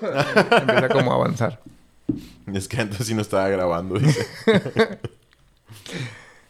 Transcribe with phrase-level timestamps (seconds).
[0.60, 1.60] Empieza como a avanzar.
[2.52, 4.26] Es que antes sí no estaba grabando, dice.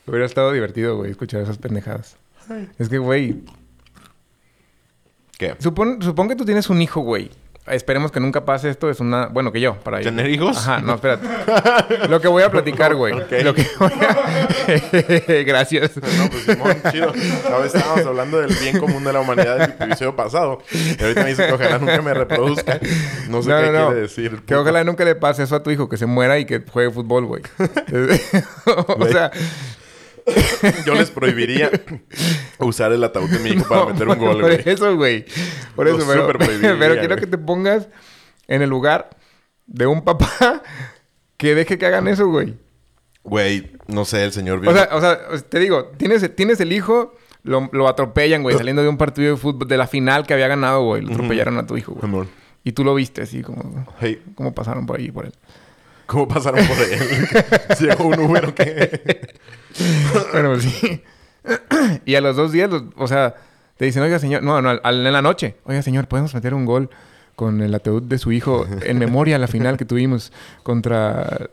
[0.07, 2.17] Hubiera estado divertido, güey, escuchar esas pendejadas.
[2.79, 3.43] Es que, güey,
[5.39, 5.57] ¿Qué?
[5.59, 7.31] supón, supón que tú tienes un hijo, güey.
[7.69, 8.89] Esperemos que nunca pase esto.
[8.91, 9.27] Es una...
[9.27, 10.11] Bueno, que yo, para ello.
[10.11, 10.57] ¿Tener hijos?
[10.59, 11.27] Ajá, no, espérate.
[12.09, 13.13] Lo que voy a platicar, güey.
[13.15, 13.33] Ok.
[13.43, 15.43] Lo que voy a...
[15.45, 15.97] Gracias.
[15.97, 17.13] No, pues Simón, chido.
[17.65, 20.63] Estábamos hablando del bien común de la humanidad del episodio pasado.
[20.73, 22.79] Y ahorita me dice que ojalá nunca me reproduzca.
[23.29, 23.87] No sé No, qué no.
[23.87, 24.43] quiere decir.
[24.47, 26.91] Que ojalá nunca le pase eso a tu hijo, que se muera y que juegue
[26.93, 27.43] fútbol, güey.
[28.99, 29.31] o sea,
[30.85, 31.71] Yo les prohibiría
[32.59, 34.63] usar el ataúd de mi hijo para meter un gol, Por güey.
[34.65, 35.25] eso, güey.
[35.75, 36.39] Por Lo eso, pero,
[36.79, 37.89] pero quiero que te pongas
[38.49, 39.11] en el lugar
[39.67, 40.63] de un papá
[41.37, 42.55] que deje que hagan eso, güey.
[43.23, 44.67] Güey, no sé, el señor...
[44.67, 45.19] O sea, o sea,
[45.49, 49.37] te digo, tienes, tienes el hijo, lo, lo atropellan, güey, saliendo de un partido de
[49.37, 51.03] fútbol, de la final que había ganado, güey.
[51.03, 52.05] Lo atropellaron a tu hijo, güey.
[52.05, 52.27] Amor.
[52.63, 55.33] Y tú lo viste así, como, Hey, como pasaron por ahí, por él.
[56.07, 56.99] ¿Cómo pasaron por él?
[57.81, 59.29] ¿Llegó un Uber o qué?
[60.33, 61.03] Bueno, pues sí.
[62.07, 63.35] y a los dos días, los- o sea,
[63.77, 66.55] te dicen, oiga, señor, no, no, al- al- en la noche, oiga, señor, ¿podemos meter
[66.55, 66.89] un gol
[67.35, 71.51] con el ataúd de su hijo en memoria a la final que tuvimos contra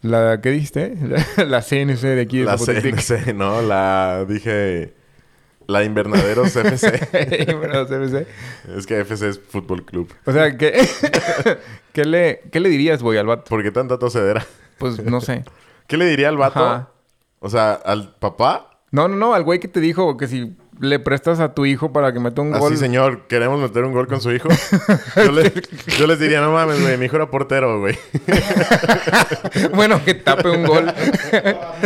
[0.00, 0.94] la, ¿qué dijiste?
[1.36, 2.96] La, la CNC de aquí de La Zapotepec.
[2.96, 3.60] CNC, ¿no?
[3.60, 4.24] La...
[4.26, 4.94] Dije...
[5.66, 7.54] La Invernaderos FC.
[7.58, 8.26] Bueno, CNC.
[8.76, 10.12] es que FC es Fútbol Club.
[10.24, 10.86] O sea, ¿qué,
[11.92, 13.44] ¿qué, le, ¿qué le dirías, güey, al vato?
[13.48, 14.46] ¿Por qué tanta tosedera?
[14.78, 15.44] Pues no sé.
[15.88, 16.64] ¿Qué le diría al vato?
[16.64, 16.88] Ajá.
[17.40, 18.78] O sea, al papá.
[18.92, 21.92] No, no, no, al güey que te dijo que si le prestas a tu hijo
[21.92, 22.76] para que meta un Así, gol.
[22.76, 24.48] señor, queremos meter un gol con su hijo.
[25.16, 25.52] yo, le-
[25.98, 27.98] yo les diría, no mames, güey, mi hijo era portero, güey.
[29.74, 30.92] bueno, que tape un gol.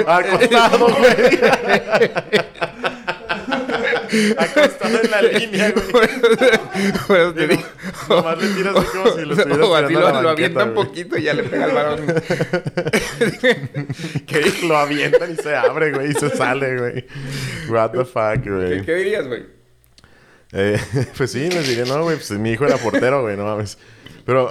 [0.06, 1.40] Acostado, güey.
[4.36, 6.08] Acostado en la línea, güey.
[7.34, 7.62] Te digo-
[8.08, 11.16] Nomás le tiras así como si lo estuvieras o así lo, lo avienta un poquito
[11.18, 12.06] y ya le pega al balón.
[14.26, 17.06] Que lo avientan y se abre, güey, y se sale, güey.
[17.68, 18.84] What the fuck, ¿Qué, güey.
[18.84, 19.46] qué dirías, güey?
[20.52, 20.80] Eh,
[21.16, 23.78] pues sí, les diría, no, güey, pues mi hijo era portero, güey, no mames.
[24.24, 24.50] Pero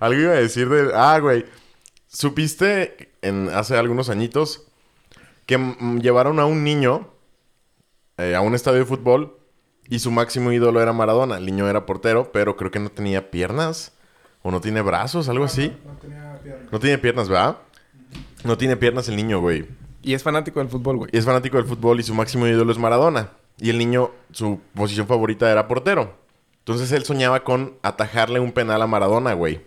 [0.00, 0.90] algo iba a decir de...
[0.94, 1.44] Ah, güey,
[2.08, 4.66] ¿supiste en, hace algunos añitos
[5.46, 5.58] que
[6.00, 7.13] llevaron a un niño
[8.18, 9.38] eh, a un estadio de fútbol
[9.88, 11.38] y su máximo ídolo era Maradona?
[11.38, 13.92] El niño era portero, pero creo que no tenía piernas
[14.42, 15.76] o no tiene brazos, algo así.
[15.84, 16.68] No tenía pierna.
[16.70, 17.58] No tiene piernas, ¿verdad?
[18.44, 19.66] No tiene piernas el niño, güey.
[20.02, 21.10] Y es fanático del fútbol, güey.
[21.12, 23.30] Y es fanático del fútbol y su máximo ídolo es Maradona.
[23.58, 26.14] Y el niño, su posición favorita era portero.
[26.58, 29.62] Entonces él soñaba con atajarle un penal a Maradona, güey.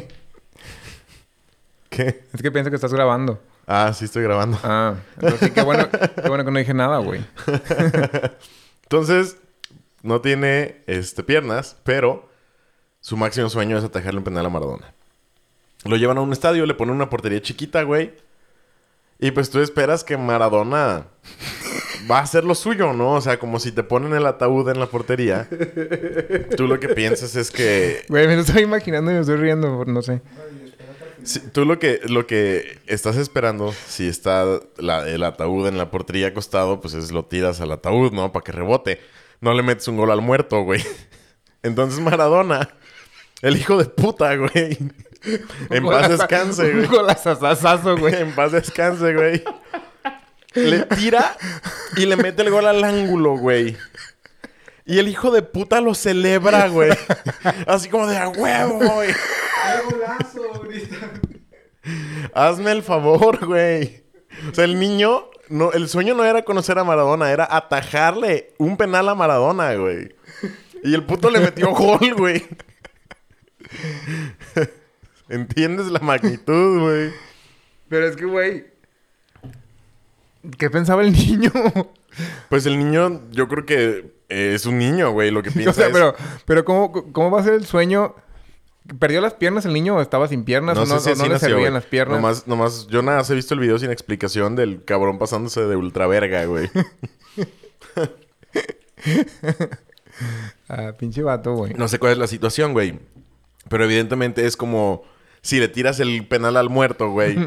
[1.88, 2.24] ¿Qué?
[2.32, 3.40] Es que pienso que estás grabando.
[3.70, 4.58] Ah, sí estoy grabando.
[4.64, 7.20] Ah, entonces qué bueno, qué bueno que no dije nada, güey.
[8.84, 9.36] Entonces,
[10.02, 12.30] no tiene este, piernas, pero
[13.00, 14.94] su máximo sueño es atajarle un penal a Maradona.
[15.84, 18.14] Lo llevan a un estadio, le ponen una portería chiquita, güey.
[19.18, 21.04] Y pues tú esperas que Maradona
[22.10, 23.14] va a hacer lo suyo, ¿no?
[23.14, 25.48] O sea, como si te ponen el ataúd en la portería.
[26.56, 29.84] Tú lo que piensas es que Güey, me lo estoy imaginando y me estoy riendo,
[29.84, 30.22] no sé.
[31.24, 34.44] Sí, tú lo que, lo que estás esperando, si está
[34.76, 38.32] la- el ataúd en la portería acostado, pues es lo tiras al ataúd, ¿no?
[38.32, 39.00] Para que rebote.
[39.40, 40.84] No le metes un gol al muerto, güey.
[41.62, 42.68] Entonces Maradona,
[43.42, 44.78] el hijo de puta, güey.
[45.70, 46.86] En paz descanse, Un güey.
[46.86, 48.14] golazazazo, güey.
[48.14, 49.42] En paz descanse, güey.
[50.54, 51.36] Le tira
[51.96, 53.76] y le mete el gol al ángulo, güey.
[54.86, 56.92] Y el hijo de puta lo celebra, güey.
[57.66, 59.10] Así como de a huevo, güey.
[59.12, 60.57] ¡Qué golazo!
[62.34, 64.02] Hazme el favor, güey.
[64.50, 68.76] O sea, el niño, no, el sueño no era conocer a Maradona, era atajarle un
[68.76, 70.14] penal a Maradona, güey.
[70.84, 72.46] Y el puto le metió gol, güey.
[75.28, 77.12] ¿Entiendes la magnitud, güey?
[77.88, 78.66] Pero es que, güey.
[80.56, 81.52] ¿Qué pensaba el niño?
[82.48, 85.30] Pues el niño, yo creo que eh, es un niño, güey.
[85.30, 85.92] Lo que piensa o sea, es...
[85.92, 86.14] pero,
[86.46, 88.14] pero ¿cómo, ¿cómo va a ser el sueño?
[88.98, 90.76] ¿Perdió las piernas el niño o estaba sin piernas?
[90.76, 92.16] No o sé no, si o así no le nació, servían las piernas?
[92.16, 95.76] Nomás, nomás, yo nada más he visto el video sin explicación del cabrón pasándose de
[95.76, 96.70] ultraverga, güey.
[100.68, 101.74] Ah, pinche vato, güey.
[101.74, 102.98] No sé cuál es la situación, güey.
[103.68, 105.02] Pero evidentemente es como
[105.42, 107.36] si le tiras el penal al muerto, güey.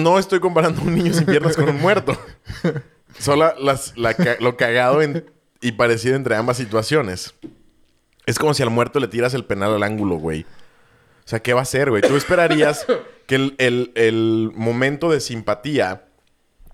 [0.00, 2.20] No estoy comparando a un niño sin piernas con un muerto.
[3.20, 5.24] Solo las, la lo cagado en-
[5.60, 7.34] y parecido entre ambas situaciones.
[8.28, 10.42] Es como si al muerto le tiras el penal al ángulo, güey.
[10.42, 12.02] O sea, ¿qué va a hacer, güey?
[12.02, 12.86] Tú esperarías
[13.26, 16.04] que el, el- el momento de simpatía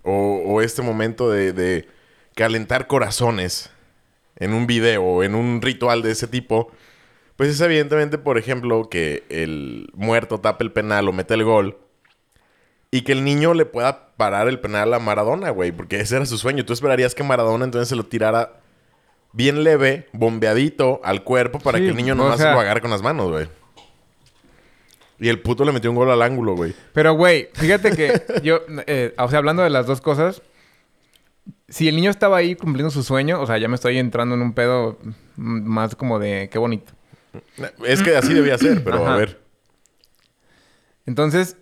[0.03, 1.87] o, o este momento de, de
[2.35, 3.69] calentar corazones
[4.37, 6.71] en un video o en un ritual de ese tipo,
[7.37, 11.77] Pues es evidentemente, por ejemplo, que el muerto tape el penal o mete el gol.
[12.91, 15.71] Y que el niño le pueda parar el penal a Maradona, güey.
[15.73, 16.63] Porque ese era su sueño.
[16.65, 18.61] Tú esperarías que Maradona entonces se lo tirara
[19.35, 22.89] bien leve, bombeadito al cuerpo para Sí, que el niño nomás sea- lo agarre con
[22.89, 23.47] las manos, güey.
[25.19, 26.73] Y el puto le metió un gol al ángulo, güey.
[26.93, 30.41] Pero, güey, fíjate que yo, eh, o sea, hablando de las dos cosas,
[31.69, 34.41] si el niño estaba ahí cumpliendo su sueño, o sea, ya me estoy entrando en
[34.41, 34.97] un pedo
[35.35, 36.93] más como de qué bonito.
[37.85, 39.39] Es que así debía ser, pero a ver.
[41.05, 41.57] Entonces,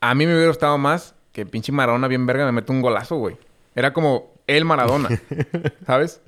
[0.00, 3.16] a mí me hubiera gustado más que pinche Maradona bien verga me mete un golazo,
[3.16, 3.36] güey.
[3.74, 5.08] Era como el Maradona,
[5.86, 6.20] ¿sabes?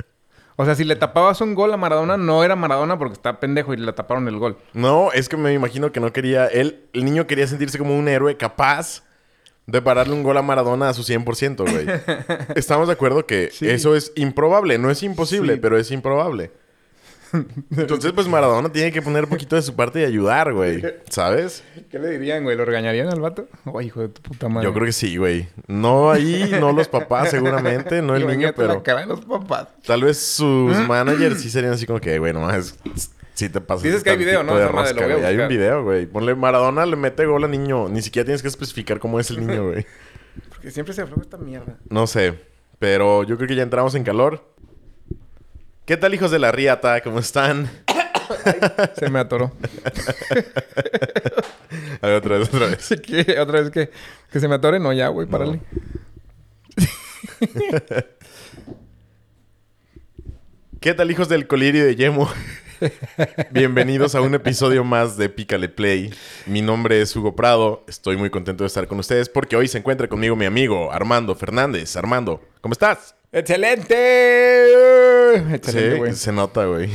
[0.57, 3.73] O sea, si le tapabas un gol a Maradona, no era Maradona porque está pendejo
[3.73, 4.59] y le taparon el gol.
[4.75, 6.47] No, es que me imagino que no quería.
[6.47, 9.03] Él, el niño quería sentirse como un héroe capaz
[9.67, 11.87] de pararle un gol a Maradona a su 100%, güey.
[12.57, 13.69] Estamos de acuerdo que Sí.
[13.71, 14.77] eso es improbable.
[14.79, 15.61] No es imposible, Sí.
[15.63, 16.51] pero es improbable.
[17.77, 20.83] Entonces, pues Maradona tiene que poner un poquito de su parte y ayudar, güey.
[21.09, 21.65] ¿Sabes?
[21.91, 22.57] ¿Qué le dirían, güey?
[22.57, 23.49] ¿Lo regañarían al vato?
[23.77, 24.69] Ay, hijo de tu puta madre.
[24.69, 25.49] Yo creo que sí, güey.
[25.67, 29.69] No ahí, no los papás, seguramente, no el niño, pero la cara de los papás.
[29.87, 32.77] tal vez sus managers sí serían así como que, güey, no más.
[33.35, 33.83] Sí te pasas.
[33.83, 34.57] Dices que hay video, ¿no?
[34.57, 35.35] De Esa madre, rosca, lo voy a güey.
[35.35, 36.07] Hay un video, güey.
[36.07, 37.89] Ponle Maradona, le mete gol al niño.
[37.89, 39.87] Ni siquiera tienes que especificar cómo es el niño, güey.
[40.51, 41.79] Porque siempre se afloja esta mierda.
[41.89, 42.35] No sé.
[42.79, 44.52] Pero yo creo que ya entramos en calor.
[45.85, 47.01] ¿Qué tal, hijos de la riata?
[47.01, 47.69] ¿Cómo están?
[48.99, 49.51] Se me atoró.
[52.01, 52.95] A ver, otra vez, otra vez.
[53.03, 53.41] ¿Qué?
[53.41, 53.91] ¿Otra vez que,
[54.31, 54.79] que se me atore?
[54.79, 55.61] No, ya, güey, párale.
[60.81, 62.31] ¿Qué tal, hijos del colirio de Yemo?
[63.51, 66.15] Bienvenidos a un episodio más de Pícale Play.
[66.47, 67.85] Mi nombre es Hugo Prado.
[67.89, 71.35] Estoy muy contento de estar con ustedes porque hoy se encuentra conmigo mi amigo Armando
[71.35, 71.97] Fernández.
[71.97, 73.17] Armando, ¿cómo estás?
[73.35, 73.95] ¡Excelente!
[75.55, 76.91] Excelente, Sí, se nota, güey.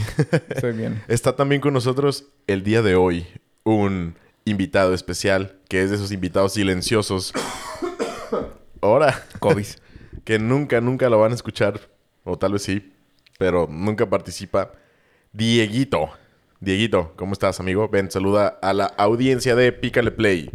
[0.49, 1.01] Estoy bien.
[1.07, 3.25] Está también con nosotros el día de hoy
[3.63, 7.33] un invitado especial, que es de esos invitados silenciosos.
[8.81, 9.65] Ahora, COVID.
[10.25, 11.79] que nunca, nunca lo van a escuchar,
[12.23, 12.93] o tal vez sí,
[13.39, 14.73] pero nunca participa.
[15.33, 16.11] Dieguito.
[16.59, 17.89] Dieguito, ¿cómo estás, amigo?
[17.89, 20.51] Ven, saluda a la audiencia de Pícale Play.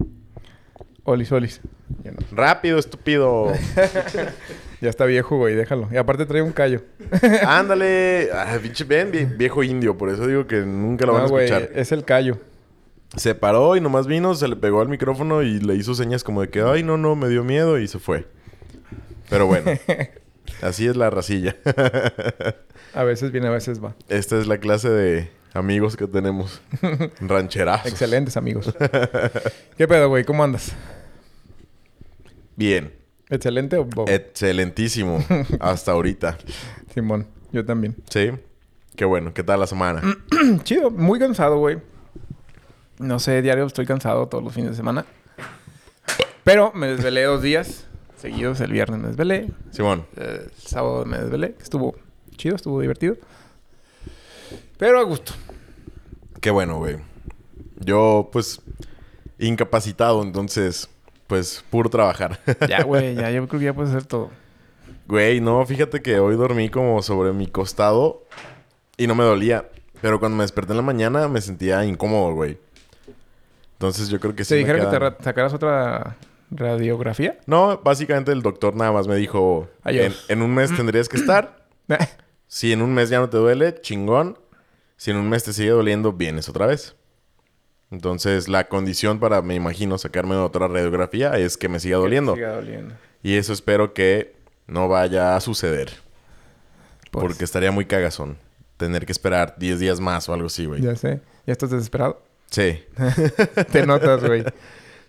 [1.02, 1.60] Olis, olis.
[2.04, 2.12] No.
[2.30, 3.52] Rápido, estúpido.
[4.82, 5.88] Ya está viejo, güey, déjalo.
[5.92, 6.82] Y aparte trae un callo.
[7.46, 8.30] Ándale.
[8.34, 11.70] Ah, pinche, viejo indio, por eso digo que nunca lo van a güey, escuchar.
[11.72, 12.38] es el callo.
[13.14, 16.40] Se paró y nomás vino, se le pegó al micrófono y le hizo señas como
[16.40, 18.26] de que, ay, no, no, me dio miedo y se fue.
[19.30, 19.70] Pero bueno,
[20.62, 21.54] así es la racilla.
[22.92, 23.94] A veces viene, a veces va.
[24.08, 26.60] Esta es la clase de amigos que tenemos.
[27.20, 27.86] Rancherazos.
[27.86, 28.74] Excelentes, amigos.
[29.78, 30.24] ¿Qué pedo, güey?
[30.24, 30.72] ¿Cómo andas?
[32.56, 33.01] Bien.
[33.32, 34.10] ¿Excelente o bobo?
[34.10, 35.24] Excelentísimo.
[35.60, 36.36] Hasta ahorita.
[36.92, 37.96] Simón, yo también.
[38.10, 38.30] ¿Sí?
[38.94, 39.32] Qué bueno.
[39.32, 40.02] ¿Qué tal la semana?
[40.64, 41.78] Chido, muy cansado, güey.
[42.98, 45.06] No sé, diario estoy cansado todos los fines de semana.
[46.44, 47.86] Pero me desvelé dos días
[48.18, 48.60] seguidos.
[48.60, 49.48] El viernes me desvelé.
[49.70, 50.04] Simón.
[50.16, 51.54] el sábado me desvelé.
[51.58, 51.96] Estuvo
[52.36, 53.16] chido, estuvo divertido.
[54.76, 55.32] Pero a gusto.
[56.42, 56.98] Qué bueno, güey.
[57.80, 58.60] Yo, pues,
[59.38, 60.90] incapacitado, entonces,
[61.32, 62.38] pues, puro trabajar.
[62.68, 64.28] Ya, güey, ya, yo creo que ya puedes hacer todo.
[65.06, 68.24] Güey, no, fíjate que hoy dormí como sobre mi costado
[68.98, 69.66] y no me dolía.
[70.02, 72.58] Pero cuando me desperté en la mañana me sentía incómodo, güey.
[73.72, 74.50] Entonces yo creo que sí.
[74.50, 76.18] ¿Te dijeron que te sacaras otra
[76.50, 77.38] radiografía?
[77.46, 81.64] No, básicamente el doctor nada más me dijo: en, en un mes tendrías que estar.
[82.46, 84.38] Si en un mes ya no te duele, chingón.
[84.98, 86.94] Si en un mes te sigue doliendo, vienes otra vez.
[87.92, 92.34] Entonces la condición para, me imagino, sacarme otra radiografía es que me siga doliendo.
[92.34, 92.94] Siga doliendo.
[93.22, 94.34] Y eso espero que
[94.66, 95.90] no vaya a suceder.
[97.10, 98.38] Pues, Porque estaría muy cagazón.
[98.78, 100.80] Tener que esperar 10 días más o algo así, güey.
[100.80, 101.20] Ya sé.
[101.46, 102.22] ¿Ya estás desesperado?
[102.50, 102.82] Sí.
[103.70, 104.44] te notas, güey.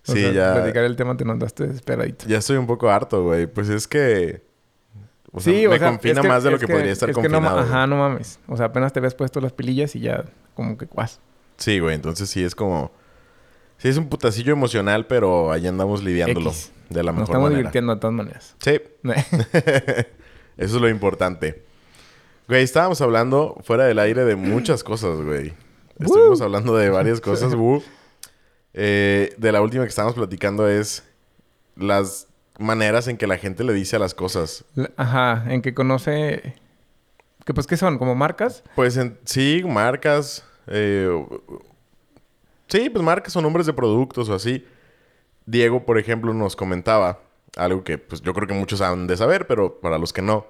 [0.06, 2.26] O Sí, sea, ya- Platicar el tema te notaste desesperadito.
[2.28, 3.46] Ya estoy un poco harto, güey.
[3.46, 4.42] Pues es que...
[5.32, 7.38] O sea, me confina es más de lo es que, podría estar es que no
[7.40, 7.60] confinado.
[7.60, 8.38] ajá, no mames.
[8.46, 11.20] O sea, apenas te ves puesto las pilillas y ya como que cuas.
[11.56, 11.94] Sí, güey.
[11.94, 12.92] Entonces sí es como...
[13.78, 16.50] Sí es un putacillo emocional, pero ahí andamos lidiándolo.
[16.50, 16.72] X.
[16.88, 17.58] De la Nos mejor estamos manera.
[17.58, 18.56] divirtiendo de todas maneras.
[18.58, 18.80] Sí.
[20.56, 21.64] Eso es lo importante.
[22.48, 25.54] Güey, estábamos hablando fuera del aire de muchas cosas, güey.
[25.98, 27.54] Estuvimos hablando de varias cosas.
[28.76, 31.04] Eh, de la última que estábamos platicando es
[31.76, 32.26] las
[32.58, 34.64] maneras en que la gente le dice a las cosas.
[34.96, 36.56] Ajá, en que conoce...
[37.44, 37.98] Que pues, ¿qué son?
[37.98, 38.64] ¿Como marcas?
[38.74, 40.44] Pues en, sí, marcas.
[40.66, 41.10] Eh,
[42.68, 44.64] sí, pues marcas o nombres de productos o así.
[45.46, 47.20] Diego, por ejemplo, nos comentaba
[47.56, 50.46] algo que pues yo creo que muchos han de saber, pero para los que no.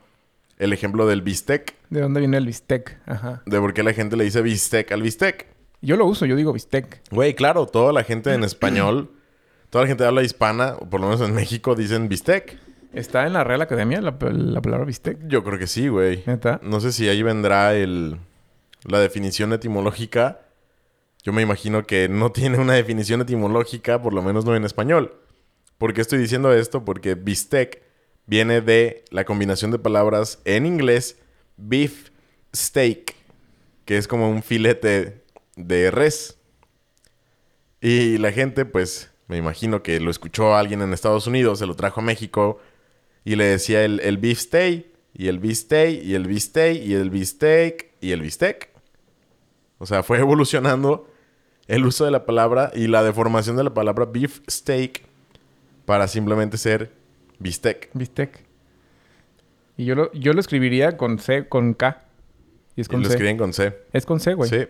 [0.58, 1.74] el ejemplo del bistec.
[1.90, 2.98] ¿De dónde viene el bistec?
[3.06, 3.42] Ajá.
[3.44, 5.46] De por qué la gente le dice bistec al bistec.
[5.82, 7.02] Yo lo uso, yo digo bistec.
[7.10, 9.10] Güey, claro, toda la gente en español,
[9.70, 12.58] toda la gente habla hispana, o por lo menos en México, dicen bistec.
[12.92, 15.18] ¿Está en la Real Academia la, la palabra bistec?
[15.26, 16.22] Yo creo que sí, güey.
[16.26, 16.60] ¿Neta?
[16.62, 18.18] No sé si ahí vendrá el,
[18.84, 20.40] la definición etimológica.
[21.22, 25.16] Yo me imagino que no tiene una definición etimológica, por lo menos no en español.
[25.78, 26.84] ¿Por qué estoy diciendo esto?
[26.84, 27.82] Porque bistec
[28.26, 31.18] viene de la combinación de palabras en inglés
[31.56, 32.10] beef
[32.54, 33.14] steak,
[33.84, 35.24] que es como un filete
[35.56, 36.38] de res.
[37.80, 41.74] Y la gente, pues, me imagino que lo escuchó alguien en Estados Unidos, se lo
[41.74, 42.60] trajo a México
[43.24, 46.82] y le decía el, el beef steak, y el beef steak, y el beef steak,
[46.82, 48.73] y el beef steak, y el bistec.
[49.84, 51.06] O sea, fue evolucionando
[51.68, 55.02] el uso de la palabra y la deformación de la palabra beef steak
[55.84, 56.90] para simplemente ser
[57.38, 57.90] bistec.
[57.92, 58.44] Bistec.
[59.76, 62.02] Y yo lo, yo lo escribiría con C, con K.
[62.76, 63.12] Y es Y con lo C.
[63.12, 63.76] escriben con C.
[63.92, 64.48] Es con C, güey.
[64.48, 64.66] Sí.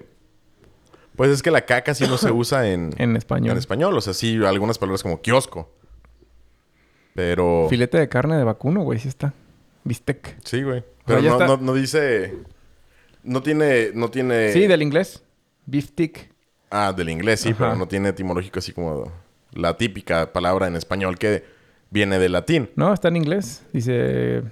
[1.15, 3.53] Pues es que la K casi no se usa en, En español.
[3.53, 3.97] en español.
[3.97, 5.71] O sea, sí, algunas palabras como kiosco.
[7.15, 7.69] Pero...
[7.71, 9.33] Filete de carne de vacuno, güey, sí está.
[9.85, 10.39] Bistec.
[10.45, 10.83] Sí, güey.
[11.07, 12.35] Pero no, no dice...
[13.25, 13.91] No tiene...
[13.95, 14.53] No tiene...
[14.53, 15.25] Sí, del inglés.
[15.67, 16.33] Beef stick.
[16.71, 17.51] Ah, del inglés, sí.
[17.51, 17.59] Ajá.
[17.59, 19.11] Pero no tiene etimológico así como...
[19.53, 21.45] La típica palabra en español que
[21.91, 22.71] viene del latín.
[22.77, 23.65] No, está en inglés.
[23.73, 24.43] Dice...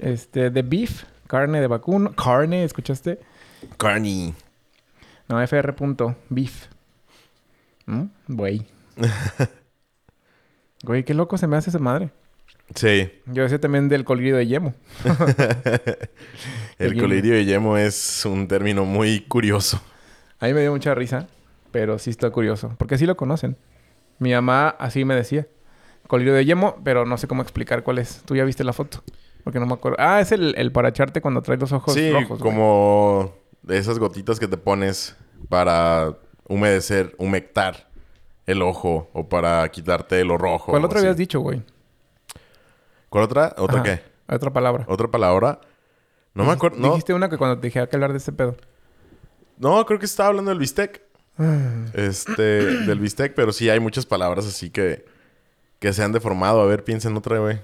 [0.00, 2.12] Este, de beef, carne de vacuno.
[2.14, 3.18] Carne, ¿escuchaste?
[3.76, 4.34] Carney.
[5.28, 5.74] No, fr.
[5.74, 6.68] punto, beef.
[7.86, 8.04] ¿Mm?
[8.28, 8.66] Güey.
[10.84, 12.10] Güey, qué loco se me hace esa madre.
[12.74, 13.10] Sí.
[13.26, 14.74] Yo decía también del colirio de yemo.
[16.78, 19.80] El colirio de yemo es un término muy curioso.
[20.38, 21.26] A mí me dio mucha risa,
[21.72, 22.74] pero sí está curioso.
[22.78, 23.56] Porque así lo conocen.
[24.18, 25.46] Mi mamá así me decía.
[26.06, 28.22] Colirio de yemo, pero no sé cómo explicar cuál es.
[28.24, 29.02] Tú ya viste la foto.
[29.44, 29.96] Porque no me acuerdo.
[30.00, 32.38] Ah, es el, el para echarte cuando traes los ojos sí, rojos.
[32.38, 32.40] güey.
[32.40, 35.16] como de esas gotitas que te pones
[35.48, 36.16] para
[36.48, 37.88] humedecer, humectar
[38.46, 40.70] el ojo o para quitarte lo rojo.
[40.72, 41.06] ¿Cuál o otra así.
[41.06, 41.62] habías dicho, güey?
[43.08, 43.54] ¿Cuál otra?
[43.58, 44.02] ¿Otra Ajá, qué?
[44.34, 44.84] Otra palabra.
[44.88, 45.60] ¿Otra palabra?
[46.34, 46.78] No me acuerdo.
[46.78, 48.56] No, Dijiste una que cuando te dije hay que hablar de ese pedo.
[49.58, 51.02] no, creo que estaba hablando del bistec.
[51.94, 55.04] Este, del bistec, pero sí hay muchas palabras así que,
[55.78, 56.60] que se han deformado.
[56.60, 57.60] A ver, piensen otra, güey.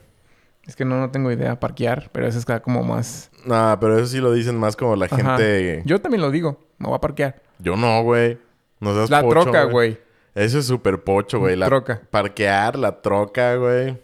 [0.66, 1.60] Es que no, no tengo idea.
[1.60, 3.30] Parquear, pero eso está como más...
[3.44, 5.16] Nah, pero eso sí lo dicen más como la Ajá.
[5.16, 5.82] gente.
[5.84, 6.64] Yo, Yo también lo digo.
[6.78, 7.42] Me voy a parquear.
[7.58, 8.38] no, güey.
[8.80, 9.98] No seas La pocho, troca, güey.
[10.34, 11.54] Eso es súper pocho, güey.
[11.56, 12.02] La Troca.
[12.10, 13.98] Parquear, la troca, güey.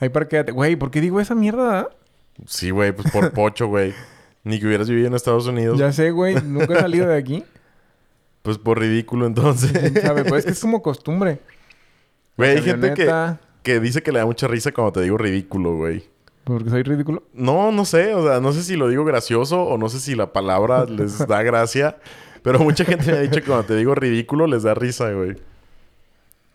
[0.00, 0.52] Ahí parqueate.
[0.52, 1.88] Güey, ¿por qué digo esa mierda?
[2.46, 3.94] Sí, güey, pues por pocho, güey.
[4.44, 5.78] Ni que hubieras vivido en Estados Unidos.
[5.78, 6.34] Ya sé, güey.
[6.42, 7.44] Nunca he salido de aquí.
[8.42, 9.70] Pues por ridículo, entonces.
[10.00, 10.24] ¿Sabes?
[10.26, 11.40] Pues es que es como costumbre.
[12.38, 15.76] Güey, hay gente que, que dice que le da mucha risa cuando te digo ridículo,
[15.76, 16.04] güey.
[16.44, 17.22] Porque soy ridículo.
[17.34, 18.14] No, no sé.
[18.14, 21.18] O sea, no sé si lo digo gracioso o no sé si la palabra les
[21.18, 21.98] da gracia.
[22.42, 25.36] Pero mucha gente me ha dicho que cuando te digo ridículo les da risa, güey.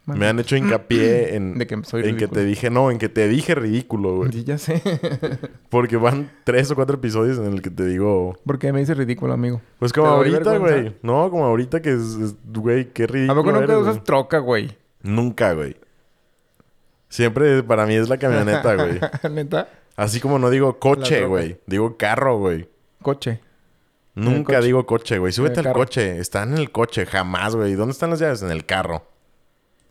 [0.05, 3.09] Me han hecho hincapié en, De que soy en que te dije, no, en que
[3.09, 4.31] te dije ridículo, güey.
[4.31, 4.81] Sí, ya sé.
[5.69, 8.95] Porque van tres o cuatro episodios en el que te digo, ¿Por qué me dices
[8.97, 9.61] ridículo, amigo?
[9.79, 10.95] pues como ¿Te doy ahorita, güey.
[11.01, 13.35] No, como ahorita que es, güey, qué ¿A ridículo.
[13.41, 14.05] poco nunca eres, usas güey.
[14.05, 14.77] troca, güey?
[15.01, 15.75] Nunca, güey.
[17.09, 18.99] Siempre para mí es la camioneta, güey.
[19.31, 19.69] ¿Neta?
[19.95, 21.59] Así como no digo coche, güey.
[21.65, 22.67] Digo carro, güey.
[23.01, 23.39] Coche.
[24.13, 24.65] Nunca coche.
[24.65, 25.31] digo coche, güey.
[25.31, 26.19] Súbete al coche.
[26.19, 27.05] Está en el coche.
[27.05, 27.73] Jamás, güey.
[27.75, 28.41] ¿Dónde están las llaves?
[28.41, 29.03] En el carro.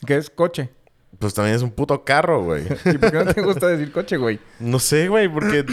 [0.07, 0.71] ¿Qué es coche?
[1.19, 2.65] Pues también es un puto carro, güey.
[2.85, 4.39] ¿Y por qué no te gusta decir coche, güey?
[4.59, 5.29] no sé, güey.
[5.29, 5.65] Porque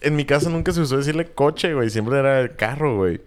[0.00, 1.90] en mi casa nunca se usó decirle coche, güey.
[1.90, 3.20] Siempre era el carro, güey.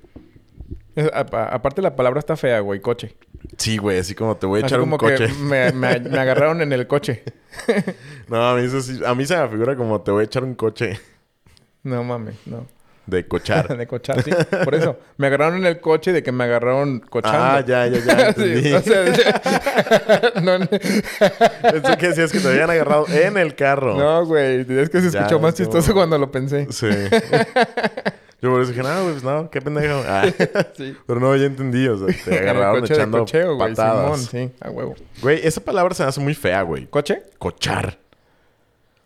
[1.13, 2.79] Aparte la palabra está fea, güey.
[2.79, 3.15] Coche.
[3.57, 3.99] Sí, güey.
[3.99, 5.27] Así como te voy a Así echar un coche.
[5.27, 7.23] que me, me- me agarraron en el coche.
[8.27, 10.43] No, a mí, eso sí- a mí se me figura como te voy a echar
[10.43, 10.99] un coche
[11.83, 12.65] No mames, no.
[13.07, 13.77] De cochar.
[13.77, 14.31] de cochar, sí.
[14.63, 14.97] Por eso.
[15.17, 17.37] Me agarraron en el coche de que me agarraron cochando.
[17.39, 18.27] ah, ya, ya, ya.
[18.29, 18.63] Entendí.
[18.63, 23.97] Sí, o sea, no, no, Pensé que decías que te habían agarrado en el carro.
[23.97, 24.61] no, güey.
[24.61, 26.67] Es que se Ya, escuchó más chistoso cuando lo pensé.
[26.71, 26.87] Sí.
[28.41, 30.03] Yo por eso dije, no, güey, pues no, qué pendejo.
[30.07, 30.25] Ah.
[30.75, 30.95] Sí.
[31.07, 33.69] Pero no, ya entendí, o sea, te agarraron coche de echando cocheo, güey.
[33.69, 34.21] patadas.
[34.25, 34.95] Simón, sí, a huevo.
[35.21, 36.85] Güey, esa palabra se me hace muy fea, güey.
[36.87, 37.23] ¿Coche?
[37.39, 37.97] Cochar.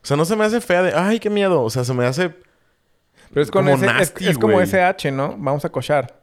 [0.01, 1.62] O sea, no se me hace fea de, ay, qué miedo.
[1.62, 2.34] O sea, se me hace.
[3.31, 4.59] Pero es, con Como ese- es- nasty, es, como.
[4.62, 5.29] SH, ¿no?
[5.38, 6.19] Vamos a cochar.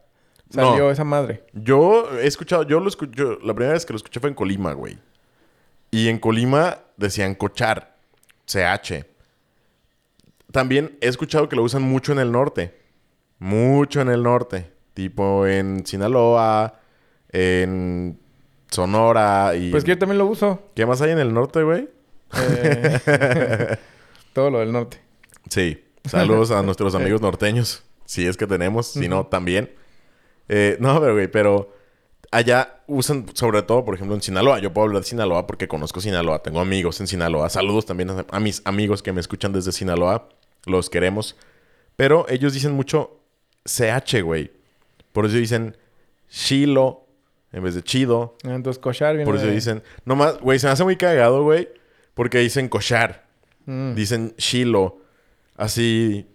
[0.49, 0.91] Salió No.
[0.91, 1.43] esa madre.
[1.53, 4.73] Yo he escuchado, yo lo escuché, la primera vez que lo escuché fue en Colima,
[4.73, 4.97] güey.
[5.91, 7.95] Y en Colima decían cochar,
[8.45, 9.05] CH.
[10.51, 12.77] También he escuchado que lo usan mucho en el norte.
[13.39, 14.71] Mucho en el norte.
[14.93, 16.79] Tipo en Sinaloa,
[17.31, 18.17] en
[18.71, 19.69] Sonora y...
[19.71, 20.61] Pues que yo también lo uso.
[20.75, 21.89] ¿Qué más hay en el norte, güey?
[22.37, 23.77] Eh,
[24.33, 24.99] todo lo del norte.
[25.49, 25.83] Sí.
[26.07, 27.83] Saludos a nuestros amigos norteños.
[28.05, 28.87] Si es que tenemos.
[28.87, 29.71] Si no, también.
[30.49, 31.73] Eh, no, pero, güey, pero...
[32.29, 34.59] Allá usan, sobre todo, por ejemplo, en Sinaloa.
[34.59, 36.43] Yo puedo hablar de Sinaloa porque conozco Sinaloa.
[36.43, 37.49] Tengo amigos en Sinaloa.
[37.49, 40.27] Saludos también a, a mis amigos que me escuchan desde Sinaloa.
[40.65, 41.37] Los queremos.
[41.95, 43.17] Pero ellos dicen mucho
[43.65, 44.51] CH, güey.
[45.13, 45.77] Por eso dicen
[46.29, 47.05] Chilo
[47.53, 48.35] en vez de chido.
[48.43, 49.81] Ah, Entonces, cochar viene Por eso de- dicen...
[50.03, 51.69] Nomás, güey, se me hace muy cagado, güey.
[52.13, 53.25] Porque dicen cochar.
[53.65, 53.93] Mm.
[53.95, 54.97] Dicen Chilo.
[55.57, 56.25] Así.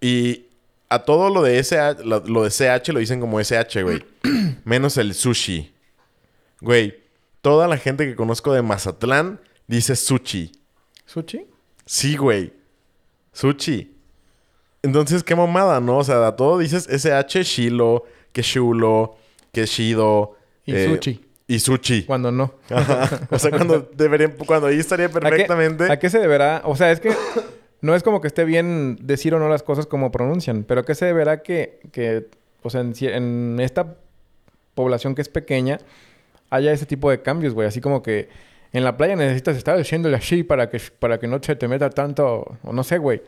[0.00, 0.46] Y
[0.88, 4.04] a todo lo de SH, lo, de CH lo dicen como SH, güey.
[4.64, 5.72] Menos el sushi.
[6.60, 6.98] Güey,
[7.42, 10.52] toda la gente que conozco de Mazatlán dice sushi.
[11.04, 11.46] ¿Sushi?
[11.84, 12.52] Sí, güey.
[13.32, 13.92] Sushi.
[14.82, 15.98] Entonces, qué mamada, ¿no?
[15.98, 19.16] O sea, a todo dices SH, Shilo, que chulo,
[19.52, 20.36] que shido.
[20.64, 21.24] Y eh, sushi.
[21.48, 22.04] Y sushi.
[22.04, 22.54] Cuando no.
[22.70, 23.26] Ajá.
[23.30, 25.90] O sea, cuando deberían, cuando ahí estaría ¿A qué- perfectamente.
[25.90, 26.62] ¿A qué se deberá?
[26.64, 27.10] O sea, es que
[27.80, 30.84] no es como que esté bien decir o no las cosas como pronuncian, pero ¿a
[30.84, 32.26] qué se deberá que, que
[32.68, 33.96] sea, en, en esta
[34.74, 35.78] población que es pequeña
[36.50, 37.68] haya ese tipo de cambios, güey?
[37.68, 38.28] Así como que
[38.72, 41.90] en la playa necesitas estar diciéndole así para que, para que no se te meta
[41.90, 43.22] tanto, o no sé, güey.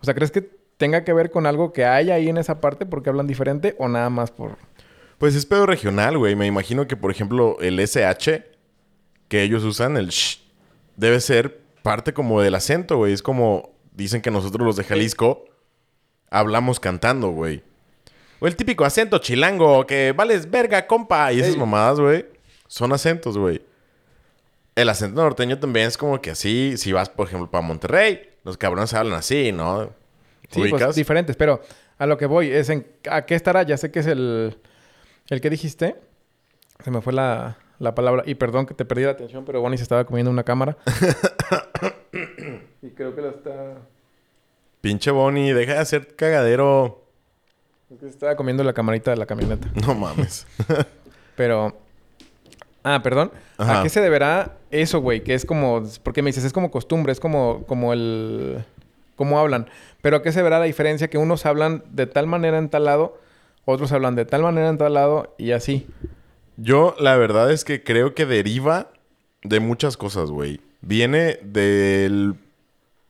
[0.00, 2.86] O sea, ¿crees que tenga que ver con algo que hay ahí en esa parte
[2.86, 4.56] porque hablan diferente o nada más por...
[5.18, 6.36] Pues es pedo regional, güey.
[6.36, 8.44] Me imagino que, por ejemplo, el SH
[9.28, 10.40] que ellos usan, el sh,
[10.96, 13.12] debe ser parte como del acento, güey.
[13.12, 15.44] Es como dicen que nosotros los de Jalisco
[16.30, 17.62] hablamos cantando, güey.
[18.40, 21.32] O el típico acento chilango que vales verga, compa.
[21.32, 21.60] Y esas Ey.
[21.60, 22.26] mamadas, güey,
[22.66, 23.62] son acentos, güey.
[24.74, 28.58] El acento norteño también es como que así, si vas, por ejemplo, para Monterrey, los
[28.58, 29.92] cabrones hablan así, ¿no?
[30.50, 31.62] Sí, pues diferentes, pero
[31.98, 32.84] a lo que voy es en...
[33.08, 33.62] ¿A qué estará?
[33.62, 34.58] Ya sé que es el...
[35.28, 35.96] El que dijiste.
[36.84, 38.22] Se me fue la, la palabra.
[38.26, 40.76] Y perdón que te perdí la atención, pero Bonnie se estaba comiendo una cámara.
[42.82, 43.74] y creo que la está...
[44.80, 47.04] Pinche Bonnie, deja de hacer cagadero.
[47.90, 49.68] es que se estaba comiendo la camarita de la camioneta.
[49.86, 50.46] No mames.
[51.36, 51.76] Pero...
[52.82, 53.32] Ah, perdón.
[53.58, 53.80] Ajá.
[53.80, 55.24] ¿A qué se deberá eso, güey?
[55.24, 55.82] Que es como...
[56.02, 58.64] Porque me dices, es como costumbre, es como, como el...
[59.16, 59.68] Cómo hablan.
[60.02, 61.08] Pero ¿a qué se verá la diferencia?
[61.08, 63.18] Que unos hablan de tal manera en tal lado,
[63.64, 65.88] otros hablan de tal manera en tal lado y así.
[66.56, 68.90] Yo, la verdad es que creo que deriva
[69.42, 70.60] de muchas cosas, güey.
[70.80, 72.34] Viene del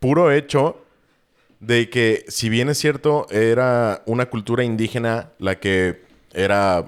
[0.00, 0.82] puro hecho
[1.60, 6.84] de que, si bien es cierto, era una cultura indígena la que era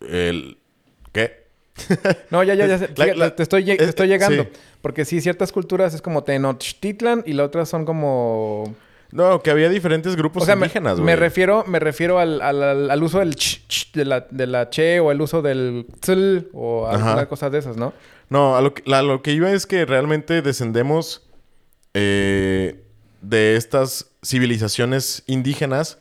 [0.00, 0.58] el...
[1.12, 1.42] ¿Qué?
[2.30, 2.88] No, ya, ya, ya.
[2.96, 4.44] La- la- te, estoy, te es- estoy llegando.
[4.44, 4.48] sí.
[4.80, 8.74] Porque sí, ciertas culturas es como Tenochtitlan y la otra son como...
[9.12, 11.16] No, que había diferentes grupos o sea, me, indígenas, me güey.
[11.16, 15.00] refiero, me refiero al, al- al- uso del ch, ch de, la, de la che
[15.00, 16.96] o el uso del tzl o Ajá.
[17.08, 17.92] algunas cosas de esas, ¿no?
[18.30, 21.28] No, a lo que, a lo que iba es que realmente descendemos
[21.94, 22.82] eh,
[23.20, 25.98] de estas civilizaciones indígenas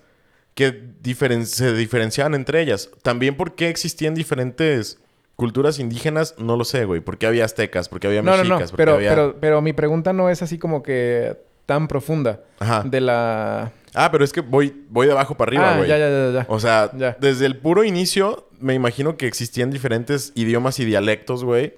[0.53, 2.89] que diferen- se diferenciaban entre ellas.
[3.03, 4.99] También porque existían diferentes
[5.35, 7.01] culturas indígenas, no lo sé, güey.
[7.01, 8.67] Porque había aztecas, porque había No, no, mexicas, no.
[8.69, 9.09] porque Pero, había...
[9.09, 11.37] pero, pero mi pregunta no es así como que
[11.71, 12.41] tan profunda.
[12.59, 12.83] Ajá.
[12.83, 13.71] De la...
[13.93, 15.87] Ah, pero es que voy, voy de abajo para arriba, ah, güey.
[15.89, 16.45] ya, ya, ya, ya.
[16.49, 17.15] O sea, Ya.
[17.21, 21.73] desde el puro inicio, me imagino que existían diferentes idiomas y dialectos, güey,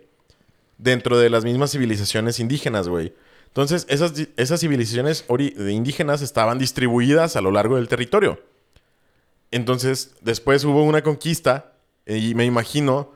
[0.79, 3.13] dentro de las mismas civilizaciones indígenas, güey.
[3.49, 8.39] Entonces, esas, esas civilizaciones ori- de indígenas estaban distribuidas a lo largo del territorio.
[9.51, 11.73] Entonces, después hubo una conquista
[12.07, 13.11] y me imagino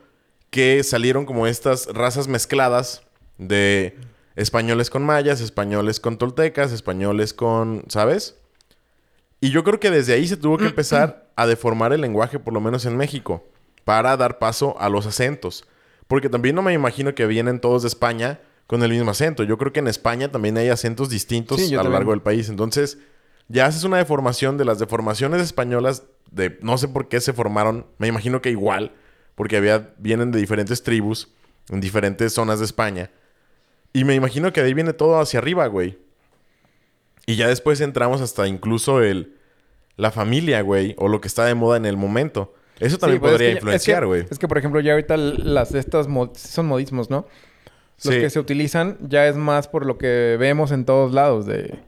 [0.50, 3.02] que salieron como estas razas mezcladas
[3.36, 3.96] de
[4.38, 8.36] españoles con mayas, españoles con toltecas, españoles con, ¿sabes?
[9.40, 12.54] Y yo creo que desde ahí se tuvo que empezar a deformar el lenguaje, por
[12.54, 13.44] lo menos en México,
[13.84, 15.64] para dar paso a los acentos.
[16.06, 19.42] Porque también no me imagino que vienen todos de España con el mismo acento.
[19.42, 21.92] Yo creo que en España también hay acentos distintos Sí, a lo también.
[21.94, 22.48] largo del país.
[22.48, 22.98] Entonces,
[23.48, 27.86] ya haces una deformación de las deformaciones españolas de no sé por qué se formaron.
[27.98, 28.92] Me imagino que igual,
[29.34, 31.28] porque había, vienen de diferentes tribus
[31.70, 33.10] en diferentes zonas de España.
[33.92, 35.98] Y me imagino que de ahí viene todo hacia arriba, güey.
[37.26, 39.34] Y ya después entramos hasta incluso el
[39.96, 42.54] la familia, güey, o lo que está de moda en el momento.
[42.78, 44.24] Eso también Sí, pues, es podría que influenciar, es que- güey.
[44.30, 47.26] Es que, por ejemplo, ya ahorita las estas mo- son modismos, ¿no?
[48.04, 48.20] Los Sí.
[48.20, 51.80] que se utilizan ya es más por lo que vemos en todos lados de...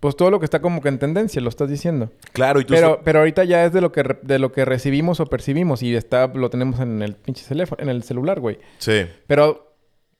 [0.00, 2.10] Pues todo lo que está como que en tendencia, lo estás diciendo.
[2.32, 4.64] Claro, y tú Pero, pero ahorita ya es de lo que re- de lo que
[4.64, 8.58] recibimos o percibimos y está lo tenemos en el pinche teléfono, en el celular, güey.
[8.78, 9.06] Sí.
[9.28, 9.69] Pero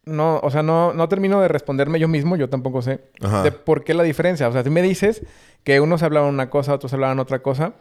[0.04, 3.42] no, o sea, no, no termino de responderme yo mismo, yo tampoco sé Ajá.
[3.42, 4.48] de por qué la diferencia.
[4.48, 5.22] O sea, si me dices
[5.64, 7.74] que unos hablaban una cosa, otros hablaban otra cosa,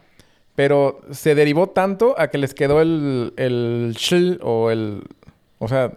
[0.55, 5.03] pero se derivó tanto a que les quedó el, el sh o el...
[5.59, 5.93] O sea,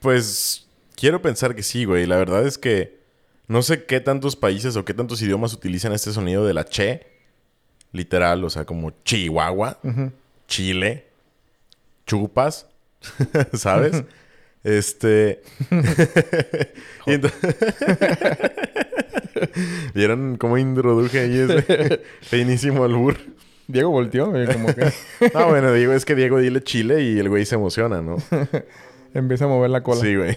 [0.00, 0.66] Pues
[0.96, 2.06] quiero pensar que sí, güey.
[2.06, 2.96] La verdad es que
[3.48, 7.06] No sé qué tantos países o qué tantos idiomas utilizan este sonido de la che.
[7.92, 9.78] Literal, o sea, como Chihuahua.
[10.48, 11.06] Chile,
[12.06, 12.66] chupas,
[13.52, 14.02] ¿sabes?
[14.66, 15.40] Este.
[17.06, 17.18] y
[19.94, 23.16] ¿Vieron cómo introduje ahí ese finísimo albur?
[23.68, 24.92] Diego volteó, güey, como que
[25.34, 28.16] Ah, bueno, digo, es que Diego dile Chile y el güey se emociona, ¿no?
[29.14, 30.00] empieza a mover la cola.
[30.00, 30.36] Sí, güey.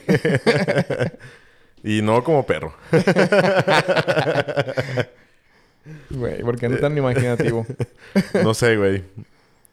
[1.83, 2.75] y no como perro.
[6.11, 7.65] Güey, ¿por qué no tan imaginativo?
[8.43, 9.05] No sé, güey.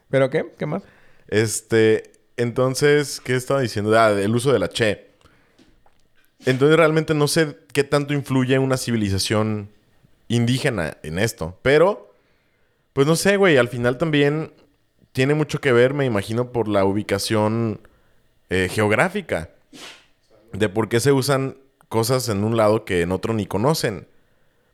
[0.09, 0.47] ¿Pero qué?
[0.57, 0.81] ¿Qué más?
[1.27, 3.99] Este, entonces, ¿qué estaba diciendo?
[3.99, 5.07] Ah, el uso de la che.
[6.45, 9.69] Entonces realmente no sé qué tanto influye una civilización
[10.27, 11.57] indígena en esto.
[11.63, 12.13] Pero,
[12.93, 13.57] pues no sé, güey.
[13.57, 14.53] Al final también
[15.13, 17.81] tiene mucho que ver, me imagino, por la ubicación
[18.49, 19.49] eh, geográfica.
[20.53, 21.57] De por qué se usan
[21.89, 24.07] cosas en un lado que en otro ni conocen.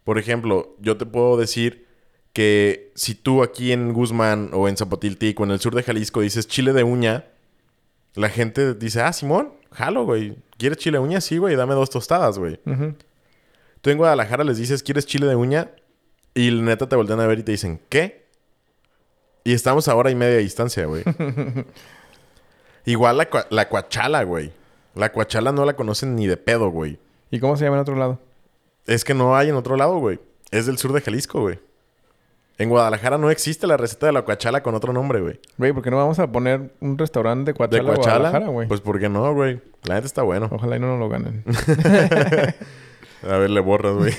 [0.03, 1.87] Por ejemplo, yo te puedo decir
[2.33, 6.21] que si tú aquí en Guzmán o en Zapotiltic o en el sur de Jalisco
[6.21, 7.25] dices chile de uña,
[8.15, 10.37] la gente dice, ah, Simón, jalo, güey.
[10.57, 11.19] ¿Quieres chile de uña?
[11.21, 12.59] Sí, güey, dame dos tostadas, güey.
[13.81, 15.71] Tú en Guadalajara les dices, ¿quieres chile de uña?
[16.35, 18.27] Y neta te voltean a ver y te dicen, ¿qué?
[19.43, 21.03] Y estamos a hora y media de distancia, güey.
[22.85, 24.51] Igual la, cua- la cuachala, güey.
[24.95, 26.99] La cuachala no la conocen ni de pedo, güey.
[27.31, 28.19] ¿Y cómo se llama en otro lado?
[28.85, 30.19] Es que no hay en otro lado, güey.
[30.51, 31.59] Es del sur de Jalisco, güey.
[32.57, 35.39] En Guadalajara no existe la receta de la cuachala con otro nombre, güey.
[35.57, 38.17] Güey, ¿por qué no vamos a poner un restaurante de ¿De Coachala, cuachala?
[38.19, 38.67] Guadalajara, güey?
[38.67, 39.59] Pues ¿por qué no, güey?
[39.83, 40.49] La neta está bueno.
[40.51, 41.43] Ojalá y no nos lo ganen.
[43.23, 44.11] A ver, le borras, güey.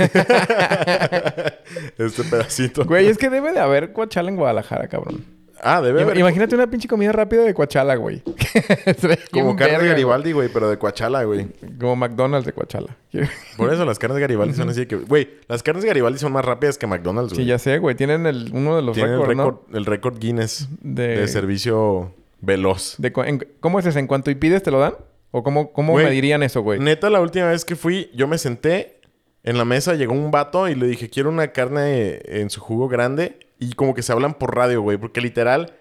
[1.98, 2.84] este pedacito.
[2.86, 5.24] Güey, es que debe de haber Coachala en Guadalajara, cabrón.
[5.66, 6.18] Ah, debe haber.
[6.18, 8.22] Imagínate una pinche comida rápida de Coachala, güey.
[9.32, 11.48] Como carne de Garibaldi, güey, pero de cuachala, güey.
[11.80, 12.96] Como McDonald's de Coachala.
[13.56, 14.96] Por eso las carnes de Garibaldi son así de que...
[14.96, 17.44] Güey, las carnes de Garibaldi son más rápidas que McDonald's, güey.
[17.44, 17.94] Sí, ya sé, güey.
[17.94, 19.36] Tienen el, uno de los récords, récord,
[19.70, 19.78] ¿no?
[19.78, 21.28] el récord Guinness De- de...
[21.28, 22.96] servicio veloz.
[22.98, 23.98] De en- ¿Cómo es eso?
[23.98, 24.94] ¿En cuanto y pides te lo dan?
[25.30, 26.78] ¿O cómo, cómo Güey, me dirían eso, güey?
[26.78, 29.00] Neta, la última vez que fui, yo me senté
[29.42, 32.88] en la mesa, llegó un vato y le dije, quiero una carne en su jugo
[32.88, 33.38] grande.
[33.58, 34.98] Y como que se hablan por radio, güey.
[34.98, 35.74] Porque literal,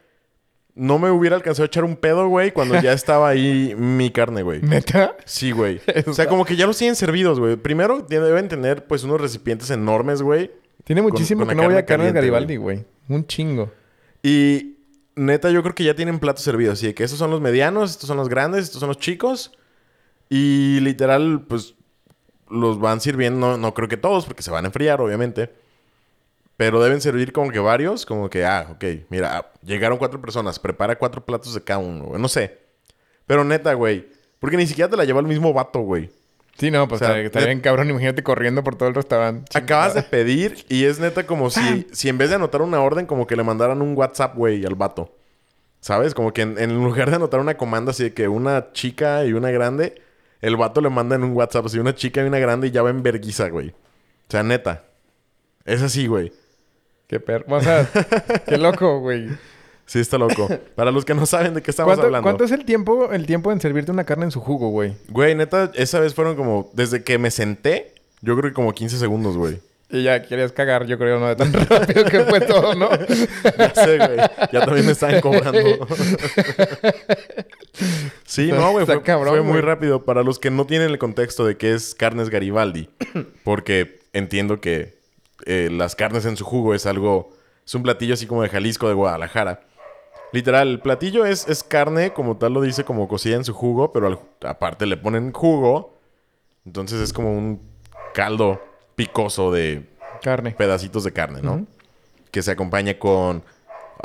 [0.76, 4.44] no me hubiera alcanzado a echar un pedo, güey, cuando ya estaba ahí mi carne,
[4.44, 4.62] güey.
[4.62, 5.16] ¿Neta?
[5.26, 5.82] Sí, güey.
[6.08, 7.56] O sea, como que ya los tienen servidos, güey.
[7.58, 10.52] Primero deben tener, pues, unos recipientes enormes, güey.
[10.84, 12.86] Tiene Con- muchísimo con que la no voy a carne de Garibaldi, güey.
[13.10, 13.72] Un chingo.
[14.22, 14.78] Y
[15.16, 16.74] neta, yo creo que ya tienen platos servidos.
[16.80, 19.52] Así de que estos son los medianos, estos son los grandes, estos son los chicos.
[20.30, 21.76] Y literal, pues
[22.50, 23.40] los van sirviendo.
[23.40, 25.52] No, no creo que todos, porque se van a enfriar, obviamente.
[26.58, 30.60] Pero deben servir como que varios, como que, ah, ok, mira, ah, llegaron cuatro personas,
[30.60, 32.22] prepara cuatro platos de cada uno, güey.
[32.22, 32.60] No sé.
[33.26, 34.08] Pero neta, güey.
[34.40, 36.12] Porque ni siquiera te la lleva el mismo vato, güey.
[36.58, 37.90] Sí, no, pues O sea, net- bien cabrón.
[37.90, 39.58] Imagínate corriendo por todo el restaurante.
[39.58, 43.08] Acabas de pedir y es neta como si, si en vez de anotar una orden,
[43.08, 45.16] como que le mandaran un WhatsApp, güey, al vato.
[45.80, 46.14] ¿Sabes?
[46.14, 49.34] Como que en, en lugar de anotar una comanda así de que una chica y
[49.34, 50.02] una grande,
[50.42, 52.84] el vato le manda en un WhatsApp así una chica y una grande y ya
[52.84, 53.70] va en verguiza, güey.
[53.70, 53.74] O
[54.30, 54.84] sea, neta.
[55.66, 56.32] Es así, güey.
[57.14, 57.46] Qué perro.
[57.48, 57.88] O sea,
[58.48, 59.28] qué loco, güey.
[59.86, 60.50] Sí, está loco.
[60.76, 62.24] Para los que no saben de qué estamos ¿Cuánto, hablando.
[62.24, 64.94] cuánto es el tiempo, el tiempo en servirte una carne en su jugo, güey?
[65.10, 66.72] Güey, neta, esa vez fueron como...
[66.74, 69.60] Desde que me senté, yo creo que como 15 segundos, güey.
[69.92, 72.90] Y ya querías cagar, yo creo, no de tan rápido que fue todo, ¿no?
[73.60, 74.18] Ya sé, güey.
[74.52, 75.88] Ya también me estaban cobrando.
[78.26, 78.88] sí, no, güey.
[78.88, 79.62] Fue, cabrón, fue muy güey.
[79.62, 80.04] rápido.
[80.04, 82.90] Para los que no tienen el contexto de qué es carnes Garibaldi.
[83.44, 85.03] Porque entiendo que
[85.46, 87.30] eh, las carnes en su jugo es algo...
[87.66, 89.62] Es un platillo así como de Jalisco, de Guadalajara.
[90.34, 93.94] Literal, el platillo es, es carne, como tal lo dice, como cocida en su jugo.
[93.94, 95.98] Pero al- aparte le ponen jugo.
[96.66, 97.62] Entonces es como un
[98.14, 98.62] caldo
[98.96, 99.90] picoso de
[100.22, 100.52] Carne.
[100.52, 101.66] pedacitos de carne, ¿no?
[102.32, 103.44] Que se acompaña con...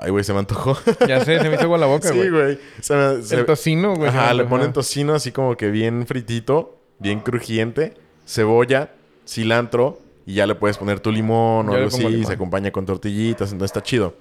[0.01, 0.77] Ay, güey, se me antojó.
[1.09, 2.23] Ya sé, se me hizo agua la boca, güey.
[2.25, 2.59] sí, güey.
[2.81, 4.09] Se me- se- el tocino, güey.
[4.09, 7.95] Ajá, le ponen tocino así como que bien fritito, bien crujiente,
[8.27, 8.93] cebolla,
[9.27, 9.99] cilantro
[10.29, 12.07] y ya le puedes poner tu limón o Yo algo así.
[12.07, 12.27] limón.
[12.27, 14.15] Se acompaña con tortillitas, entonces está chido.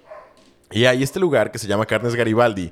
[0.72, 2.72] Y hay este lugar que se llama Carnes Garibaldi,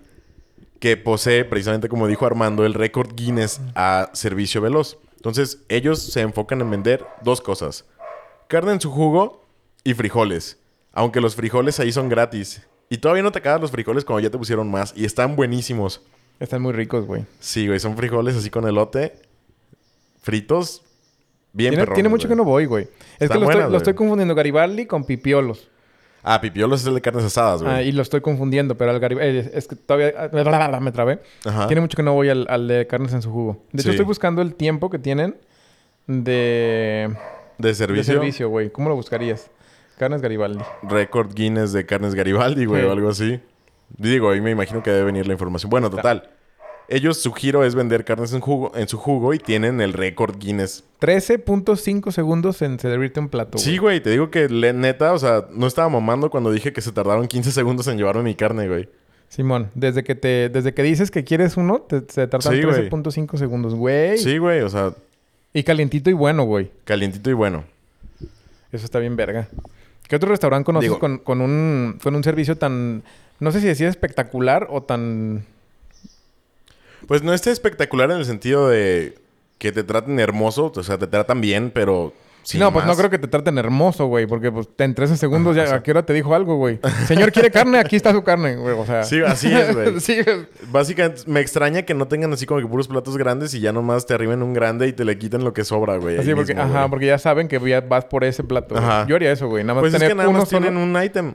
[0.79, 4.97] que posee, precisamente como dijo Armando, el récord Guinness a servicio veloz.
[5.17, 7.83] Entonces, ellos se enfocan en vender dos cosas:
[8.47, 9.45] carne en su jugo
[9.83, 10.57] y frijoles.
[10.93, 12.61] Aunque los frijoles ahí son gratis.
[12.89, 14.93] Y todavía no te acabas los frijoles cuando ya te pusieron más.
[14.95, 16.01] Y están buenísimos.
[16.39, 17.25] Están muy ricos, güey.
[17.41, 19.19] Sí, güey, son frijoles así con elote.
[20.21, 20.84] Fritos.
[21.55, 22.83] Bien Tiene, perrones, tiene mucho que no voy, güey.
[22.83, 22.91] Es
[23.21, 23.97] Están que lo, buenas, estoy, lo estoy güey.
[23.97, 25.69] confundiendo Garibaldi con Pipiolos.
[26.27, 27.73] Ah, pipiolos es el de carnes asadas, güey.
[27.73, 29.47] Ah, y lo estoy confundiendo, pero al Garibaldi...
[29.53, 30.11] es que todavía...
[30.17, 31.19] ah, Me trabé.
[31.45, 31.67] Ajá.
[31.67, 33.63] Tiene mucho que no voy al, al de carnes en su jugo.
[33.71, 33.95] De hecho, Sí.
[33.95, 35.35] estoy buscando el tiempo que tienen
[36.07, 37.15] de...
[37.57, 38.13] De De servicio.
[38.15, 38.69] servicio, güey.
[38.69, 39.49] ¿Cómo lo buscarías?
[39.97, 40.63] Carnes Garibaldi.
[40.83, 42.87] Récord Guinness de carnes Garibaldi, güey, Sí.
[42.87, 43.39] o algo así.
[43.97, 45.69] Digo, ahí me imagino que debe venir la información.
[45.69, 46.31] Bueno, total.
[46.87, 50.37] Ellos, su giro es vender carnes en, jugo, en su jugo y tienen el récord
[50.37, 50.83] Guinness.
[51.01, 55.45] 13.5 segundos en servirte un plato, Sí, güey, te digo que le- neta, o sea,
[55.51, 58.87] no estaba mamando cuando dije que se tardaron 15 segundos en llevarme mi carne, güey.
[59.29, 62.89] Simón, desde que te, desde que dices que quieres uno, te, se tardan Sí, güey.
[62.89, 64.17] 13.5 segundos, güey.
[64.19, 64.93] Sí, güey, o sea,
[65.53, 66.71] Y calientito y bueno, güey.
[66.83, 67.63] calientito y bueno.
[68.71, 69.47] Eso está bien verga.
[70.07, 73.01] ¿Qué otro restaurante conoces Digo- con, con un, con un servicio tan,
[73.39, 75.43] no sé si decir espectacular o tan...
[77.07, 79.15] Pues no está espectacular en el sentido de
[79.57, 82.13] que te traten hermoso, o sea, te tratan bien, pero
[82.45, 85.55] sin no, pues no creo que te traten hermoso, güey, porque pues, en 13 segundos
[85.55, 86.79] ya, ¿a qué hora te dijo algo, güey?
[87.07, 87.79] Señor, ¿quiere carne?
[87.79, 89.03] Aquí está su carne, güey, o sea...
[89.03, 89.99] Sí, así es, güey.
[89.99, 90.19] sí,
[90.71, 94.05] Básicamente, me extraña que no tengan así como que puros platos grandes y ya nomás
[94.05, 96.19] te arriben un grande y te le quiten lo que sobra, güey.
[96.19, 98.77] así porque, mismo, ajá, porque ya saben que ya vas por ese plato.
[98.77, 99.07] Ajá.
[99.07, 99.63] Yo haría eso, güey.
[99.63, 101.33] Nada más Pues es tener que nada uno más tienen solo, un ítem.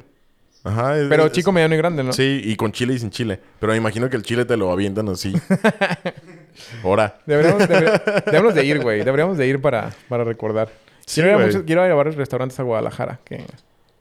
[0.64, 0.98] Ajá.
[0.98, 2.12] es- pero es- chico, mediano y grande, ¿no?
[2.12, 3.40] Sí, y con chile y sin chile.
[3.58, 5.32] Pero me imagino que el chile te lo avientan así.
[6.84, 7.18] Ahora.
[7.26, 9.04] Deberíamos, debería- deberíamos de ir, güey.
[9.04, 10.68] Deberíamos de ir para, para recordar.
[11.06, 13.44] Sí, quiero, ir a muchos- quiero ir a varios restaurantes a Guadalajara que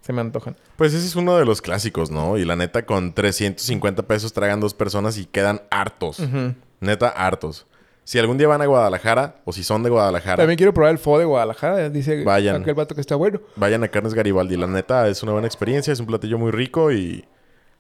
[0.02, 0.56] se me antojan.
[0.76, 2.38] Pues ese es uno de los clásicos, ¿no?
[2.38, 6.22] Y la neta, con 350 pesos tragan dos personas y quedan hartos.
[6.82, 7.66] Neta, hartos.
[8.10, 10.98] Si algún día van a Guadalajara, o si son de Guadalajara, También quiero probar el
[10.98, 11.92] pho de Guadalajara.
[11.92, 12.64] Dice Vayan.
[12.64, 13.40] aquel vato que está bueno.
[13.56, 14.58] vayan a Carnes Garibaldi.
[14.58, 15.94] La neta, es una buena experiencia.
[15.94, 17.24] Es un platillo muy rico y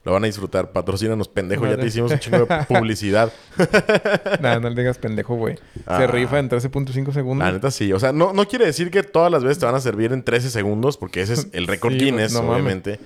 [0.03, 0.71] lo van a disfrutar.
[0.71, 1.65] Patrocínanos, pendejo.
[1.65, 3.33] Ya te hicimos un chingo de publicidad.
[4.39, 5.55] Nada, no le digas pendejo, güey.
[5.55, 6.05] Se Ah.
[6.05, 7.47] rifa en 13.5 segundos.
[7.47, 7.91] La neta, sí.
[7.91, 10.21] O sea, no, no quiere decir que todas las veces te van a servir en
[10.21, 12.53] 13 segundos, porque ese es el récord Sí, Guinness, no mames.
[12.53, 12.99] obviamente.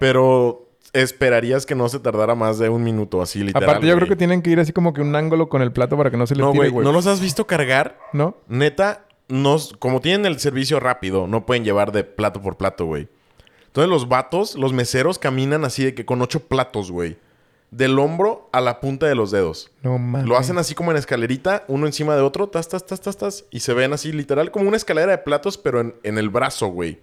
[0.00, 0.63] Pero
[0.94, 3.64] esperarías que no se tardara más de un minuto, así literal.
[3.68, 3.98] Aparte, yo güey.
[4.06, 6.16] creo que tienen que ir así como que un ángulo con el plato para que
[6.16, 6.70] no se les No, tire, güey.
[6.70, 6.84] güey.
[6.86, 7.98] ¿No los has visto cargar?
[8.12, 8.36] ¿No?
[8.48, 13.08] Neta, no, como tienen el servicio rápido, no pueden llevar de plato por plato, güey.
[13.66, 17.18] Entonces los vatos, los meseros caminan así de que con ocho platos, güey.
[17.72, 19.72] Del hombro a la punta de los dedos.
[19.82, 20.28] No mames.
[20.28, 23.44] Lo hacen así como en escalerita, uno encima de otro, tas, tas, tas, tas, tas.
[23.50, 26.68] Y se ven así, literal, como una escalera de platos, pero en, en el brazo,
[26.68, 27.00] güey.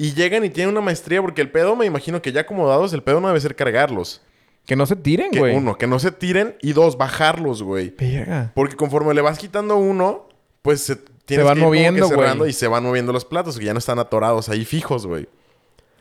[0.00, 3.02] Y llegan y tienen una maestría, porque el pedo, me imagino que ya acomodados, el
[3.02, 4.22] pedo no debe ser cargarlos.
[4.64, 5.56] Que no se tiren, Que güey.
[5.56, 6.54] uno, que no se tiren.
[6.62, 7.90] Y dos, bajarlos, güey.
[7.98, 8.52] Verga.
[8.54, 10.28] Porque conforme le vas quitando uno,
[10.62, 12.18] pues se, tienes van que ir como que moviendo, güey.
[12.20, 15.26] cerrando y se van moviendo los platos, que ya no están atorados ahí fijos, güey.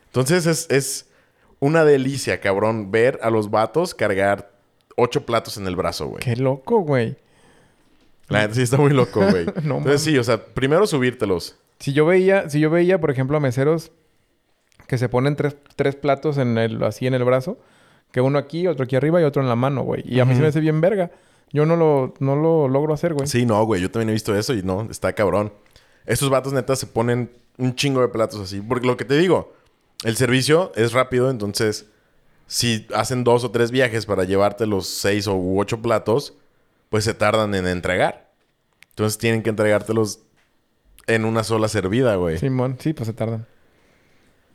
[0.05, 1.09] Entonces es, es
[1.59, 4.51] una delicia, cabrón, ver a los vatos cargar
[4.95, 6.21] ocho platos en el brazo, güey.
[6.21, 7.15] Qué loco, güey.
[8.27, 9.45] La neta sí está muy loco, güey.
[9.63, 11.57] No Entonces sí, o sea, primero subírtelos.
[11.79, 13.91] Si yo veía, si yo veía, por ejemplo, a meseros
[14.87, 17.59] que se ponen tres, tres platos en el, así en el brazo,
[18.11, 20.03] que uno aquí, otro aquí arriba y otro en la mano, güey.
[20.05, 21.11] Y a mí se me hace bien verga.
[21.51, 23.27] Yo no lo, no lo logro hacer, güey.
[23.27, 23.81] Sí, no, güey.
[23.81, 25.53] Yo también he visto eso y no, está cabrón.
[26.05, 28.61] Estos vatos neta se ponen un chingo de platos así.
[28.61, 29.53] Porque lo que te digo,
[30.03, 31.87] el servicio es rápido, entonces
[32.47, 36.33] si hacen dos o tres viajes para llevarte los seis o ocho platos,
[36.89, 38.31] pues se tardan en entregar.
[38.89, 40.21] Entonces tienen que entregártelos
[41.07, 42.37] en una sola servida, güey.
[42.37, 43.45] Simón, sí, pues se tardan.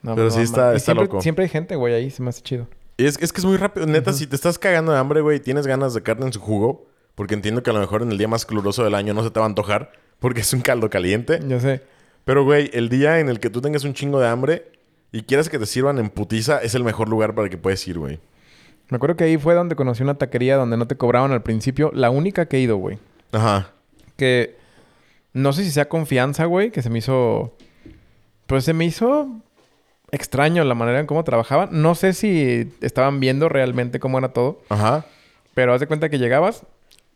[0.03, 1.21] No, Pero sí está- está siempre, loco.
[1.23, 2.11] Siempre hay gente, güey, ahí.
[2.11, 2.67] Se me hace chido.
[2.97, 3.87] Y es, es que es muy rápido.
[3.87, 6.41] Neta, si te estás cagando de hambre, güey, y tienes ganas de carne en su
[6.41, 9.23] jugo, porque entiendo que a lo mejor en el día más caluroso del año no
[9.23, 11.41] se te va a antojar, porque es un caldo caliente.
[11.47, 11.83] Yo sé.
[12.25, 14.71] Pero, güey, el día en el que tú tengas un chingo de hambre
[15.13, 17.99] y quieras que te sirvan en putiza, es el mejor lugar para que puedes ir,
[17.99, 18.19] güey.
[18.91, 21.91] Me acuerdo que ahí fue donde conocí una taquería donde no te cobraban al principio.
[21.95, 22.99] La única que he ido, güey.
[23.33, 23.71] Ajá.
[24.17, 24.57] Que
[25.33, 27.55] no sé si sea confianza, güey, que se me hizo.
[28.47, 29.29] Pues se me hizo
[30.11, 31.69] extraño la manera en cómo trabajaban.
[31.73, 34.61] No sé si estaban viendo realmente cómo era todo.
[34.69, 35.07] Ajá.
[35.55, 36.65] Pero haz de cuenta que llegabas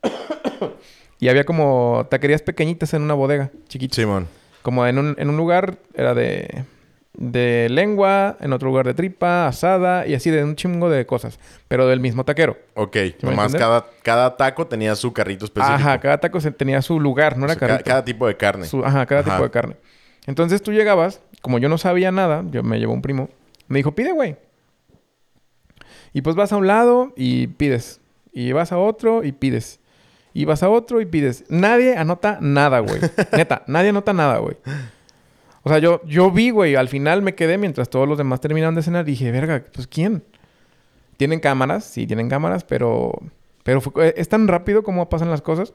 [1.21, 3.97] y había como taquerías pequeñitas en una bodega, chiquita.
[3.97, 4.29] Simón.
[4.63, 6.65] Como en un, en un lugar era de,
[7.19, 11.39] de lengua, en otro lugar de tripa, asada y así de un chingo de cosas.
[11.69, 12.57] Pero del mismo taquero.
[12.75, 12.97] Ok.
[13.23, 15.75] Nomás cada, cada taco tenía su carrito específico.
[15.75, 17.85] Ajá, cada taco tenía su lugar, no O era sea, carrito.
[17.89, 18.67] cada, tipo de carne.
[18.67, 19.31] Su- ajá, cada Ajá.
[19.33, 19.77] tipo de carne.
[20.27, 23.31] Entonces tú llegabas, como yo no sabía nada, yo me llevó un primo,
[23.69, 24.37] me dijo, pide, güey.
[26.13, 28.01] Y pues vas a un lado y pides.
[28.33, 29.81] Y vas a otro y pides.
[30.35, 31.45] Y vas a otro y pides.
[31.49, 33.01] Nadie anota nada, güey.
[33.33, 34.57] Neta, nadie anota nada, güey.
[35.67, 38.77] O sea, yo, yo vi, güey, al final me quedé mientras todos los demás terminaron
[38.77, 39.05] de cenar.
[39.05, 40.23] Dije, verga, pues ¿quién?
[41.17, 41.83] ¿Tienen cámaras?
[41.83, 43.11] Sí, tienen cámaras, pero...
[43.65, 45.75] Pero fue- es tan rápido como pasan las cosas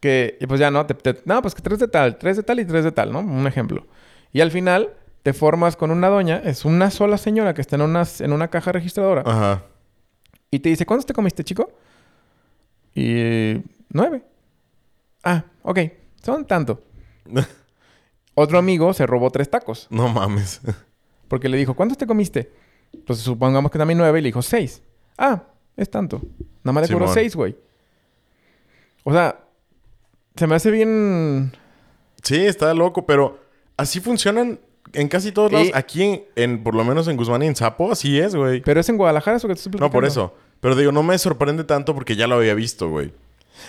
[0.00, 2.44] que y pues ya no, te, te- no, pues que tres de tal, tres de
[2.44, 3.18] tal y tres de tal, ¿no?
[3.20, 3.86] Un ejemplo.
[4.32, 7.82] Y al final te formas con una doña, es una sola señora que está en
[7.82, 9.64] una, en una caja registradora Ajá.
[10.50, 11.70] y te dice, ¿cuántos te comiste, chico?
[12.94, 14.22] Y nueve.
[15.24, 15.78] Ah, ok,
[16.22, 16.82] son tanto.
[18.34, 19.86] Otro amigo se robó tres tacos.
[19.90, 20.60] No mames.
[21.28, 22.50] Porque le dijo, ¿cuántos te comiste?
[23.06, 24.82] Pues supongamos que también nueve y le dijo, seis.
[25.18, 25.42] Ah,
[25.76, 26.20] es tanto.
[26.62, 27.56] Nada más le cobró seis, güey.
[29.04, 29.40] O sea,
[30.36, 31.52] se me hace bien...
[32.22, 33.38] Sí, está loco, pero
[33.76, 34.58] así funcionan
[34.92, 35.68] en casi todos lados.
[35.74, 38.62] Aquí, en, en- por lo menos en Guzmán y en Zapo, así es, güey.
[38.62, 40.34] Pero es en Guadalajara eso que te estoy No, por eso.
[40.60, 43.12] Pero digo, no me sorprende tanto porque ya lo había visto, güey.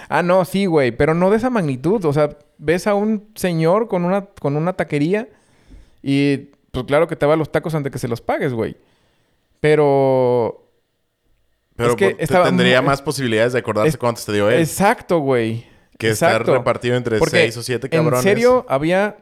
[0.10, 0.92] Ah, no, sí, güey.
[0.92, 2.04] Pero no de esa magnitud.
[2.06, 5.28] O sea, ves a un señor con una, con una taquería
[6.02, 8.76] y pues claro que te va los tacos antes que se los pagues, güey.
[9.60, 10.62] Pero...
[11.76, 14.60] Pero Es que estaba tendría más posibilidades de acordarse Es- cuántos te dio él.
[14.62, 15.66] Exacto, güey.
[15.98, 18.20] que estar repartido entre Porque seis o siete cabrones.
[18.20, 19.18] En serio, había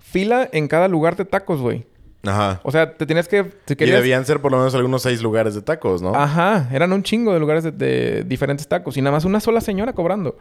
[0.00, 1.84] fila en cada lugar de tacos, güey.
[2.28, 2.60] Ajá.
[2.62, 3.44] O sea, te tenías que...
[3.66, 3.96] Si Y querías...
[3.98, 6.14] debían ser por lo menos algunos seis lugares de tacos, ¿no?
[6.14, 6.68] Ajá.
[6.72, 8.96] Eran un chingo de lugares de, de diferentes tacos.
[8.96, 10.36] Y nada más una sola señora cobrando.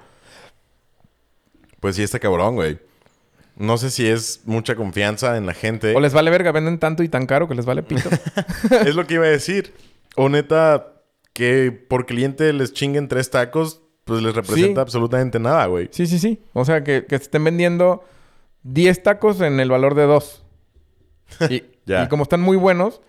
[1.79, 2.79] Pues sí, está cabrón, güey.
[3.55, 5.95] No sé si es mucha confianza en la gente.
[5.95, 6.51] O les vale verga.
[6.51, 8.09] Venden tanto y tan caro que les vale pito.
[8.85, 9.73] es lo que iba a decir.
[10.15, 10.93] O neta,
[11.33, 14.81] que por cliente les chinguen tres tacos, pues les representa Sí.
[14.81, 15.89] absolutamente nada, güey.
[15.91, 16.39] sí, sí, sí.
[16.53, 18.03] O sea, que, que estén vendiendo
[18.63, 20.43] 10 tacos en el valor de 2.
[21.49, 22.03] Y, Ya.
[22.03, 23.01] y como están muy buenos...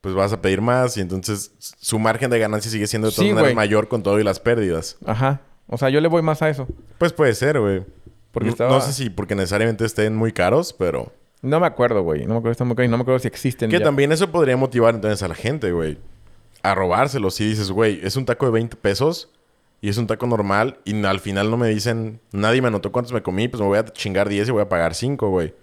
[0.00, 3.26] Pues vas a pedir más y entonces su margen de ganancia sigue siendo de todas
[3.26, 4.98] Sí, maneras mayor con todo y las pérdidas.
[5.06, 5.40] Ajá.
[5.66, 6.68] O sea, yo le voy más a eso.
[6.98, 7.84] Pues puede ser, güey.
[8.30, 11.10] Porque no, estaba- no sé si porque necesariamente estén muy caros, pero...
[11.40, 12.26] No me acuerdo, güey.
[12.26, 13.84] No me acuerdo si están muy caros y no me acuerdo si existen Que ya.
[13.84, 15.96] también eso podría motivar entonces a la gente, güey.
[16.62, 17.30] A robárselo.
[17.30, 19.30] Si dices, güey, es un taco de 20 pesos
[19.80, 23.14] y es un taco normal y al final no me dicen, nadie me anotó cuántos
[23.14, 25.54] me comí, pues me voy a chingar 10 y voy a pagar 5, güey.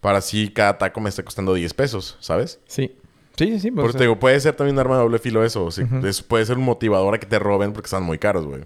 [0.00, 2.58] Para así cada taco me esté costando 10 pesos, ¿sabes?
[2.66, 2.96] Sí.
[3.36, 3.70] Sí, sí, sí.
[3.70, 5.68] pues, Por eso te digo, puede ser también un arma de doble filo eso.
[5.68, 8.62] Eso puede ser un motivador a que te roben porque están muy caros, güey.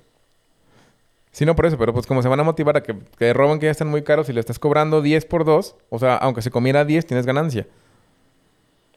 [1.32, 3.58] Sí, no por eso, pero pues como se van a motivar a que, que roban
[3.58, 6.42] que ya están muy caros y le estás cobrando 10 por 2, o sea, aunque
[6.42, 7.66] se comiera 10, tienes ganancia.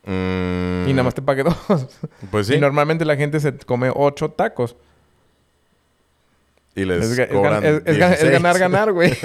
[0.05, 1.87] Mm, Y nada más te pague 2.
[2.31, 2.55] Pues sí.
[2.55, 4.75] Y normalmente la gente se come 8 tacos.
[6.77, 8.31] Y les Es, cobran es- es gan- es 16.
[8.33, 9.11] ganar, ganar, güey.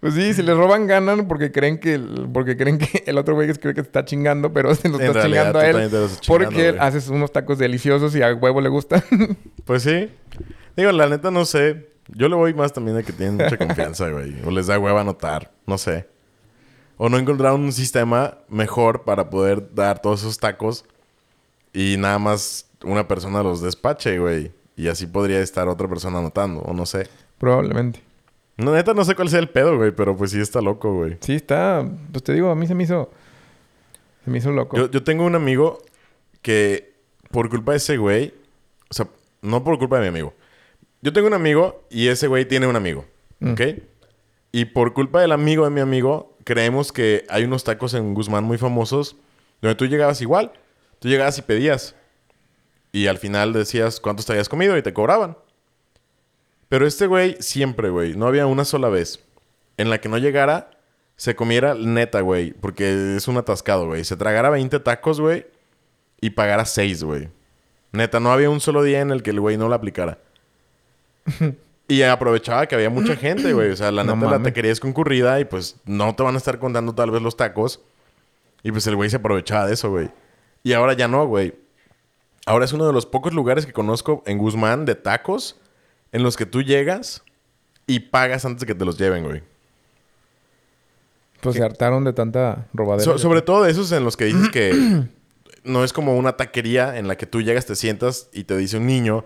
[0.00, 3.34] pues sí, si les roban, ganan porque creen que el, porque creen que el otro
[3.34, 5.76] güey cree que te está chingando, pero se lo En está realidad, chingando a él.
[5.80, 6.80] estás chingando, Porque güey.
[6.80, 9.02] haces unos tacos deliciosos y a huevo le gustan.
[9.64, 10.10] Pues sí.
[10.76, 11.88] Digo, la neta no sé.
[12.08, 14.34] Yo le voy más también de que tienen mucha confianza, güey.
[14.44, 15.52] O les da hueva anotar.
[15.66, 16.06] No sé.
[16.98, 20.84] O no encontraron un sistema mejor para poder dar todos esos tacos
[21.72, 24.52] y nada más una persona los despache, güey.
[24.76, 26.60] Y así podría estar otra persona anotando.
[26.62, 27.08] O no sé.
[27.38, 28.00] Probablemente.
[28.56, 29.90] No, neta no sé cuál sea el pedo, güey.
[29.92, 31.16] Pero pues sí está loco, güey.
[31.20, 31.84] Sí, está.
[32.12, 33.10] Pues te digo, a mí se me hizo.
[34.24, 34.76] Se me hizo loco.
[34.76, 35.78] Yo, yo tengo un amigo
[36.42, 36.94] que
[37.30, 38.32] por culpa de ese güey,
[38.90, 39.08] o sea,
[39.42, 40.34] no por culpa de mi amigo.
[41.02, 43.04] Yo tengo un amigo y ese güey tiene un amigo,
[43.40, 43.52] Mm.
[43.52, 43.60] ¿ok?
[44.52, 48.44] Y por culpa del amigo de mi amigo, creemos que hay unos tacos en Guzmán
[48.44, 49.16] muy famosos
[49.60, 50.52] donde tú llegabas igual.
[51.00, 51.96] Tú llegabas y pedías.
[52.94, 55.36] Y al final decías cuántos te habías comido y te cobraban.
[56.68, 59.18] Pero este güey siempre, güey, no había una sola vez
[59.78, 60.70] en la que no llegara,
[61.16, 64.04] se comiera neta, güey, porque es un atascado, güey.
[64.04, 65.44] Se tragara 20 tacos, güey,
[66.20, 67.30] y pagara 6, güey.
[67.90, 70.18] Neta, no había un solo día en el que el güey no la aplicara.
[71.88, 73.70] y aprovechaba que había mucha gente, güey.
[73.70, 74.52] O sea, la No neta, la mames.
[74.52, 77.80] taquería es concurrida y pues no te van a estar contando tal vez los tacos.
[78.62, 80.10] Y pues el güey se aprovechaba de eso, güey.
[80.62, 81.54] Y ahora ya no, güey.
[82.46, 85.58] Ahora es uno de los pocos lugares que conozco en Guzmán de tacos
[86.12, 87.22] en los que tú llegas
[87.86, 89.42] y pagas antes de que te los lleven, güey.
[91.40, 93.04] Pues se hartaron de tanta robadera.
[93.04, 95.04] So- sobre todo de esos en los que dices que
[95.64, 98.78] no es como una taquería en la que tú llegas, te sientas y te dice
[98.78, 99.24] un niño,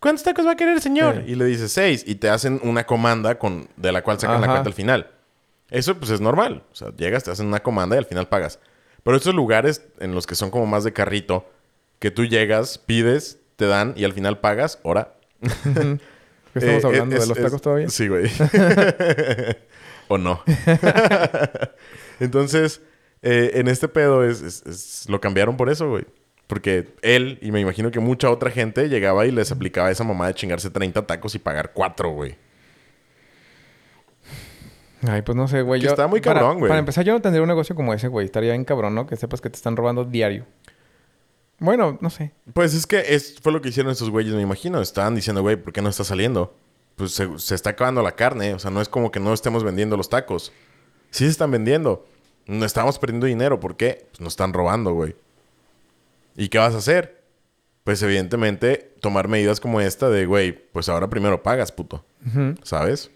[0.00, 1.22] ¿cuántos tacos va a querer, señor?
[1.24, 1.32] Sí.
[1.32, 4.46] Y le dices seis y te hacen una comanda con, de la cual sacan la
[4.46, 5.10] cuenta al final.
[5.70, 6.62] Eso pues es normal.
[6.72, 8.58] O sea, llegas, te hacen una comanda y al final pagas.
[9.02, 11.46] Pero estos lugares en los que son como más de carrito,
[11.98, 15.14] que tú llegas, pides, te dan y al final pagas, ahora.
[15.40, 17.16] ¿Qué estamos Eh, hablando?
[17.16, 17.88] es- ¿De los es- tacos todavía?
[17.88, 18.30] Sí, güey.
[20.08, 20.42] o no.
[22.20, 22.80] Entonces,
[23.22, 26.04] eh, en este pedo es, lo cambiaron por eso, güey.
[26.46, 30.26] Porque él, y me imagino que mucha otra gente, llegaba y les aplicaba esa mamá
[30.26, 32.36] de chingarse 30 tacos y pagar 4, güey.
[35.06, 35.80] Ay, pues no sé, güey.
[35.80, 36.68] Que yo- está muy para- cabrón, güey.
[36.68, 38.26] Para empezar, yo no tendría un negocio como ese, güey.
[38.26, 39.06] Estaría bien cabrón, ¿no?
[39.06, 40.46] Que sepas que te están robando diario.
[41.58, 42.32] Bueno, no sé.
[42.52, 44.80] Pues es que es, fue lo que hicieron esos güeyes, me imagino.
[44.80, 46.56] Estaban diciendo, güey, ¿por qué no está saliendo?
[46.96, 48.54] Pues se, se está acabando la carne.
[48.54, 50.52] O sea, no es como que no estemos vendiendo los tacos.
[51.10, 52.06] Sí se están vendiendo.
[52.46, 53.60] No estamos perdiendo dinero.
[53.60, 54.06] ¿Por qué?
[54.10, 55.14] Pues nos están robando, güey.
[56.36, 57.22] ¿Y qué vas a hacer?
[57.84, 62.04] Pues evidentemente tomar medidas como esta de, güey, pues ahora primero pagas, puto.
[62.62, 63.10] ¿Sabes?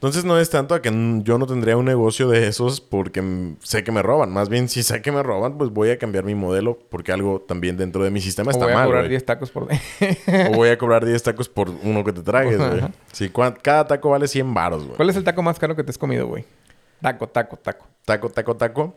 [0.00, 0.88] Entonces no es tanto a que
[1.24, 4.32] yo no tendría un negocio de esos porque sé que me roban.
[4.32, 7.42] Más bien, si sé que me roban, pues voy a cambiar mi modelo porque algo
[7.46, 9.10] también dentro de mi sistema O está voy a mal, cobrar güey.
[9.10, 9.64] 10 tacos por...
[9.64, 12.80] O voy a cobrar 10 tacos por uno que te tragues, güey.
[13.12, 13.30] Sí,
[13.60, 14.96] cada taco vale 100 baros, güey.
[14.96, 16.46] ¿Cuál es el taco más caro que te has comido, güey?
[17.02, 17.86] Taco, taco, taco.
[18.06, 18.96] Taco, taco, taco.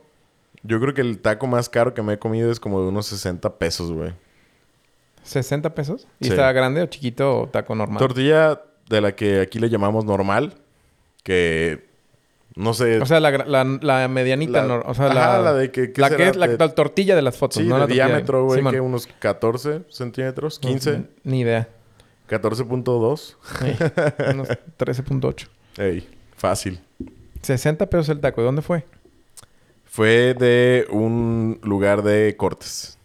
[0.62, 3.04] Yo creo que el taco más caro que me he comido es como de unos
[3.08, 4.14] 60 pesos, güey.
[5.26, 6.06] ¿60 pesos?
[6.18, 6.30] ¿Y Sí.
[6.30, 7.98] está grande o chiquito o taco normal?
[7.98, 10.54] Tortilla de la que aquí le llamamos normal,
[11.24, 11.88] que
[12.54, 13.00] no sé.
[13.00, 16.00] O sea, la, la, la medianita, La- nor- o sea, ajá, la, de que- ¿qué
[16.00, 16.16] la será?
[16.24, 18.72] que es la, De- la tortilla de las fotos, sí, no de diámetro, güey, Simón.
[18.72, 21.68] que unos 14 centímetros, 15, Ni idea.
[22.28, 23.36] 14.2.
[23.64, 23.76] Ey,
[24.34, 24.48] unos
[24.78, 25.48] 13.8.
[25.78, 26.80] Ey, fácil.
[27.42, 28.40] 60 pesos el taco.
[28.40, 28.84] ¿De dónde fue?
[29.84, 32.98] Fue de un lugar de cortes.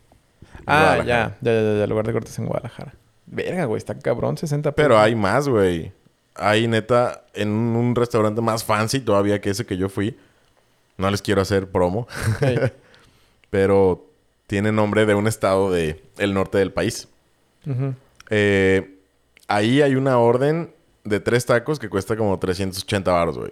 [0.66, 0.98] Ah.
[1.00, 1.88] Ya, ya, ya, ya.
[1.88, 2.94] Lugar de cortes en Guadalajara.
[3.26, 3.78] Verga, güey.
[3.78, 4.38] Está cabrón.
[4.38, 4.86] 60 pesos.
[4.88, 5.92] Pero hay más, güey.
[6.40, 10.18] Hay neta en un restaurante más fancy todavía que ese que yo fui.
[10.98, 12.08] No les quiero hacer promo,
[13.50, 14.06] pero
[14.48, 17.08] tiene nombre de un estado de el norte del país.
[18.30, 19.00] Eh,
[19.48, 20.74] ahí hay una orden
[21.04, 23.52] de tres tacos que cuesta como 380 baros, güey.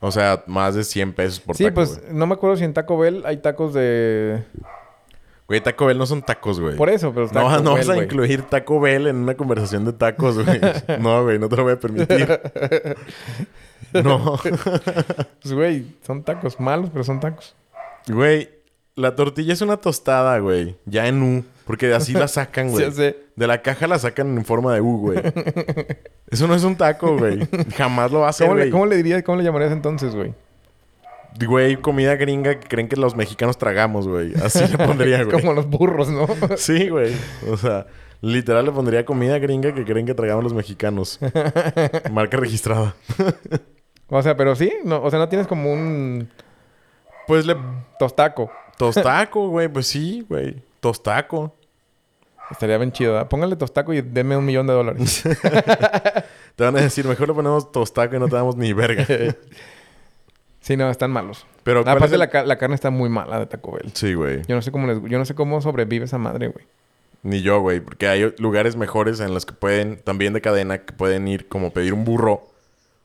[0.00, 2.12] O sea, más de 100 pesos por Sí, taco, pues güey.
[2.14, 4.44] no me acuerdo si en Taco Bell hay tacos de...
[5.48, 6.76] Güey, Taco Bell no son tacos, güey.
[6.76, 8.04] Por eso, pero No, Taco no Bell, vas a güey.
[8.04, 10.60] incluir Taco Bell en una conversación de tacos, güey.
[11.00, 12.38] no, güey, no te lo voy a permitir.
[14.04, 14.38] no.
[15.40, 17.56] Pues, güey, son tacos malos, pero son tacos.
[18.08, 18.50] Güey,
[18.94, 20.76] la tortilla es una tostada, güey.
[20.84, 21.44] Ya en U.
[21.64, 22.84] Porque así la sacan, Sí, güey.
[22.84, 23.16] ya sé.
[23.34, 25.18] De la caja la sacan en forma de U, güey.
[26.30, 27.48] Eso no es un taco, güey.
[27.74, 28.70] Jamás lo va a hacer, ¿Cómo le.
[28.70, 30.34] ¿Cómo le dirías, cómo le llamarías entonces, güey?
[31.46, 34.34] Güey, comida gringa que creen que los mexicanos tragamos, güey.
[34.42, 35.40] Así le pondría, güey.
[35.40, 36.26] Como los burros, ¿no?
[36.56, 37.14] Sí, güey.
[37.50, 37.86] O sea,
[38.20, 41.18] literal le pondría comida gringa que creen que tragamos los mexicanos.
[42.10, 42.94] Marca registrada.
[44.08, 46.28] o sea, pero sí, no, o sea, no tienes como un
[47.26, 47.56] Pues le...
[47.98, 48.50] tostaco.
[48.76, 49.68] Tostaco, güey.
[49.68, 50.56] Pues sí, güey.
[50.80, 51.54] Tostaco.
[52.50, 53.12] Estaría bien chido.
[53.12, 53.28] ¿verdad?
[53.28, 55.22] Póngale tostaco y denme un millón de dólares.
[56.56, 59.04] Te van a decir, mejor le ponemos tostaco y no te damos ni verga.
[60.68, 61.44] Sí, no, están malos.
[61.64, 63.90] Pero ¿cuál es Aparte, el- la, ca- la carne está muy mala de Taco Bell.
[63.94, 64.42] Sí, güey.
[64.46, 66.64] Yo no sé cómo les, yo no sé cómo sobrevive esa madre, güey.
[67.24, 67.80] Ni yo, güey.
[67.80, 71.72] Porque hay lugares mejores en los que pueden, también de cadena, que pueden ir como
[71.72, 72.46] pedir un burro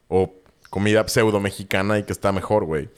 [0.07, 0.32] o
[0.70, 2.89] comida pseudo mexicana y que está mejor, güey.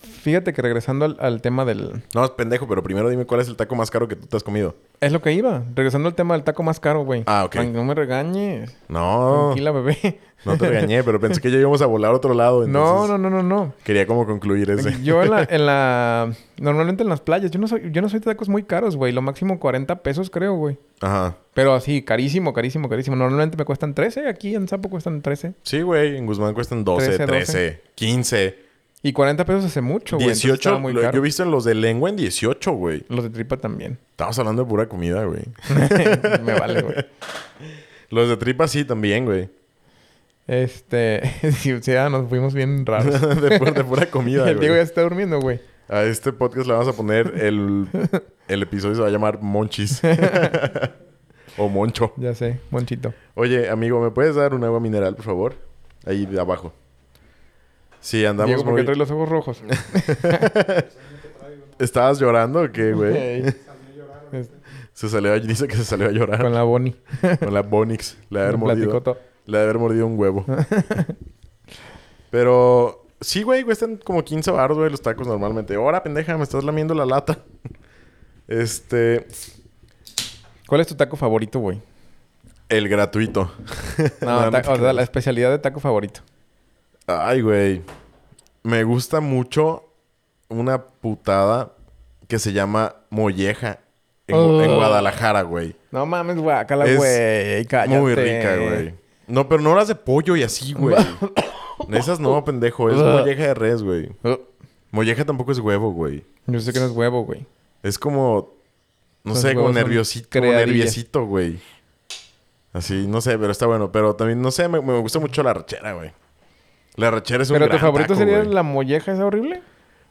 [0.00, 2.02] Fíjate que regresando al, al tema del...
[2.14, 4.36] No, es pendejo, pero primero dime cuál es el taco más caro que tú te
[4.36, 4.74] has comido.
[5.00, 5.62] Es lo que iba.
[5.74, 7.22] Regresando al tema del taco más caro, güey.
[7.26, 7.56] Ah, ok.
[7.56, 8.76] Ay, No me regañes.
[8.88, 10.20] No, Tranquila, bebé.
[10.44, 12.66] no te regañé, pero pensé que ya íbamos a volar a otro lado.
[12.74, 13.72] No, entonces no, no, no, no.
[13.84, 15.02] Quería como concluir ese.
[15.02, 16.32] Yo en la, en la...
[16.58, 17.50] Normalmente en las playas.
[17.50, 19.12] Yo no soy, yo no soy de tacos muy caros, güey.
[19.12, 20.78] Lo máximo 40 pesos, creo, güey.
[21.00, 21.36] Ajá.
[21.52, 23.16] Pero así, carísimo, carísimo, carísimo.
[23.16, 24.28] Normalmente me cuestan 13.
[24.28, 25.54] Aquí en Zapo cuestan 13.
[25.62, 26.16] Sí, güey.
[26.16, 28.58] En Guzmán cuestan 12, 13, 13, 15,
[29.06, 30.28] Y 40 pesos hace mucho, güey.
[30.28, 30.54] entonces 18.
[30.60, 31.12] estaba muy Lo- caro.
[31.12, 33.04] yo he visto en los de lengua en 18, güey.
[33.10, 33.98] Los de tripa también.
[34.12, 35.42] Estamos hablando de pura comida, güey.
[36.42, 36.96] me vale, güey.
[38.08, 39.50] Los de tripa sí también, güey.
[40.46, 41.20] Este...
[41.52, 43.20] sí, o sea, nos fuimos bien raros.
[43.42, 45.60] de, pura, de pura comida, El Diego ya está durmiendo, güey.
[45.88, 47.86] A este podcast le vamos a poner el...
[48.48, 50.00] El episodio se va a llamar Monchis.
[51.58, 52.14] o Moncho.
[52.16, 53.12] Ya sé, monchito.
[53.34, 55.54] Oye, amigo, ¿me puedes dar un agua mineral, por favor?
[56.06, 56.72] Ahí de abajo.
[58.04, 58.84] Sí, andamos Diego, ¿por qué muy...
[58.84, 59.62] trae los ojos rojos?
[61.78, 63.44] ¿Estabas llorando o qué, güey?
[64.92, 65.40] Se salió a...
[65.40, 66.42] Dice que se salió a llorar.
[66.42, 66.94] Con la Bonnie.
[67.40, 68.16] Con la Bonix.
[68.28, 69.02] Le ha de haber mordido...
[69.46, 70.44] de haber mordido un huevo.
[72.30, 73.06] Pero...
[73.20, 73.64] Sí, güey.
[73.64, 75.74] Cuestan como 15 baros, güey, los tacos normalmente.
[75.74, 77.38] Ahora, pendeja, me estás lamiendo la lata.
[78.46, 79.26] Este...
[80.68, 81.80] ¿Cuál es tu taco favorito, güey?
[82.68, 83.50] El gratuito.
[84.20, 86.20] No, o sea, la especialidad de taco favorito.
[87.06, 87.82] Ay, güey.
[88.62, 89.84] Me gusta mucho
[90.48, 91.72] una putada
[92.28, 93.80] que se llama molleja
[94.26, 94.76] en, Ugh.
[94.76, 95.76] Guadalajara, güey.
[95.90, 97.64] No mames, guácala, Es güey.
[97.66, 98.00] Cállate.
[98.00, 98.94] Muy rica, güey.
[99.26, 100.96] No, pero no las de pollo y así, güey.
[101.92, 102.90] Esas no, pendejo.
[102.90, 104.10] Es molleja de res, güey.
[104.90, 106.24] Molleja tampoco es huevo, güey.
[106.46, 107.46] yo sé que no es huevo, güey.
[107.82, 108.54] Es como...
[109.24, 111.58] No Los sé, como nerviosito, güey.
[112.74, 113.90] Así, no sé, pero está bueno.
[113.90, 116.12] Pero también, no sé, me, me gusta mucho la rachera, güey.
[116.96, 118.52] La rachera es un ¿Pero tu favorito taco, sería güey.
[118.52, 119.62] la molleja esa horrible?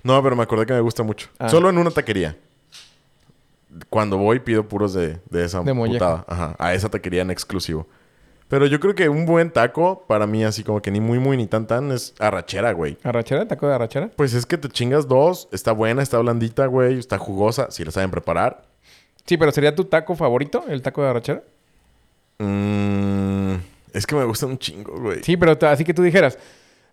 [0.03, 1.29] No, pero me acordé que me gusta mucho.
[1.39, 1.49] Ah.
[1.49, 2.35] Solo en una taquería.
[3.89, 6.25] Cuando voy pido puros de, de esa De molleja.
[6.27, 6.55] Ajá.
[6.59, 7.87] A esa taquería en exclusivo.
[8.49, 11.37] Pero yo creo que un buen taco, para mí, así como que ni muy, muy,
[11.37, 12.97] ni tan, tan, es arrachera, güey.
[13.03, 13.47] ¿Arrachera?
[13.47, 14.11] ¿Taco de arrachera?
[14.15, 15.47] Pues es que te chingas dos.
[15.51, 16.99] Está buena, está blandita, güey.
[16.99, 18.63] Está jugosa, si la saben preparar.
[19.25, 20.65] Sí, pero ¿sería tu taco favorito?
[20.67, 21.41] ¿El taco de arrachera?
[22.37, 23.55] Mm,
[23.93, 25.23] Es que me gustan un chingo, güey.
[25.23, 26.37] Sí, pero así que tú dijeras,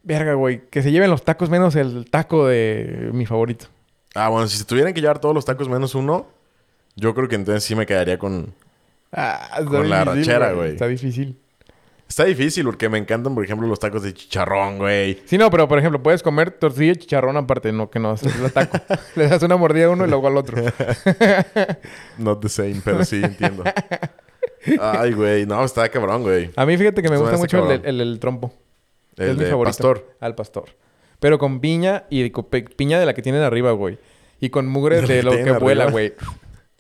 [0.03, 3.67] verga, güey, que se lleven los tacos menos el taco de mi favorito.
[4.15, 6.27] Ah, bueno, si se tuvieran que llevar todos los tacos menos uno,
[6.97, 8.55] yo creo que entonces sí me quedaría con...
[9.13, 10.73] Ah, Con la arrachera, güey.
[10.73, 11.37] Está difícil.
[12.09, 15.23] Está difícil porque me encantan, por ejemplo, los tacos de chicharrón, güey.
[15.27, 18.23] Sí, no, pero por ejemplo, puedes comer tortilla y chicharrón aparte, no que no, es
[18.25, 18.79] el taco.
[19.15, 20.61] Le das una mordida a uno y luego al otro.
[22.19, 23.63] Not the same, pero sí entiendo.
[24.81, 25.47] Ay, güey.
[25.47, 26.51] No, está cabrón, güey.
[26.57, 28.53] A mí fíjate que me gusta mucho el, el trompo.
[29.17, 29.65] El es mi favorito.
[29.65, 30.17] pastor.
[30.21, 30.71] Al pastor.
[31.19, 33.99] Pero con piña y con piña de la que tienen arriba, güey.
[34.41, 36.15] Y con mugre De lo que vuela, güey.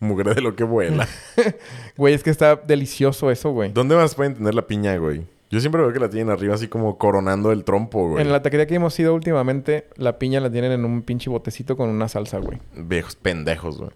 [0.02, 1.06] Mugre de lo que vuela.
[1.98, 3.70] Güey, es que está delicioso eso, güey.
[3.70, 5.26] ¿Dónde más pueden tener la piña, güey?
[5.50, 8.22] Yo siempre veo que la tienen arriba así como coronando el trompo, güey.
[8.22, 11.76] En la taquería que hemos ido últimamente, la piña la tienen en un pinche botecito
[11.76, 12.58] con una salsa, güey.
[12.74, 13.90] Viejos pendejos, güey.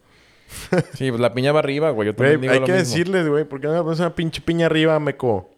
[0.92, 2.08] Sí, pues la piña va arriba, güey.
[2.08, 2.86] Yo Güey, también digo hay lo que mismo.
[2.86, 5.48] decirles, güey, ¿por qué no me pones una pinche piña arriba, meco?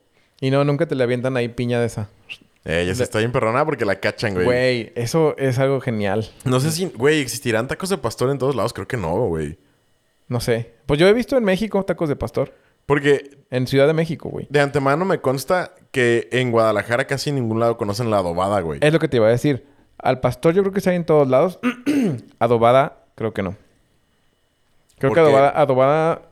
[0.40, 2.08] Y no, nunca te le avientan ahí piña de esa.
[2.68, 4.44] Eh, ya se está bien perronada porque la cachan, güey.
[4.44, 6.28] Güey, eso es algo genial.
[6.44, 8.72] No sé si, güey, ¿existirán tacos de pastor en todos lados?
[8.72, 9.56] Creo que no, güey.
[10.26, 10.72] No sé.
[10.84, 12.52] Pues yo he visto en México tacos de pastor.
[12.84, 14.46] Porque En Ciudad de México, güey.
[14.50, 18.80] de antemano me consta que en Guadalajara casi en ningún lado conocen la adobada, güey.
[18.82, 19.64] Es lo que te iba a decir.
[19.98, 21.60] Al pastor yo creo que hay en todos lados.
[22.40, 23.56] adobada, creo que no.
[24.98, 26.22] Creo que adobada, adobada...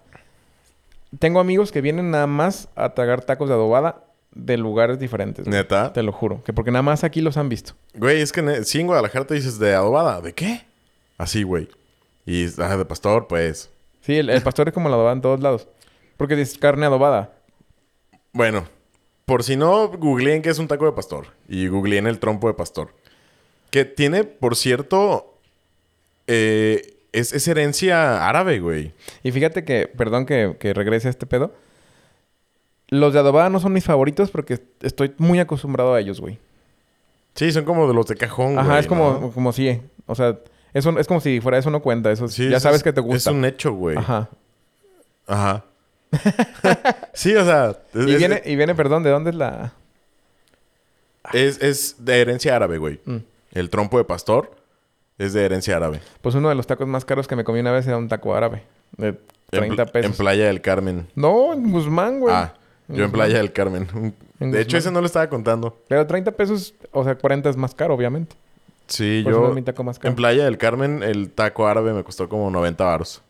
[1.20, 4.03] Tengo amigos que vienen nada más a tragar tacos de adobada
[4.34, 5.44] de lugares diferentes.
[5.44, 5.56] güey.
[5.56, 5.92] ¿Neta?
[5.92, 6.42] Te lo juro.
[6.44, 7.74] Que porque nada más aquí los han visto.
[7.94, 10.20] Güey, es que sí en Guadalajara te dices de adobada.
[10.20, 10.64] ¿De qué?
[11.18, 11.68] Así, güey.
[12.26, 13.70] Y ah, de pastor, pues.
[14.00, 15.68] Sí, el, el pastor es como la adobada en todos lados.
[16.16, 17.32] Porque es carne adobada.
[18.32, 18.66] Bueno,
[19.24, 21.28] por si no, googleen qué es un taco de pastor.
[21.48, 22.94] Y googleen el trompo de pastor.
[23.70, 25.38] Que tiene, por cierto,
[26.26, 28.92] eh, es, es herencia árabe, güey.
[29.22, 31.54] Y fíjate que, perdón que, que regrese a este pedo.
[32.88, 36.38] Los de adobada no son mis favoritos porque estoy muy acostumbrado a ellos, güey.
[37.34, 39.30] Sí, son como de los de cajón, Ajá, güey, es como, ¿no?
[39.32, 40.38] como si, o sea,
[40.72, 42.92] eso es como si fuera eso no cuenta, eso Sí, ya eso sabes es- que
[42.92, 43.30] te gusta.
[43.30, 43.96] Es un hecho, güey.
[43.96, 44.28] Ajá.
[45.26, 45.64] Ajá.
[47.14, 47.70] sí, o sea.
[47.94, 49.72] es- Y es- viene, y viene, perdón, ¿de dónde es la...?
[51.32, 53.00] Es, es de herencia árabe, güey.
[53.04, 53.16] Mm.
[53.52, 54.54] El trompo de pastor
[55.18, 56.00] es de herencia árabe.
[56.20, 58.34] Pues uno de los tacos más caros que me comí una vez era un taco
[58.34, 58.62] árabe.
[58.96, 59.18] De
[59.50, 60.10] 30 en, pl- pesos.
[60.10, 61.06] En Playa del Carmen.
[61.14, 62.34] No, en Guzmán, güey.
[62.34, 62.54] Ah,
[62.88, 64.14] yo en Playa del Carmen.
[64.40, 65.78] De hecho, ese no lo estaba contando.
[65.88, 68.36] Pero 30 pesos, o sea, 40 es más caro, obviamente.
[68.86, 69.48] Sí, Por yo...
[69.48, 70.10] es mi taco más caro.
[70.10, 73.22] En Playa del Carmen, el taco árabe me costó como 90 baros.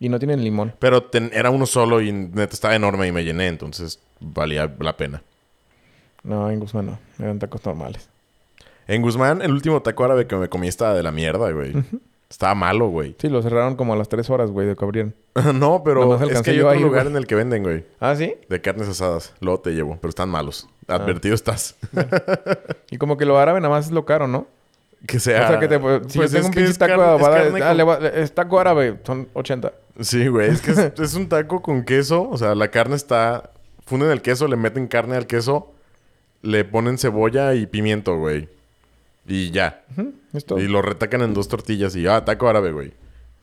[0.00, 0.72] Y no tienen limón.
[0.78, 3.46] Pero ten- era uno solo y neta estaba enorme y me llené.
[3.48, 5.22] Entonces, valía la pena.
[6.24, 6.98] No, en Guzmán no.
[7.18, 8.08] Eran tacos normales.
[8.88, 11.72] En Guzmán, el último taco árabe que me comí estaba de la mierda, güey.
[12.32, 13.14] Estaba malo, güey.
[13.18, 15.14] Sí, lo cerraron como a las 3 horas, güey, de que abrieron.
[15.54, 17.12] no, pero es que hay otro ahí, lugar güey.
[17.12, 17.84] en el que venden, güey.
[18.00, 18.36] ¿Ah, sí?
[18.48, 19.34] De carnes asadas.
[19.40, 20.66] Luego te llevo, pero están malos.
[20.88, 20.94] Ah.
[20.94, 21.76] Advertido estás.
[22.90, 24.46] Y como que lo árabe nada más es lo caro, ¿no?
[25.06, 25.44] que sea...
[25.44, 27.42] O sea, que te, si Pues yo tengo es un pinche es taco es adobada,
[27.42, 29.72] carne ah, con- es taco árabe, son 80.
[30.00, 30.50] Sí, güey.
[30.50, 32.28] Es que es, es un taco con queso.
[32.30, 33.50] O sea, la carne está...
[33.84, 35.72] Funden el queso, le meten carne al queso.
[36.40, 38.48] Le ponen cebolla y pimiento, güey.
[39.26, 39.84] Y ya.
[39.96, 40.58] Ujú, es todo.
[40.58, 42.06] Y lo retacan en dos tortillas y...
[42.06, 42.92] Ah, taco árabe, güey.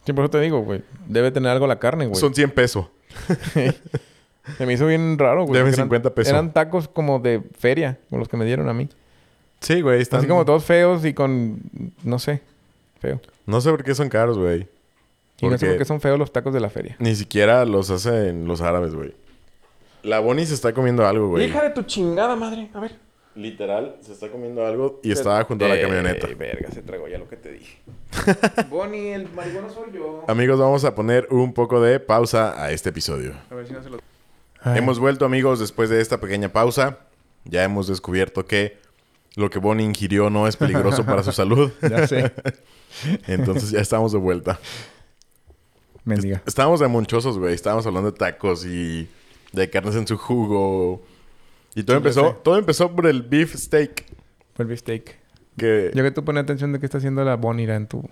[0.06, 0.84] Sí, por eso te digo, güey.
[1.08, 2.20] Debe tener algo la carne, güey.
[2.20, 2.88] Son 100 pesos.
[4.58, 5.54] Se me hizo bien raro, güey.
[5.54, 6.34] Deben porque eran- 50 pesos.
[6.34, 8.90] Eran tacos como de feria, como los que me dieron a mí.
[9.60, 10.02] Sí, güey.
[10.02, 10.20] Están...
[10.20, 11.60] Así como todos feos y con...
[12.04, 12.42] No sé.
[13.00, 13.22] Feo.
[13.46, 14.68] No sé por qué son caros, güey.
[15.42, 16.96] Y no sé por qué son feos los tacos de la feria.
[17.00, 19.14] Ni siquiera los hacen los árabes, güey.
[20.04, 21.50] La Bonnie se está comiendo algo, güey.
[21.50, 22.70] de tu chingada madre.
[22.74, 23.09] A ver.
[23.40, 26.28] Literal, se está comiendo algo y estaba junto a la camioneta.
[26.28, 27.78] Ey, verga, se tragó ya lo que te dije.
[28.70, 30.26] Bonnie, el marihuana soy yo.
[30.28, 33.36] Amigos, vamos a poner un poco de pausa a este episodio.
[33.50, 34.00] A ver si no se lo...
[34.66, 36.98] Hemos vuelto, amigos, después de esta pequeña pausa.
[37.46, 38.78] Ya hemos descubierto que
[39.36, 41.72] lo que Bonnie ingirió no es peligroso para su salud.
[41.82, 42.34] Ya sé.
[43.28, 44.60] Entonces ya estamos de vuelta.
[46.04, 46.44] Mendiga.
[46.46, 47.54] Estábamos de monchosos, güey.
[47.54, 49.08] Estábamos hablando de tacos y
[49.54, 51.02] de carnes en su jugo.
[51.76, 54.06] Y todo empezó, todo empezó por el beef steak.
[54.56, 55.18] Fue el beefsteak.
[55.58, 58.10] Que Yo que tú pones atención de qué está haciendo la Bonira en tu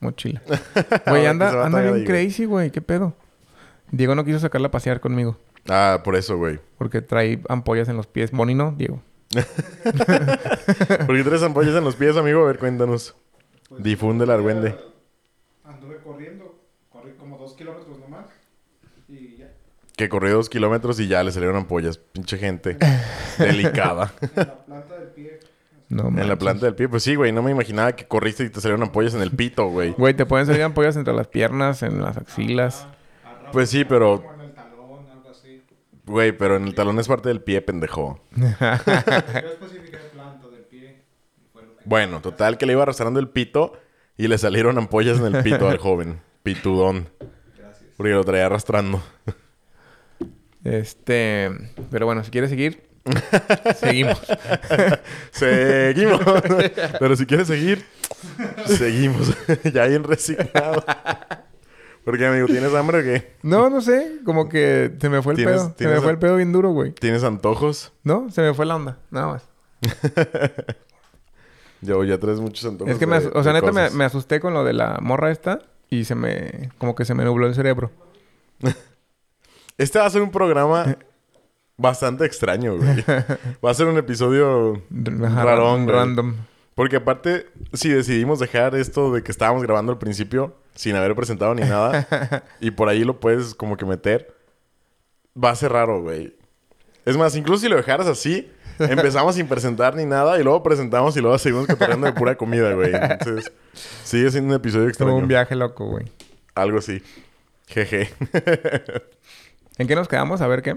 [0.00, 0.42] mochila.
[1.06, 2.70] Güey, anda, anda bien crazy, güey.
[2.70, 3.14] ¿Qué pedo?
[3.90, 5.36] Diego no quiso sacarla a pasear conmigo.
[5.68, 6.60] Ah, por eso, güey.
[6.78, 8.30] Porque trae ampollas en los pies.
[8.30, 9.02] Bonnie no, Diego.
[9.34, 12.42] ¿Por qué traes ampollas en los pies, amigo?
[12.42, 13.14] A ver, cuéntanos.
[13.68, 14.74] Pues, Difunde el argüende.
[15.64, 16.58] Anduve corriendo,
[16.90, 18.26] corrí como dos kilómetros nomás.
[19.08, 19.52] Y ya.
[19.98, 21.98] Que corrió dos kilómetros y ya le salieron ampollas.
[21.98, 22.78] Pinche gente.
[23.38, 24.12] Delicada.
[24.22, 25.40] En la planta del pie.
[25.90, 26.88] No, en la planta del pie.
[26.88, 27.32] Pues sí, güey.
[27.32, 29.90] No me imaginaba que corriste y te salieron ampollas en el pito, güey.
[29.90, 32.86] Güey, te pueden salir ampollas entre las piernas, en las axilas.
[33.52, 35.62] Pues sí, pero- Como en el talón, algo así.
[36.06, 38.20] Güey, pero en el talón es parte del pie, pendejo.
[41.84, 43.72] Bueno, total que le iba arrastrando el pito
[44.16, 46.20] y le salieron ampollas en el pito al joven.
[46.42, 47.08] Pitudón.
[47.56, 47.88] Gracias.
[47.96, 49.02] Porque lo traía arrastrando.
[50.64, 51.50] Este,
[51.90, 52.82] pero bueno, si quieres seguir,
[53.76, 54.20] seguimos.
[55.30, 56.20] Seguimos.
[57.00, 57.84] Pero si quieres seguir,
[58.66, 59.32] seguimos.
[59.72, 60.84] ya bien resignado.
[62.04, 63.32] Porque, amigo, ¿tienes hambre o qué?
[63.42, 65.74] No, no sé, como que se me fue el ¿Tienes- pedo.
[65.78, 66.92] Se me fue el pedo bien duro, güey.
[66.92, 67.92] ¿Tienes antojos?
[68.04, 69.48] No, se me fue la onda, nada más.
[71.80, 72.92] Yo ya traes muchos antojos.
[72.92, 75.30] Es que me, de- o sea, neta me, me asusté con lo de la morra
[75.30, 77.90] esta y se me, como que se me nubló el cerebro.
[79.78, 80.96] Este va a ser un programa
[81.76, 83.04] bastante extraño, güey.
[83.64, 85.96] Va a ser un episodio rarón, güey.
[85.96, 86.34] random.
[86.74, 91.54] Porque aparte, si decidimos dejar esto de que estábamos grabando al principio sin haber presentado
[91.54, 94.34] ni nada y por ahí lo puedes como que meter,
[95.42, 96.36] va a ser raro, güey.
[97.04, 101.16] Es más, incluso si lo dejaras así, empezamos sin presentar ni nada y luego presentamos
[101.16, 102.92] y luego seguimos cotorreando de pura comida, güey.
[102.94, 103.50] Entonces,
[104.04, 105.16] sigue siendo un episodio Como extraño.
[105.16, 106.06] un viaje loco, güey.
[106.54, 107.02] Algo así.
[107.66, 108.10] Jeje.
[109.78, 110.40] ¿En qué nos quedamos?
[110.40, 110.76] A ver qué.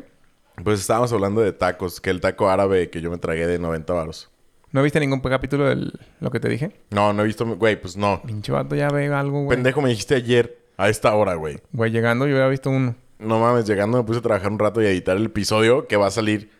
[0.63, 3.91] Pues estábamos hablando de tacos, que el taco árabe que yo me tragué de 90
[3.93, 4.29] varos.
[4.71, 6.71] ¿No viste ningún capítulo de lo que te dije?
[6.91, 8.21] No, no he visto, güey, pues no.
[8.23, 9.57] Pinche vato ya ve algo, güey.
[9.57, 11.59] Pendejo, me dijiste ayer a esta hora, güey.
[11.73, 12.95] Güey, llegando yo había visto uno.
[13.17, 15.97] No mames, llegando me puse a trabajar un rato y a editar el episodio que
[15.97, 16.51] va a salir,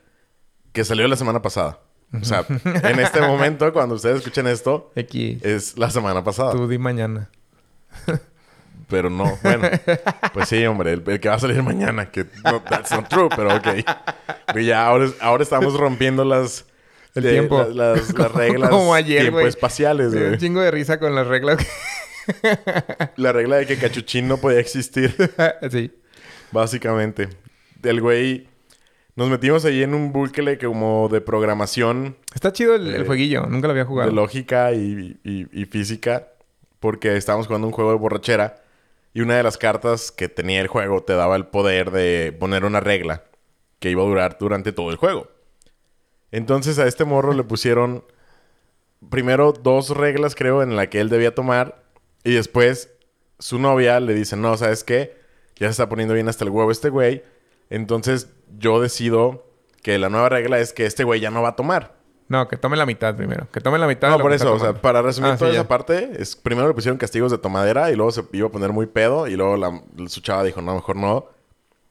[0.74, 1.80] que salió la semana pasada.
[2.20, 2.46] O sea,
[2.84, 6.52] en este momento, cuando ustedes escuchen esto, es la semana pasada.
[6.52, 7.30] Tú di mañana.
[8.92, 9.68] Pero no, bueno,
[10.34, 13.30] pues sí, hombre, el, el que va a salir mañana, que no, that's not true,
[13.36, 13.68] pero ok.
[14.56, 16.66] Y ya ahora, ahora estamos rompiendo las,
[17.16, 17.64] El eh, tiempo.
[17.74, 19.48] la- las, las reglas Como ayer, tiempo güey.
[19.48, 20.40] espaciales, dio un güey.
[20.40, 21.58] chingo de risa con las reglas.
[23.16, 25.16] La regla de que Cachuchín no podía existir.
[25.72, 25.92] sí.
[26.52, 27.30] Básicamente.
[27.84, 28.48] El güey...
[29.16, 33.46] Nos metimos ahí en un bucle como de programación, Está chido el, el Eh, jueguillo.
[33.46, 34.10] Nunca lo había jugado.
[34.10, 36.28] de lógica y, y- y física,
[36.80, 38.62] porque estábamos jugando un juego de borrachera
[39.14, 42.66] y una de las cartas que tenía el juego te daba el poder de poner
[42.66, 43.24] una regla
[43.80, 45.28] que iba a durar durante todo el juego.
[46.32, 48.06] Entonces a este morro le pusieron
[49.10, 51.84] primero dos reglas, creo, en la que él debía tomar
[52.24, 52.90] y después
[53.40, 55.18] su novia le dice, no, ¿sabes qué?
[55.58, 57.24] Ya se está poniendo bien hasta el huevo este güey.
[57.70, 59.46] Entonces yo decido
[59.82, 62.01] que la nueva regla es que este güey ya no va a tomar.
[62.32, 63.48] No, que tome la mitad primero.
[63.52, 65.64] Que tome la mitad No, por eso, o sea, para resumir Ah, toda sí, esa
[65.64, 65.68] ya.
[65.68, 68.86] parte, es primero le pusieron castigos de tomadera y luego se iba a poner muy
[68.86, 71.26] pedo y luego la, su chava dijo, no, mejor no.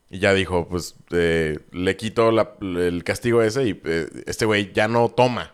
[0.09, 4.72] Y ya dijo, pues eh, le quito la- el castigo ese y eh, este güey
[4.72, 5.53] ya no toma.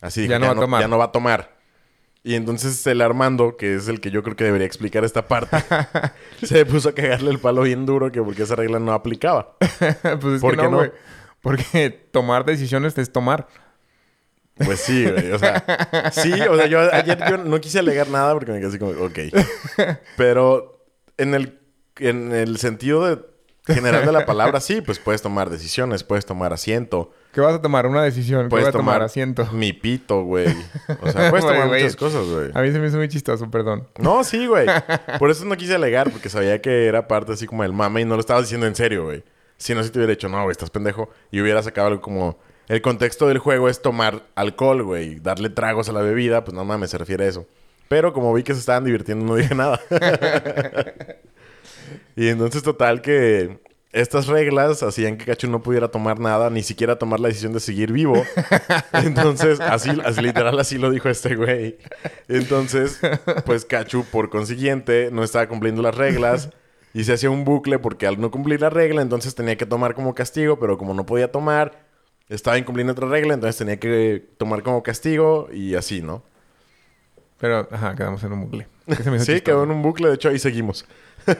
[0.00, 0.80] Así dijo, Ya no va a tomar.
[0.80, 1.56] Ya no va a tomar.
[2.22, 5.56] Y entonces el Armando, que es el que yo creo que debería explicar esta parte,
[6.42, 9.56] se puso a cagarle el palo bien duro que porque esa regla no aplicaba.
[9.58, 10.90] pues es ¿Por que no, no?
[11.46, 13.46] Porque tomar decisiones es tomar.
[14.56, 15.30] Pues sí, güey.
[15.30, 18.68] O sea, sí, o sea, yo ayer yo no quise alegar nada porque me quedé
[18.68, 19.18] así como, ok.
[20.16, 20.84] Pero
[21.18, 21.60] en el,
[21.98, 23.22] en el sentido de,
[23.72, 27.60] general de la palabra, sí, pues puedes tomar decisiones, puedes tomar asiento, ¿Qué vas a
[27.60, 27.86] tomar?
[27.86, 28.44] Una decisión.
[28.44, 28.94] ¿Qué puedes voy a tomar?
[28.94, 29.46] tomar Asiento.
[29.52, 30.48] mi pito, güey.
[31.02, 32.50] O sea, puedes tomar muchas cosas, güey.
[32.54, 33.86] A mí se me hizo muy chistoso, perdón.
[33.98, 34.66] No, sí, güey.
[35.18, 38.04] Por eso no quise alegar, porque sabía que era parte así como del mame y
[38.06, 39.22] no lo estabas diciendo en serio, güey.
[39.56, 41.10] Si no, si te hubiera dicho, no, güey, estás pendejo.
[41.30, 42.38] Y hubiera sacado algo como...
[42.68, 45.20] El contexto del juego es tomar alcohol, güey.
[45.20, 47.46] Darle tragos a la bebida, pues no mames, se refiere a eso.
[47.88, 49.80] Pero como vi que se estaban divirtiendo, no dije nada.
[52.16, 53.60] y entonces, total, que
[53.96, 57.60] estas reglas hacían que Cachu no pudiera tomar nada, ni siquiera tomar la decisión de
[57.60, 58.22] seguir vivo.
[58.92, 61.78] Entonces, así, así literal, así lo dijo este güey.
[62.28, 63.00] Entonces,
[63.46, 66.50] pues Cachu, por consiguiente, no estaba cumpliendo las reglas.
[66.98, 69.94] Y se hacía un bucle porque al no cumplir la regla, entonces tenía que tomar
[69.94, 71.84] como castigo, pero como no podía tomar,
[72.30, 76.22] estaba incumpliendo otra regla, entonces tenía que tomar como castigo y así, ¿no?
[77.38, 78.66] Pero, ajá, quedamos en un bucle.
[78.86, 79.44] Que se me hizo Sí, chistoso.
[79.44, 80.86] quedó en un bucle, de hecho ahí seguimos.
[81.26, 81.32] Sí,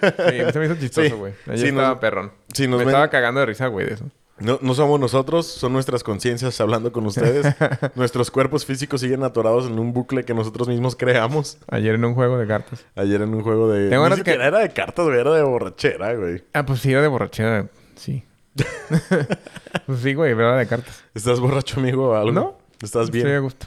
[0.53, 1.33] se me hizo chistoso, güey.
[1.47, 2.33] Ayer Sí, estaba nos- perrón.
[2.53, 4.05] Sí, nos me ven- estaba cagando de risa, güey, de eso.
[4.39, 7.47] No, no somos nosotros, son nuestras conciencias hablando con ustedes.
[7.95, 11.59] Nuestros cuerpos físicos siguen atorados en un bucle que nosotros mismos creamos.
[11.69, 12.85] Ayer en un juego de cartas.
[12.97, 13.89] Ayer en un juego de...
[13.89, 15.19] Tengo Ni que- era de cartas, güey.
[15.19, 16.45] Era de borrachera, güey.
[16.53, 17.67] Ah, pues sí, era de borrachera.
[17.95, 18.25] Sí.
[19.87, 21.03] pues sí, güey, pero era de cartas.
[21.15, 22.33] ¿Estás borracho, amigo, o algo?
[22.33, 22.59] No.
[22.83, 23.27] ¿Estás bien?
[23.27, 23.67] Estoy a gusto.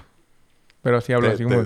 [0.83, 1.65] Pero sí hablo Te- así como...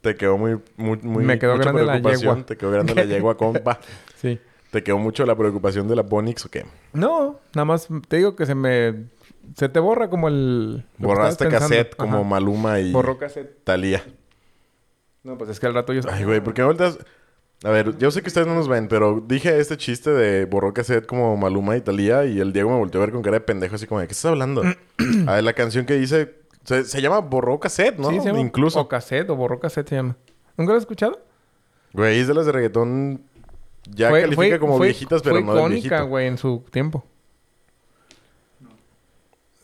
[0.00, 0.58] te- quedó muy...
[0.78, 2.42] muy, muy Me quedó grande la yegua.
[2.46, 3.80] Te quedó grande la yegua, compa.
[4.16, 4.40] Sí.
[4.70, 6.64] ¿Te quedó mucho la preocupación de la Bonix o qué?
[6.92, 9.06] No, nada más te digo que se me...
[9.56, 10.84] Se te borra como el...
[10.98, 12.24] Borraste cassette como Ajá.
[12.24, 13.64] Maluma y Borró cassette.
[13.64, 14.04] Talía.
[15.24, 16.02] No, pues es que al rato yo...
[16.08, 16.98] Ay, güey, ¿por qué volteas?
[17.64, 20.72] A ver, yo sé que ustedes no nos ven, pero dije este chiste de borró
[20.72, 23.40] cassette como Maluma y Talía y el Diego me volteó a ver con cara de
[23.42, 24.62] pendejo así como de ¿qué estás hablando?
[24.62, 28.10] a ver, la canción que dice se, se llama Borró cassette, ¿no?
[28.10, 28.80] Sí, se llama Incluso.
[28.80, 30.16] O cassette, o borró cassette se llama.
[30.56, 31.20] ¿Nunca lo has escuchado?
[31.92, 33.22] Güey, es de las de reggaetón
[33.88, 36.06] ya Fue- califica fue- como fue- viejitas, pero fue no viejito.
[36.06, 37.04] güey, en su tiempo.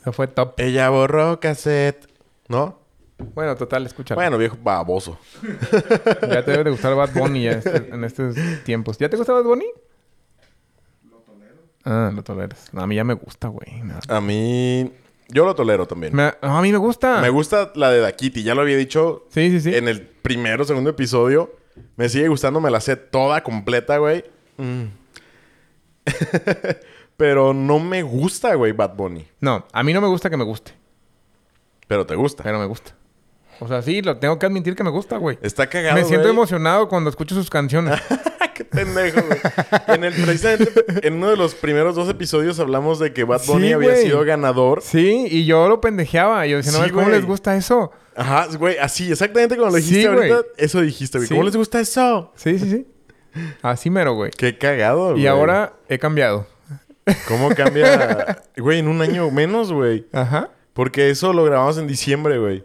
[0.01, 0.55] O sea, fue top.
[0.59, 2.07] Ella borró cassette,
[2.49, 2.79] ¿no?
[3.35, 4.21] Bueno, total, escúchalo.
[4.21, 5.19] Bueno, viejo baboso.
[6.31, 8.99] Ya te debe de gustar Bad Bunny ya este- en estos tiempos.
[8.99, 9.67] ¿Ya te gusta Bad Bunny?
[11.11, 11.55] Lo tolero.
[11.85, 12.69] Ah, lo toleras.
[12.73, 13.81] No, a mí ya me gusta, güey.
[13.83, 13.99] No.
[14.09, 14.93] A mí
[15.29, 16.15] yo lo tolero también.
[16.15, 17.21] Me- no, a mí me gusta.
[17.23, 19.75] Me gusta la de Dakiti, ya lo había dicho Sí, sí, sí.
[19.75, 21.53] en el primero o segundo episodio.
[21.97, 24.25] Me sigue gustando, me la sé toda completa, güey.
[24.59, 24.85] Mm.
[27.17, 29.27] Pero no me gusta, güey, Bad Bunny.
[29.41, 30.75] No, a mí no me gusta que me guste.
[31.89, 32.43] Pero te gusta.
[32.43, 32.95] Pero me gusta.
[33.61, 35.39] O sea, sí, lo tengo que admitir que me gusta, güey.
[35.43, 36.35] Está cagado, Me siento güey.
[36.35, 38.01] emocionado cuando escucho sus canciones.
[38.55, 39.39] Qué pendejo, güey.
[39.89, 40.73] En el, precisamente,
[41.07, 44.03] en uno de los primeros dos episodios hablamos de que Bad Sí, Bunny había güey.
[44.03, 44.81] sido ganador.
[44.83, 46.47] sí, y yo lo pendejeaba.
[46.47, 47.17] Y yo decía, no, Sí, ¿cómo güey.
[47.17, 47.93] les gusta eso?
[48.15, 50.41] Ajá, güey, así, exactamente como lo dijiste Sí, ahorita.
[50.57, 51.29] Eso dijiste, güey.
[51.29, 52.33] ¿Cómo les gusta eso?
[52.35, 52.87] Sí, sí, sí.
[53.61, 54.31] Así mero, güey.
[54.31, 55.23] Qué cagado, güey.
[55.23, 56.47] Y ahora he cambiado.
[57.29, 58.43] ¿Cómo cambia?
[58.57, 60.07] Güey, en un año menos, güey.
[60.13, 60.49] Ajá.
[60.73, 62.65] Porque eso lo grabamos en diciembre, güey.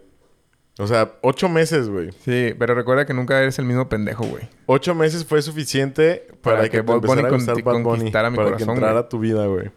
[0.78, 2.12] O sea, ocho meses, güey.
[2.24, 4.48] Sí, pero recuerda que nunca eres el mismo pendejo, güey.
[4.66, 7.84] Ocho meses fue suficiente para, Para que, que te empezara Bunny a conti- Bad Bunny.
[7.84, 9.08] conquistara mi para corazón, que entrara güey.
[9.08, 9.70] tu vida, güey.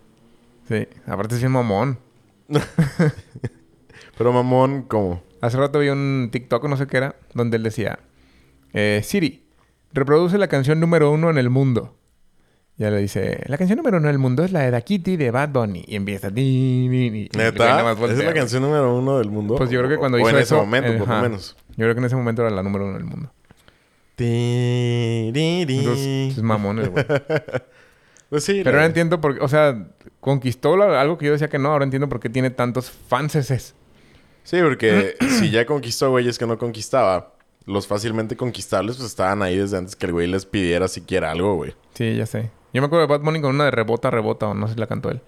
[0.70, 2.00] Sí, aparte es bien mamón.
[4.18, 5.22] Pero mamón, ¿cómo?
[5.42, 8.00] Hace rato vi un TikTok, no sé qué era, donde él decía:
[8.74, 9.46] eh, Siri,
[9.94, 11.96] reproduce la canción número uno en el mundo.
[12.78, 15.16] Ya le dice: La canción número uno en el mundo es la de Da Kitty
[15.16, 15.86] de Bad Bunny.
[15.88, 16.30] Y empieza.
[16.30, 17.92] "Di, di, di", ¿Neta?
[17.92, 19.56] ¿Esa es la canción número uno del mundo?
[19.56, 21.56] Pues yo creo que cuando o, hizo en eso, ese momento, eh, por lo menos.
[21.70, 23.32] Yo creo que en ese momento era la número uno en el mundo.
[24.16, 25.80] Ti, di, di.
[25.80, 27.06] Entonces, es mamón el güey.
[28.30, 28.62] Pues sí.
[28.64, 29.88] Pero ahora entiendo por qué, o sea,
[30.20, 33.76] conquistó algo que yo decía que no, ahora entiendo por qué tiene tantos fanses.
[34.44, 37.34] Sí, porque si ya conquistó güeyes que no conquistaba,
[37.66, 41.56] los fácilmente conquistables pues estaban ahí desde antes que el güey les pidiera siquiera algo,
[41.56, 41.76] güey.
[41.94, 42.50] Sí, ya sé.
[42.76, 44.80] Yo me acuerdo de Bad Bunny con una de rebota, rebota, o no sé si
[44.82, 45.22] la cantó él.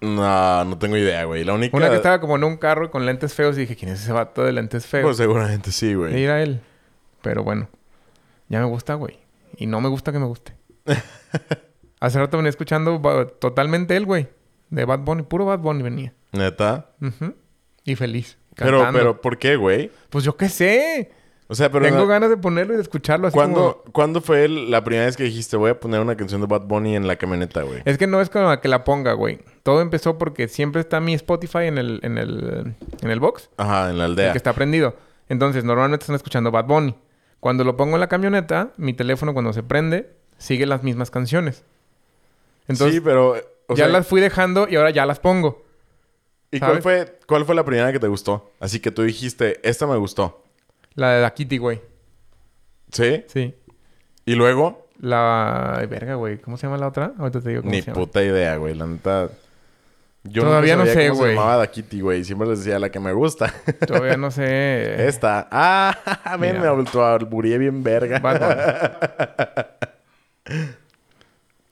[0.00, 1.44] No, no tengo idea, güey.
[1.44, 1.76] La única...
[1.76, 4.10] Una que estaba como en un carro con lentes feos y dije, ¿quién es ese
[4.10, 5.04] vato de lentes feos?
[5.04, 6.24] Pues seguramente sí, Y güey.
[6.24, 6.60] era él.
[7.22, 7.68] Pero bueno,
[8.48, 9.16] ya me gusta, güey.
[9.58, 10.56] Y no me gusta que me guste.
[12.00, 13.00] Hace rato venía escuchando
[13.38, 14.26] totalmente él, güey.
[14.70, 16.14] De Bad Bunny, puro Bad Bunny venía.
[16.32, 16.90] Neta.
[17.84, 18.38] Y feliz.
[18.56, 19.92] Pero, pero, ¿por qué, güey?
[20.10, 21.12] Pues yo qué sé.
[21.46, 21.84] O sea, pero...
[21.84, 23.92] Tengo no- ganas de ponerlo y de escucharlo así ¿Cuándo, como...
[23.92, 26.62] ¿Cuándo fue el- la primera vez que dijiste voy a poner una canción de Bad
[26.62, 27.82] Bunny en la camioneta, güey?
[27.84, 29.40] Es que no es como que la ponga, güey.
[29.62, 33.50] Todo empezó porque siempre está mi Spotify en el, en el, en el box.
[33.58, 34.32] Ajá, en la el aldea.
[34.32, 34.96] que está prendido.
[35.28, 36.94] Entonces, normalmente están escuchando Bad Bunny.
[37.40, 41.62] Cuando lo pongo en la camioneta, mi teléfono cuando se prende, sigue las mismas canciones.
[42.68, 43.32] Entonces, sí, pero...
[43.66, 45.62] o ya sea, las fui dejando y ahora ya las pongo.
[46.50, 46.82] ¿Y cuál ¿sabes?
[46.82, 48.50] fue, cuál fue la primera que te gustó?
[48.60, 50.43] Así que tú dijiste, esta me gustó.
[50.94, 51.80] La de la Kitty, güey.
[52.92, 53.24] ¿Sí?
[53.28, 53.54] Sí.
[54.24, 54.88] ¿Y luego?
[55.00, 55.76] La...
[55.78, 56.38] ay, Verga, güey.
[56.38, 57.12] ¿Cómo se llama la otra?
[57.18, 58.00] Ahorita te digo cómo Ni se llama.
[58.00, 58.74] puta idea, güey.
[58.74, 59.28] La neta...
[60.26, 61.32] Yo Todavía no sé, cómo güey.
[61.32, 62.24] Se llamaba Da Kitty, güey.
[62.24, 63.52] Siempre les decía la que me gusta.
[63.86, 65.06] Todavía no sé.
[65.06, 65.48] Esta.
[65.50, 68.22] Ah, ven, me autoalburié bien verga.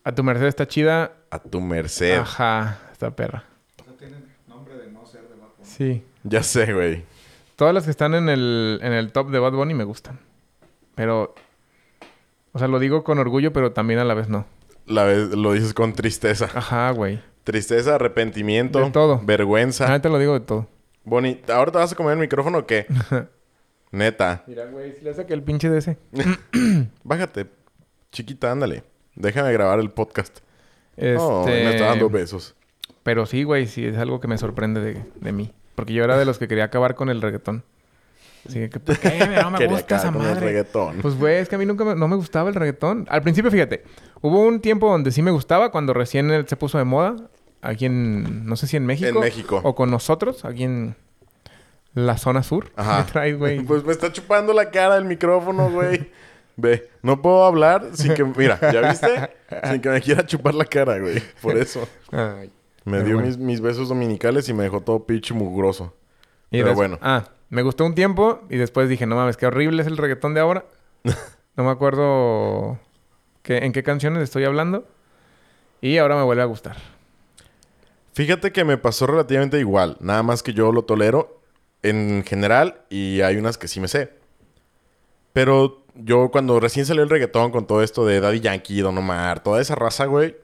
[0.05, 1.13] A tu merced está chida.
[1.31, 2.19] A tu merced.
[2.19, 2.79] Ajá.
[2.93, 3.45] Esta perra.
[3.81, 5.71] O sea, tienen nombre de no ser de Bad Bunny.
[5.71, 6.05] Sí.
[6.25, 7.05] Ya sé, güey.
[7.63, 10.19] Todas las que están en el, en el top de Bad Bunny me gustan.
[10.97, 11.33] Pero...
[12.51, 14.47] O sea, lo digo con orgullo, pero también a la vez no.
[14.85, 16.51] La vez, lo dices con tristeza.
[16.53, 17.21] Ajá, güey.
[17.45, 18.81] Tristeza, arrepentimiento.
[18.81, 19.21] De todo.
[19.23, 19.87] Vergüenza.
[19.87, 20.67] Ahorita lo digo de todo.
[21.05, 22.89] Boni, ¿ahora te vas a comer el micrófono o qué?
[23.93, 24.43] Neta.
[24.49, 25.99] Mira, güey, si le que el pinche de ese.
[27.05, 27.47] Bájate.
[28.11, 28.83] Chiquita, ándale.
[29.15, 30.41] Déjame grabar el podcast.
[30.97, 31.17] Este...
[31.17, 32.57] Oh, me está dando besos.
[33.05, 35.53] Pero sí, güey, sí es algo que me sorprende de, de mí.
[35.75, 37.65] Porque yo era de los que quería acabar con el reggaetón.
[38.47, 39.27] Así que, ¿por qué?
[39.41, 40.47] No me gusta esa con el madre.
[40.47, 40.97] reggaetón.
[41.01, 43.07] Pues, güey, es que a mí nunca me, no me gustaba el reggaetón.
[43.09, 43.85] Al principio, fíjate,
[44.21, 47.17] hubo un tiempo donde sí me gustaba cuando recién se puso de moda.
[47.61, 49.09] Aquí en, no sé si en México.
[49.09, 49.61] En México.
[49.63, 50.97] O con nosotros, aquí en
[51.95, 52.73] la zona sur.
[52.77, 52.99] Ajá.
[52.99, 53.61] Me traes, güey.
[53.67, 56.11] Pues me está chupando la cara el micrófono, güey.
[56.57, 58.25] Ve, no puedo hablar sin que...
[58.25, 59.31] Mira, ¿ya viste?
[59.71, 61.23] Sin que me quiera chupar la cara, güey.
[61.41, 61.89] Por eso.
[62.11, 62.51] Ay.
[62.85, 63.29] Me Pero dio bueno.
[63.29, 65.95] mis, mis besos dominicales y me dejó todo pinche mugroso.
[66.51, 66.99] Y Pero des- bueno.
[67.03, 70.35] Ah, me gustó un tiempo y después dije, no mames, qué horrible es el reggaetón
[70.35, 70.65] de ahora.
[71.57, 72.79] no me acuerdo
[73.43, 74.87] qué- en qué canciones estoy hablando.
[75.81, 76.77] Y ahora me vuelve a gustar.
[78.15, 79.97] Fíjate que me pasó relativamente igual.
[80.01, 81.41] Nada más que yo lo tolero
[81.83, 84.13] en general y hay unas que sí me sé.
[85.33, 89.43] Pero yo cuando recién salió el reggaetón con todo esto de Daddy Yankee, Don Omar,
[89.43, 90.37] toda esa raza, güey.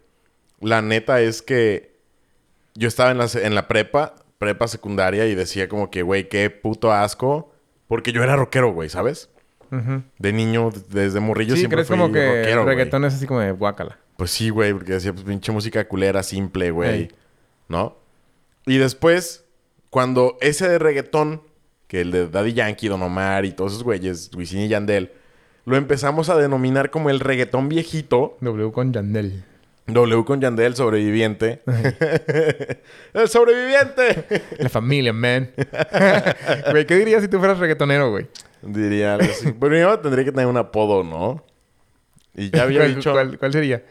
[0.60, 1.97] La neta es que
[2.78, 6.48] yo estaba en la, en la prepa, prepa secundaria, y decía como que, güey, qué
[6.48, 7.52] puto asco.
[7.88, 9.30] Porque yo era rockero, güey, ¿sabes?
[9.70, 12.76] De niño, desde morrillo Sí, siempre crees fui como que rockero, güey.
[12.76, 13.98] reggaetón es así como de guácala.
[14.16, 16.90] Pues sí, güey, porque decía, pues pinche música culera, simple, güey.
[16.90, 17.12] Ey.
[17.68, 17.96] ¿No?
[18.64, 19.44] Y después,
[19.90, 21.42] cuando ese de reggaetón,
[21.86, 25.12] que el de Daddy Yankee, Don Omar y todos esos güeyes, Wisin y Yandel,
[25.64, 28.38] lo empezamos a denominar como el reggaetón viejito.
[28.40, 29.44] W con Yandel.
[29.88, 31.62] W con Yandel, sobreviviente.
[33.14, 34.42] ¡El sobreviviente!
[34.58, 35.50] La familia, man.
[36.70, 38.26] Güey, ¿qué dirías si tú fueras reggaetonero, güey?
[38.62, 39.52] Diría algo así.
[39.52, 41.44] Primero tendría que tener un apodo, ¿no?
[42.34, 43.12] Y ya había ¿Cuál, dicho...
[43.12, 43.82] cuál- cuál sería?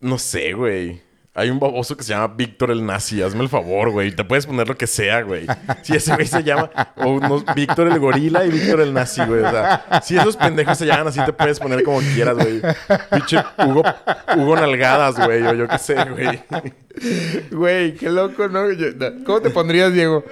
[0.00, 1.00] No sé, güey.
[1.36, 3.22] Hay un baboso que se llama Víctor el Nazi.
[3.22, 4.10] Hazme el favor, güey.
[4.10, 5.46] Te puedes poner lo que sea, güey.
[5.82, 6.70] Si ese güey se llama...
[6.96, 9.42] O unos Víctor el Gorila y Víctor el Nazi, güey.
[9.42, 12.62] O sea, si esos pendejos se llaman así, te puedes poner como quieras, güey.
[13.10, 13.82] Pinche Hugo,
[14.34, 15.42] Hugo Nalgadas, güey.
[15.42, 16.42] O yo qué sé, güey.
[17.50, 18.64] Güey, qué loco, ¿no?
[19.26, 20.24] ¿Cómo te pondrías, Diego?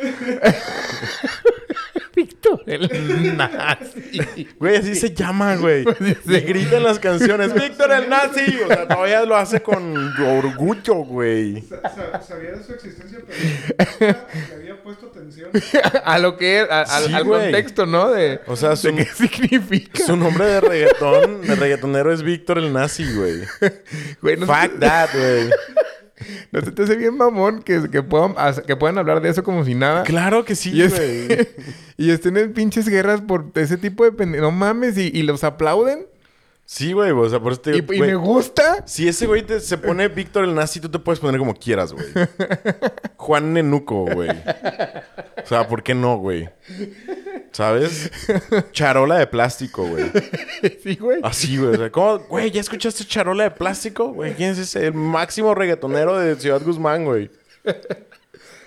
[2.15, 4.49] Víctor el nazi.
[4.59, 5.85] Güey, así se llama, güey.
[6.27, 8.59] Y grita en las canciones, ¡Víctor el Nazi!
[8.65, 11.63] O sea, todavía lo hace con orgullo, güey.
[11.63, 13.19] Sa- sa- Sabía de su existencia,
[13.99, 14.17] pero
[14.49, 15.51] le había puesto atención.
[16.05, 17.43] a lo que es, a- al- Sí, al güey.
[17.53, 18.11] contexto, ¿no?
[18.11, 20.05] De, O sea, su, de qué significa.
[20.05, 23.43] su nombre de reggaetón, de reggaetonero es Víctor el Nazi, güey.
[24.23, 25.51] Güey, no, se Fuck that, güey.
[26.53, 28.35] No te hace bien mamón que, que, puedan,
[28.67, 30.03] que puedan hablar de eso como si nada.
[30.05, 31.49] Claro que sí, Y, es- güey.
[31.97, 34.41] y estén en pinches guerras por ese tipo de pende...
[34.41, 36.07] No mames, y, y los aplauden.
[36.67, 37.11] Sí, güey.
[37.11, 38.87] O sea, por eso te Y, digo, y güey, me gusta.
[38.87, 41.93] Si ese güey te- se pone Víctor el Nazi, tú te puedes poner como quieras,
[41.93, 42.07] güey.
[43.17, 44.31] Juan Nenuco, güey.
[44.31, 46.49] O sea, ¿por qué no, güey?
[47.53, 48.11] ¿Sabes?
[48.73, 50.11] Charola de plástico, güey.
[50.83, 51.21] sí, güey.
[51.23, 51.75] Así, güey.
[51.75, 52.19] O sea, ¿cómo?
[52.21, 54.13] Güey, ¿ya escuchaste Charola de plástico?
[54.13, 54.87] Güey, ¿quién es ese?
[54.87, 57.31] El máximo reggaetonero de Ciudad Guzmán, güey.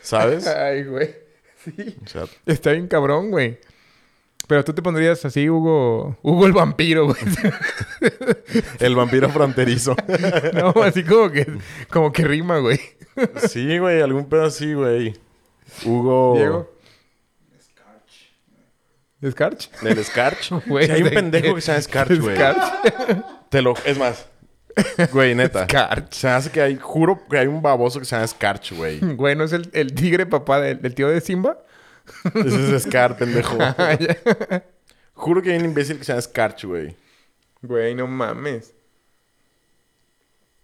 [0.01, 0.47] ¿Sabes?
[0.47, 1.15] Ay, güey.
[1.65, 1.97] Sí.
[2.05, 3.57] O sea, Está bien cabrón, güey.
[4.47, 6.17] Pero tú te pondrías así, Hugo...
[6.21, 7.17] Hugo el vampiro, güey.
[8.79, 9.93] el vampiro fronterizo.
[10.53, 11.45] no, así como que...
[11.91, 12.79] Como que rima, güey.
[13.49, 14.01] sí, güey.
[14.01, 15.13] Algún pedo así, güey.
[15.83, 16.35] Hugo...
[16.37, 16.77] Diego.
[19.19, 19.71] ¿Descarch?
[19.81, 20.51] ¿Del Scarch?
[20.67, 22.37] Güey, hay un ¿de pendejo que se llama Scarch, güey.
[22.37, 23.25] Descarch.
[23.49, 23.73] Te lo...
[23.83, 24.27] Es más.
[25.11, 25.63] Güey, neta.
[25.65, 26.13] Scarch.
[26.13, 26.77] Se hace que hay...
[26.77, 28.99] Juro que hay un baboso que se llama Scarch, güey.
[28.99, 31.57] Güey, ¿no es el, el tigre papá del, del tío de Simba?
[32.33, 33.57] Ese es Scar, pendejo.
[33.59, 33.97] Ah.
[35.13, 36.95] Juro que hay un imbécil que se llama Scarch, güey.
[37.61, 38.73] Güey, no mames.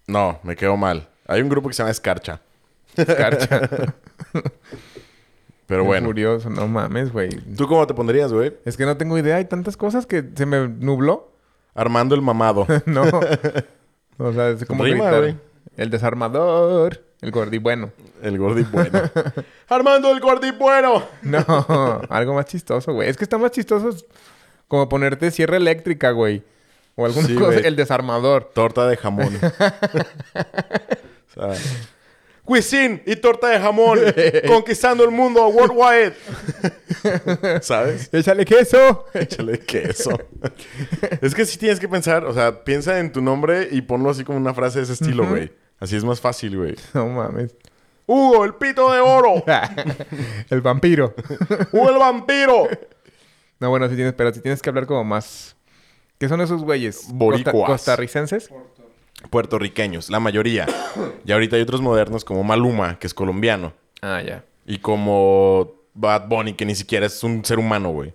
[0.07, 1.07] No, me quedo mal.
[1.27, 2.41] Hay un grupo que se llama Escarcha.
[2.95, 3.61] Escarcha.
[5.67, 6.07] Pero bueno.
[6.07, 7.29] Curioso, no mames, güey.
[7.29, 8.53] ¿Tú cómo te pondrías, güey?
[8.65, 9.37] Es que no tengo idea.
[9.37, 11.31] Hay tantas cosas que se me nubló.
[11.73, 12.67] Armando el mamado.
[12.85, 13.03] no.
[14.17, 15.41] O sea, es como Rima, gritar.
[15.77, 17.02] El desarmador.
[17.23, 17.89] El gordi bueno.
[18.21, 19.01] El gordi bueno.
[19.69, 21.01] Armando el gordi bueno.
[21.21, 23.09] No, algo más chistoso, güey.
[23.09, 23.95] Es que está más chistoso
[24.67, 26.43] como ponerte sierra eléctrica, güey.
[26.95, 27.59] O alguna Sí, cosa.
[27.59, 28.51] El desarmador.
[28.53, 29.39] Torta de jamón.
[30.35, 31.53] o sea,
[32.43, 33.99] cuisine y torta de jamón.
[34.47, 36.13] conquistando el mundo worldwide.
[37.61, 38.09] ¿Sabes?
[38.11, 39.05] ¡Échale queso!
[39.13, 40.19] Échale queso.
[41.21, 44.25] es que sí tienes que pensar, o sea, piensa en tu nombre y ponlo así
[44.25, 45.51] como una frase de ese estilo, güey.
[45.83, 46.75] Así es más fácil, güey.
[46.93, 47.53] No mames.
[48.07, 49.43] Hugo, el pito de oro.
[50.49, 51.13] el vampiro.
[51.73, 52.69] Hugo, el vampiro.
[53.59, 55.57] No, bueno, si tienes, pero si tienes que hablar como más.
[56.17, 57.07] ¿Qué son esos güeyes?
[57.09, 57.53] Boricuas.
[57.53, 58.49] Costa- costarricenses.
[59.29, 60.67] Puertorriqueños, la mayoría.
[61.25, 63.73] Y ahorita hay otros modernos como Maluma, que es colombiano.
[64.01, 64.45] Ah, ya.
[64.65, 68.13] Y como Bad Bunny, que ni siquiera es un ser humano, güey.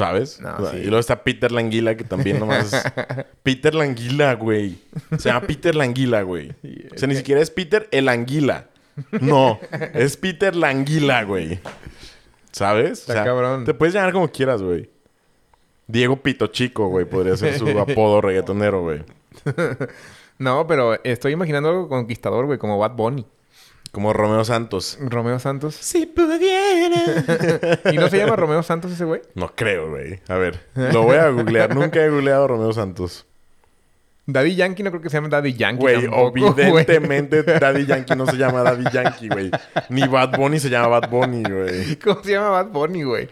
[0.00, 0.40] ¿Sabes?
[0.40, 0.78] No, O sea, sí.
[0.78, 2.82] Y luego está Peter Languila, que también nomás es...
[3.42, 4.78] Peter Languila, güey.
[5.18, 6.54] Se llama Peter Languila, güey.
[6.94, 8.68] O sea, ni siquiera es Peter el Anguila.
[9.20, 9.60] No,
[9.92, 11.60] es Peter Languila, güey.
[12.50, 13.00] ¿Sabes?
[13.00, 13.66] Está cabrón.
[13.66, 14.88] Te puedes llamar como quieras, güey.
[15.86, 17.04] Diego Pito Chico, güey.
[17.04, 19.04] Podría ser su apodo reggaetonero, güey.
[20.38, 23.26] No, pero estoy imaginando algo conquistador, güey, como Bad Bunny.
[23.92, 24.98] Como Romeo Santos.
[25.00, 25.74] Romeo Santos.
[25.74, 27.80] Si pudiera.
[27.92, 29.20] ¿Y no se llama Romeo Santos ese güey?
[29.34, 30.20] No creo, güey.
[30.28, 31.74] A ver, lo voy a googlear.
[31.74, 33.26] Nunca he googleado a Romeo Santos.
[34.26, 35.80] Daddy Yankee no creo que se llame Daddy Yankee.
[35.82, 39.50] Güey, evidentemente Daddy Yankee no se llama Daddy Yankee, güey.
[39.88, 41.96] Ni Bad Bunny se llama Bad Bunny, güey.
[41.96, 43.28] ¿Cómo se llama Bad Bunny, güey?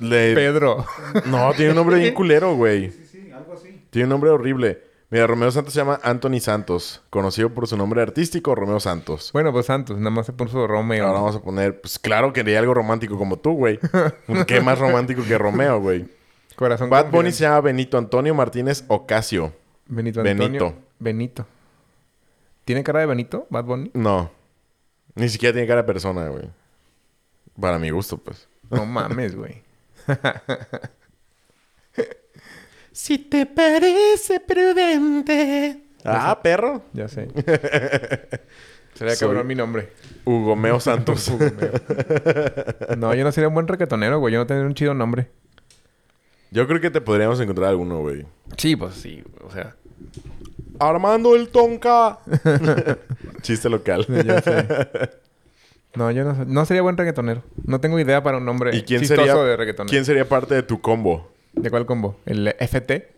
[0.00, 0.84] Le- Pedro.
[1.26, 2.90] No, tiene un nombre bien culero, güey.
[2.90, 3.82] Sí, sí, algo así.
[3.90, 4.82] Tiene un nombre horrible.
[5.12, 7.02] Mira, Romeo Santos se llama Anthony Santos.
[7.10, 9.28] Conocido por su nombre artístico, Romeo Santos.
[9.34, 11.06] Bueno, pues Santos, nada más se puso Romeo.
[11.06, 11.82] Ahora vamos a poner...
[11.82, 13.78] Pues claro, quería algo romántico como tú, güey.
[14.46, 16.08] ¿Qué más romántico que Romeo, güey?
[16.56, 19.52] Corazón Bad Bunny se llama Benito Antonio Martínez Ocasio.
[19.84, 20.48] Benito Antonio.
[20.48, 20.74] Benito.
[20.98, 21.46] Benito.
[22.64, 23.90] ¿Tiene cara de Benito, Bad Bunny?
[23.92, 24.30] No.
[25.14, 26.48] Ni siquiera tiene cara de persona, güey.
[27.60, 28.48] Para mi gusto, pues.
[28.70, 29.62] No mames, güey.
[32.92, 35.82] Si te parece prudente.
[36.04, 36.82] Ah, perro.
[36.92, 37.28] Ya sé.
[38.94, 39.90] Sería Soy- cabrón mi nombre.
[40.24, 41.30] Hugo Meo Santos.
[42.98, 44.34] No, yo no sería un buen reggaetonero, güey.
[44.34, 45.28] Yo no tendría un chido nombre.
[46.50, 48.26] Yo creo que te podríamos encontrar alguno, güey.
[48.58, 49.24] Sí, pues sí.
[49.44, 49.74] O sea,
[50.78, 52.18] Armando el Tonka.
[53.42, 54.06] Chiste local.
[54.24, 54.66] ya sé.
[55.94, 57.42] No, yo no, no sería buen reggaetonero.
[57.64, 59.90] No tengo idea para un nombre ¿Y quién chistoso sería, de reggaetonero.
[59.90, 61.30] quién sería parte de tu combo?
[61.54, 62.16] ¿De cuál combo?
[62.26, 63.08] ¿El FT?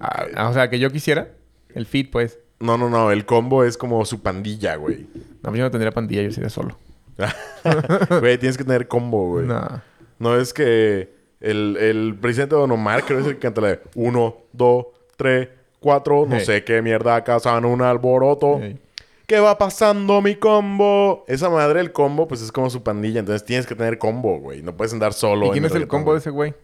[0.00, 1.28] Ah, ah, o sea, que yo quisiera.
[1.74, 2.38] El feed, pues.
[2.58, 3.10] No, no, no.
[3.10, 5.06] El combo es como su pandilla, güey.
[5.42, 6.22] No, pues yo no tendría pandilla.
[6.22, 6.76] Yo sería solo.
[8.20, 9.46] Güey, tienes que tener combo, güey.
[9.46, 9.82] No.
[10.18, 13.68] No es que el, el presidente Don Omar creo que es el que canta la
[13.68, 14.86] de uno, dos,
[15.16, 15.48] tres,
[15.80, 16.44] cuatro, no Hey.
[16.46, 18.58] sé qué mierda, cazan un alboroto.
[18.62, 18.78] Ey.
[19.26, 21.24] ¿Qué va pasando mi combo?
[21.28, 23.20] Esa madre, el combo, pues es como su pandilla.
[23.20, 24.62] Entonces tienes que tener combo, güey.
[24.62, 25.44] No puedes andar solo.
[25.44, 26.54] ¿Y en quién es el combo de ese güey?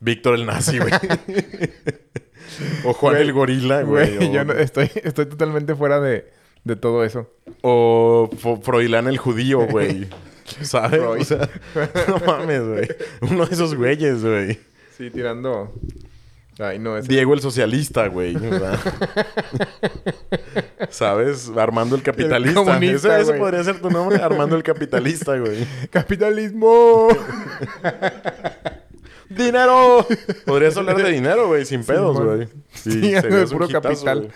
[0.00, 0.92] Víctor el nazi, güey.
[2.84, 4.16] o Juan Güey, el gorila, güey.
[4.16, 6.30] Güey, o, yo no- estoy, estoy totalmente fuera de,
[6.64, 7.30] de todo eso.
[7.62, 8.30] o
[8.62, 10.08] Froilán el judío, güey.
[10.62, 11.00] ¿Sabes?
[11.00, 11.20] Freud.
[11.20, 11.48] O sea,
[12.08, 12.88] no mames, güey.
[13.20, 14.58] Uno de esos güeyes, güey.
[14.96, 15.72] Sí, tirando.
[16.58, 17.08] Ay, no, ese.
[17.08, 18.36] Diego el socialista, güey.
[20.90, 21.50] ¿Sabes?
[21.56, 22.60] Armando el capitalista.
[22.78, 23.38] ese ese güey.
[23.38, 25.66] podría ser tu nombre, Armando el capitalista, güey.
[25.90, 27.08] ¡Capitalismo!
[29.30, 30.04] ¡Dinero!
[30.44, 32.48] Podrías hablar de dinero, güey, sin pedos, güey.
[32.72, 34.32] Sí, de puro hitazo, capital.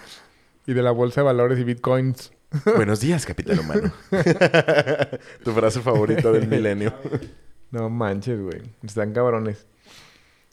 [0.67, 2.33] y de la bolsa de valores y bitcoins.
[2.77, 3.93] Buenos días, capital humano.
[5.45, 6.95] tu frase favorita del milenio.
[7.73, 8.63] No manches, güey.
[8.85, 9.67] Están cabrones.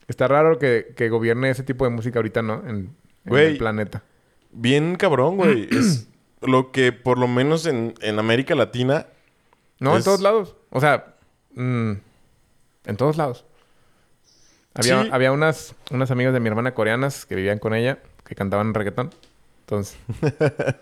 [0.07, 2.67] Está raro que, que gobierne ese tipo de música ahorita, ¿no?
[2.67, 4.03] En, el planeta.
[4.51, 5.69] Bien cabrón, güey.
[5.71, 6.07] Es
[6.41, 9.05] lo que por lo menos en, en América Latina...
[9.79, 10.55] No, en todos lados.
[10.71, 11.13] O sea,
[11.53, 11.91] mm,
[12.85, 13.45] en todos lados.
[14.73, 15.09] Había, Sí.
[15.11, 19.11] había unas, unas amigas de mi hermana coreanas que vivían con ella, que cantaban reggaetón.
[19.61, 19.97] Entonces,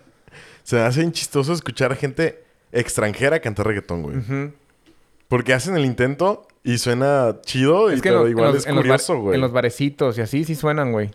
[0.62, 4.52] Se me hace chistoso escuchar a gente extranjera cantar reggaetón, güey.
[5.28, 8.72] Porque hacen el intento y suena chido, y, es que pero igual en los- es
[8.74, 9.34] curioso, güey.
[9.36, 11.10] en los barecitos y así sí suenan, güey.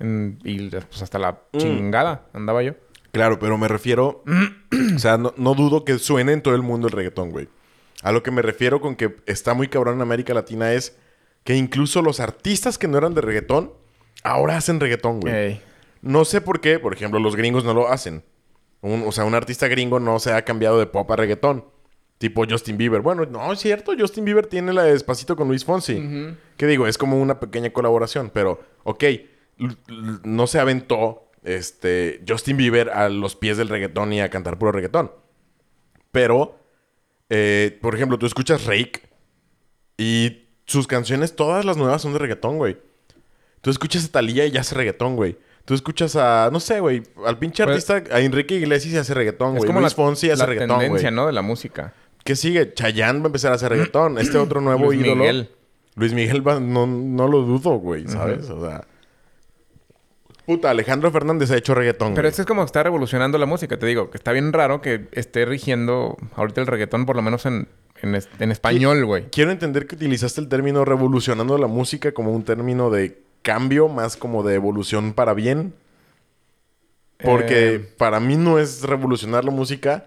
[0.00, 1.58] En- y pues hasta la Mm.
[1.58, 2.74] chingada andaba yo.
[3.12, 4.22] Claro, pero me refiero...
[4.96, 7.48] o sea, no, no dudo que suene en todo el mundo el reggaetón, güey.
[8.02, 10.96] A lo que me refiero con que está muy cabrón en América Latina es
[11.48, 13.72] que incluso los artistas que no eran de reggaetón,
[14.22, 15.34] ahora hacen reggaetón, güey.
[15.34, 15.62] Ey.
[16.02, 18.22] No sé por qué, por ejemplo, los gringos no lo hacen.
[18.82, 21.64] Un- o sea, un artista gringo no se ha cambiado de pop a reggaetón.
[22.18, 23.00] Tipo Justin Bieber.
[23.00, 23.92] Bueno, no es cierto.
[23.98, 26.36] Justin Bieber tiene la de Despacito con Luis Fonsi.
[26.58, 28.30] Que digo, es como una pequeña colaboración.
[28.34, 29.04] Pero, ok,
[30.24, 34.70] no se aventó este, Justin Bieber a los pies del reggaetón y a cantar puro
[34.72, 35.12] reggaetón.
[36.12, 36.58] Pero,
[37.30, 39.08] eh, por ejemplo, tú escuchas Rake
[39.96, 42.76] y sus canciones, todas las nuevas son de reggaetón, güey.
[43.60, 45.36] Tú escuchas a Thalía y ya hace reggaetón, güey.
[45.64, 49.12] Tú escuchas a, no sé, güey, al pinche Pues- artista, a Enrique Iglesias y hace
[49.14, 49.66] reggaetón, Es güey.
[49.66, 50.86] como Luis la, Fonsi hace la reggaetón, güey.
[50.86, 51.26] tendencia, ¿no?
[51.26, 51.92] De la música.
[52.24, 52.72] ¿Qué sigue?
[52.74, 54.18] Chayanne va a empezar a hacer reggaetón.
[54.18, 55.16] Este otro nuevo Luis ídolo.
[55.16, 55.50] Miguel.
[55.96, 58.48] Luis Miguel va- no, no lo dudo, güey, ¿sabes?
[58.50, 58.84] O sea.
[60.46, 62.14] Puta, Alejandro Fernández ha hecho reggaetón.
[62.14, 63.78] Pero es que es como que está revolucionando la música.
[63.78, 67.44] Te digo, que está bien raro que esté rigiendo ahorita el reggaetón, por lo menos
[67.44, 67.68] en,
[68.02, 69.28] en, es- en español, güey.
[69.30, 74.16] Quiero entender que utilizaste el término revolucionando la música como un término de cambio, más
[74.16, 75.74] como de evolución para bien.
[77.22, 80.06] Porque Eh, para mí no es revolucionar la música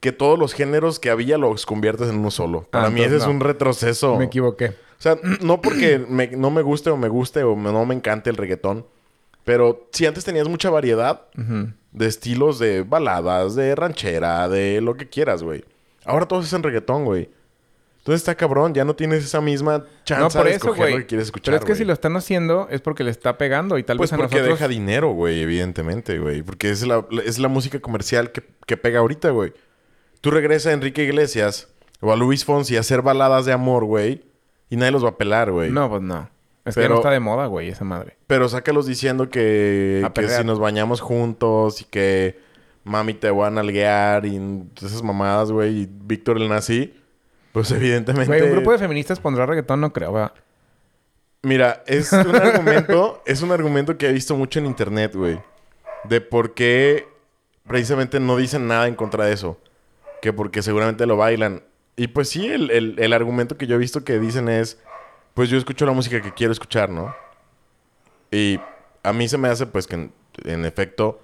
[0.00, 2.62] que todos los géneros que había los conviertes en uno solo.
[2.70, 4.16] Para Ah, mí ese es un retroceso.
[4.16, 4.68] Me equivoqué.
[4.68, 8.30] O sea, no porque me- no me guste o me guste o no me encante
[8.30, 8.86] el reggaetón.
[9.44, 11.26] Pero si antes tenías mucha variedad
[11.92, 15.64] de estilos de baladas, de ranchera, de lo que quieras, güey.
[16.06, 17.28] Ahora todos hacen reggaetón, güey.
[17.98, 20.98] Entonces está cabrón, ya no tienes esa misma chance No, por de eso, escoger lo
[20.98, 21.52] que quieres escuchar.
[21.54, 24.10] Pero es que si lo están haciendo es porque le está pegando y tal Pues
[24.10, 24.58] vez a porque nosotros...
[24.60, 26.42] deja dinero, güey, evidentemente, güey.
[26.42, 29.52] Porque es la, es la música comercial que, que pega ahorita, güey.
[30.20, 31.68] Tú regresas a Enrique Iglesias
[32.00, 34.22] o a Luis Fonsi a hacer baladas de amor, güey.
[34.70, 35.70] Y nadie los va a pelar, güey.
[35.72, 36.30] No, pues no.
[36.64, 38.16] Es que Pero- no está de moda, güey, esa madre.
[38.28, 42.38] Pero sácalos diciendo que, que si nos bañamos juntos y que
[42.86, 44.40] mami te voy a nalguear y
[44.76, 46.94] esas mamadas, güey, y Víctor el nazi,
[47.52, 48.26] pues evidentemente...
[48.26, 50.32] Güey, un grupo de feministas pondrá reggaetón, no creo, ¿verdad?
[51.42, 55.40] Mira, es un argumento, es un argumento que he visto mucho en internet, güey.
[56.04, 57.06] De por qué
[57.66, 59.60] precisamente no dicen nada en contra de eso.
[60.22, 61.62] Que porque seguramente lo bailan.
[61.96, 64.80] Y pues sí, el, el- el argumento que yo he visto que dicen es
[65.34, 67.14] pues yo escucho la música que quiero escuchar, ¿no?
[68.30, 68.58] Y
[69.02, 70.12] a mí se me hace, pues, que en,
[70.44, 71.20] en efecto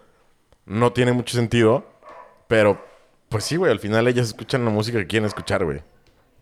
[0.67, 1.85] no tiene mucho sentido,
[2.49, 2.81] pero,
[3.29, 5.83] pues sí, güey, al final ellas escuchan la música que quieren escuchar, güey.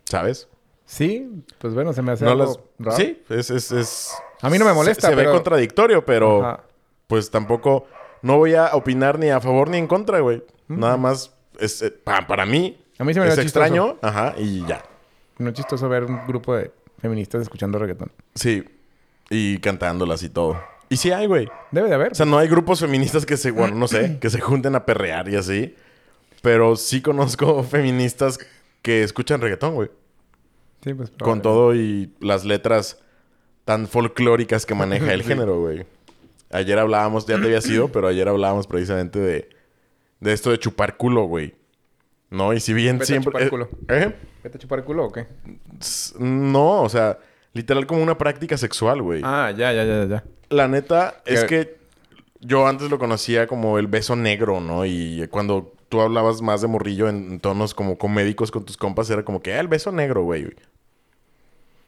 [0.05, 0.49] ¿Sabes?
[0.85, 2.59] Sí, pues bueno, se me hace No algo las...
[2.79, 2.97] raro.
[2.97, 4.13] Sí, es, es, es-
[4.43, 6.65] A mí no me molesta, Se, se pero- ve contradictorio, pero Ajá.
[7.07, 7.87] pues tampoco...
[8.23, 10.43] No voy a opinar ni a favor ni en contra, güey.
[10.69, 13.43] Nada más, es, eh, pa- para mí, A mí se me es chistoso.
[13.65, 13.97] extraño.
[14.03, 14.83] Ajá, y ya.
[15.39, 18.13] No es chistoso ver un grupo de feministas escuchando reggaetón.
[18.35, 18.63] Sí.
[19.31, 20.61] Y cantándolas y todo.
[20.91, 21.49] Y sí hay, güey.
[21.71, 22.13] Debe de haber.
[22.13, 24.85] O sea, no hay grupos feministas que se, bueno, no sé, que se junten a
[24.85, 25.75] perrear y así.
[26.43, 28.39] Pero sí conozco feministas
[28.83, 29.91] que escuchan reggaetón, güey.
[30.85, 32.99] sí, pues, Con todo y las letras
[33.65, 35.29] tan folclóricas que maneja el Sí.
[35.29, 35.87] género, güey.
[36.51, 39.49] Ayer hablábamos, ya te había sido, pero ayer hablábamos precisamente de,
[40.19, 41.55] de esto de chupar culo, güey.
[42.31, 42.53] ¿No?
[42.53, 43.31] Y si bien Vete a siempre...
[43.31, 43.69] chupar eh, culo.
[43.89, 44.15] ¿eh?
[44.43, 45.29] ¿Vete a chupar culo o qué?
[46.19, 47.19] No, o sea,
[47.53, 49.21] literal como una práctica sexual, güey.
[49.25, 50.25] Ah, ya, ya, ya, ya.
[50.51, 51.79] La neta es Que-
[52.41, 54.85] yo antes lo conocía como el beso negro, ¿no?
[54.87, 59.25] Y cuando tú hablabas más de morrillo en tonos como comédicos con tus compas, era
[59.25, 60.49] como que, ah, el beso negro, güey.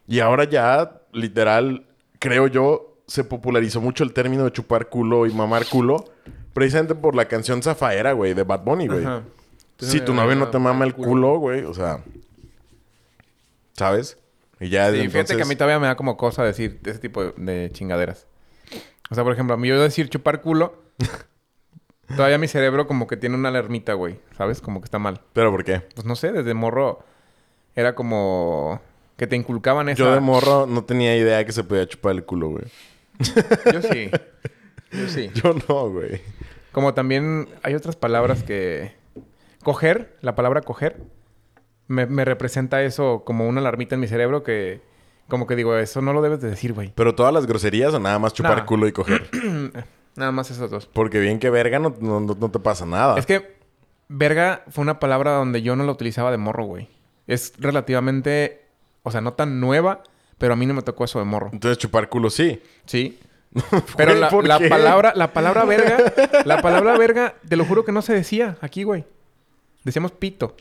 [0.07, 1.87] Y ahora ya, literal,
[2.19, 6.05] creo yo, se popularizó mucho el término de chupar culo y mamar culo,
[6.53, 9.05] precisamente por la canción Zafaera, güey, de Bad Bunny, güey.
[9.79, 12.05] Si tu novio no te mama el culo, güey, o sea,
[13.73, 14.19] ¿sabes?
[14.61, 16.79] Y ya Sí, desde fíjate que a mí entonces- todavía me da como cosa decir
[16.85, 18.27] ese tipo de, de chingaderas.
[19.13, 20.75] O sea, por ejemplo, a mí yo decir chupar culo,
[22.17, 24.19] todavía mi cerebro como que tiene una alarmita, güey.
[24.39, 24.63] ¿Sabes?
[24.63, 25.21] Como que está mal.
[25.35, 25.81] ¿Pero por qué?
[25.95, 27.05] Pues no sé, desde morro
[27.77, 28.81] era como
[29.19, 29.99] que te inculcaban esa...
[29.99, 32.65] Yo de morro no tenía idea que se podía chupar el culo, güey.
[33.71, 34.11] Yo sí.
[34.93, 35.31] Yo sí.
[35.35, 36.23] Yo no, güey.
[36.73, 38.95] Como también hay otras palabras que...
[39.63, 41.03] Coger, la palabra coger,
[41.87, 44.81] me, me representa eso como una alarmita en mi cerebro que...
[45.29, 46.93] Como que digo, eso no lo debes de decir, güey.
[46.95, 49.31] Pero todas las groserías o nada más chupar culo y coger.
[50.15, 50.87] Nada más esos dos.
[50.93, 53.19] Porque bien que verga no, no, no- no te pasa nada.
[53.19, 53.57] Es que
[54.09, 56.89] verga fue una palabra donde yo no la utilizaba de morro, güey.
[57.27, 58.61] Es relativamente,
[59.05, 60.03] o sea, no tan nueva,
[60.37, 61.49] pero a mí no me tocó eso de morro.
[61.51, 62.61] Entonces chupar culo sí.
[62.85, 63.19] Sí.
[63.97, 64.69] Pero la, ¿por la qué?
[64.69, 66.13] palabra, la palabra verga,
[66.45, 69.05] la palabra verga, te lo juro que no se decía aquí, güey.
[69.85, 70.57] Decíamos pito.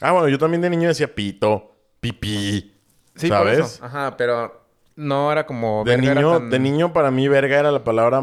[0.00, 2.74] Ah, bueno, yo también de niño decía pito, pipí.
[3.18, 3.58] Sí, por ¿Sabes?
[3.58, 3.84] eso.
[3.84, 4.64] Ajá, pero
[4.96, 8.22] no era como De verga niño, tan- de niño para mí verga era la palabra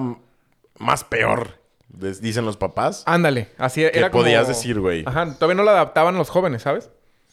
[0.79, 1.59] más peor.
[1.87, 3.03] Dicen los papás.
[3.05, 4.23] Ándale, así que era como...
[4.23, 5.03] podías decir, güey.
[5.07, 6.89] Ajá, todavía no la adaptaban los jóvenes, ¿sabes?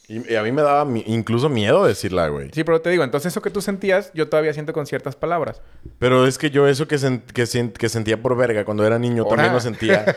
[0.09, 2.49] Y, y a mí me daba mi- incluso miedo decirla, güey.
[2.53, 5.61] Sí, pero te digo, entonces eso que tú sentías, yo todavía siento con ciertas palabras.
[5.97, 8.99] Pero es que yo eso que, sen- que, sen- que sentía por verga cuando era
[8.99, 10.05] niño también lo sentía.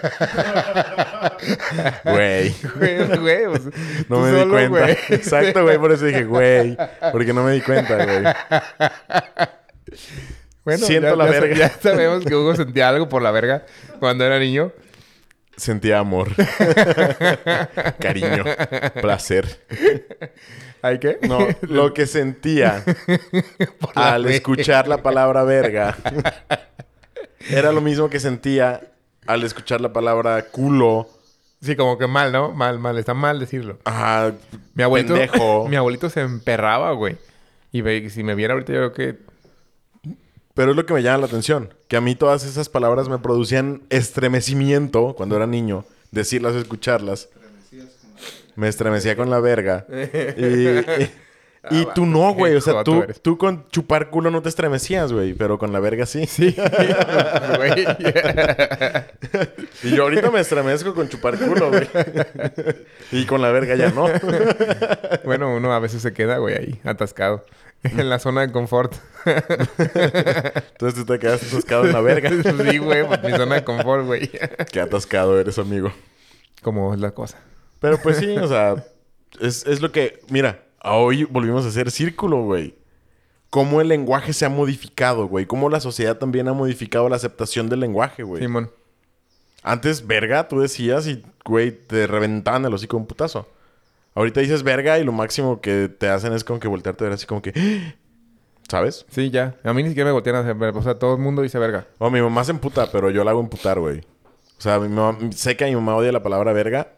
[2.05, 2.55] Güey.
[2.79, 3.63] Güey, güey, pues,
[4.09, 4.69] No me di cuenta.
[4.69, 4.97] güey.
[5.11, 5.79] Exacto, güey.
[5.79, 6.77] Por eso dije, güey.
[7.13, 8.25] Porque no me di cuenta, güey.
[10.65, 11.57] Bueno, Siento ya, la ya verga.
[11.57, 13.65] Ya sabemos que Hugo sentía algo por la verga
[14.01, 14.73] cuando era niño.
[15.57, 16.31] Sentía amor.
[17.99, 18.45] Cariño.
[19.01, 19.47] Placer.
[20.83, 21.19] ¿Ay qué?
[21.23, 22.85] No, lo que sentía
[23.95, 24.37] al verga.
[24.37, 25.97] escuchar la palabra verga
[27.51, 28.81] era lo mismo que sentía
[29.27, 31.09] al escuchar la palabra culo.
[31.63, 32.53] Sí, como que mal, ¿no?
[32.53, 32.99] Mal, mal.
[32.99, 33.79] Está mal decirlo.
[33.85, 34.31] Ah,
[34.75, 35.15] Mi abuelito...
[35.15, 35.69] pendejo.
[35.69, 37.17] mi abuelito se emperraba, güey.
[37.73, 39.19] Y si me viera ahorita yo creo que...
[40.57, 41.73] Pero es lo que me llama la atención.
[41.87, 45.85] Que a mí todas esas palabras me producían estremecimiento cuando era niño.
[46.11, 47.29] Decirlas, escucharlas.
[48.57, 49.87] Me estremecía con la verga.
[50.37, 51.11] Y, y-
[51.69, 52.55] y Ah, tú no, güey.
[52.55, 55.35] O sea, tú, tú con chupar culo no te estremecías, güey.
[55.35, 56.25] Pero con la verga sí.
[56.27, 56.55] Sí.
[59.83, 61.89] Y yo ahorita me estremezco con chupar culo, güey.
[63.13, 64.07] y con la verga ya no.
[65.25, 67.45] bueno, uno a veces se queda, güey, ahí, atascado.
[67.99, 68.95] En la zona de confort.
[69.27, 72.31] Entonces tú te quedas atascado en la verga.
[72.71, 73.07] sí, güey.
[73.07, 74.31] pues, mi zona de confort, güey.
[74.71, 75.93] Qué atascado eres, amigo.
[76.63, 77.39] Como es la cosa.
[77.81, 78.85] Pero pues sí, o sea,
[79.41, 80.21] es, es lo que.
[80.31, 82.75] Mira, hoy volvimos a hacer círculo, güey.
[83.51, 85.47] Cómo el lenguaje se ha modificado, güey.
[85.47, 88.43] Cómo la sociedad también ha modificado la aceptación del lenguaje, güey.
[88.43, 88.71] Simón.
[89.63, 93.49] Antes, verga, tú decías y, güey, te reventaban el hocico un putazo.
[94.17, 97.15] Ahorita dices verga y lo máximo que te hacen es como que voltearte a ver
[97.15, 97.53] así como que.
[98.69, 99.07] ¿Sabes?
[99.11, 99.55] Sí, ya.
[99.63, 100.79] A mí ni siquiera me voltean a hacer verga.
[100.81, 101.87] O sea, todo el mundo dice verga.
[101.99, 104.01] O mi mamá se emputa, pero yo la hago emputar, güey.
[104.59, 106.95] O sea, mi mamá, sé que mi mamá odia la palabra verga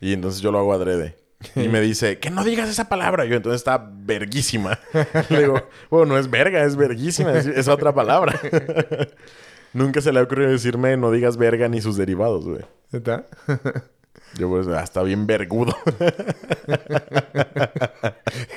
[0.00, 1.16] y entonces yo lo hago adrede.
[1.56, 3.24] Y me dice, que no digas esa palabra.
[3.24, 4.78] Yo entonces está verguísima.
[5.28, 8.40] Le digo, bueno, no es verga, es verguísima, es, es otra palabra.
[9.72, 12.62] Nunca se le ha ocurrido decirme no digas verga ni sus derivados, güey.
[12.92, 13.26] ¿Está?
[14.38, 15.76] Yo pues, está bien vergudo.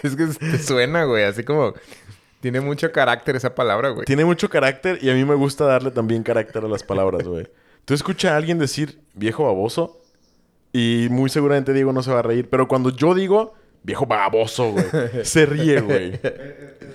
[0.04, 1.24] es que te suena, güey.
[1.24, 1.74] Así como...
[2.42, 4.06] Tiene mucho carácter esa palabra, güey.
[4.06, 7.48] Tiene mucho carácter y a mí me gusta darle también carácter a las palabras, güey.
[7.86, 10.00] Tú escuchas a alguien decir viejo baboso
[10.72, 14.74] y muy seguramente Diego no se va a reír, pero cuando yo digo viejo baboso,
[14.74, 14.86] güey,
[15.24, 16.20] se ríe, güey.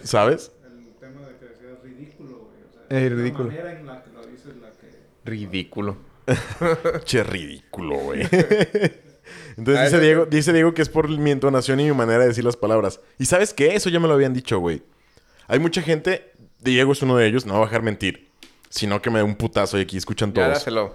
[0.04, 0.52] ¿Sabes?
[0.62, 2.62] El tema de que decías ridículo, güey.
[2.68, 3.48] O sea, la ridículo.
[3.48, 4.98] manera en la que lo dices la que...
[5.24, 5.96] Ridículo.
[7.04, 8.22] Che, ridículo, güey.
[9.52, 12.20] Ah, Entonces dice eso- Diego, dice Diego que es por mi entonación y mi manera
[12.20, 13.00] de decir las palabras.
[13.18, 13.74] ¿Y sabes qué?
[13.74, 14.82] Eso ya me lo habían dicho, güey.
[15.48, 18.28] Hay mucha gente, Diego es uno de ellos, no va a dejar mentir.
[18.70, 20.48] Sino que me da un putazo y aquí escuchan Ya todos.
[20.54, 20.94] dáselo.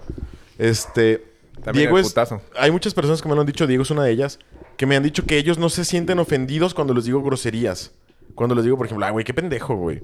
[0.57, 1.23] Este.
[1.63, 2.07] También Diego es.
[2.07, 2.41] putazo.
[2.57, 4.39] Hay muchas personas que me lo han dicho, Diego es una de ellas,
[4.77, 7.91] que me han dicho que ellos no se sienten ofendidos cuando les digo groserías.
[8.33, 10.01] Cuando les digo, por ejemplo, ah, güey, qué pendejo, güey.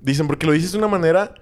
[0.00, 1.34] Dicen, porque lo dices de una manera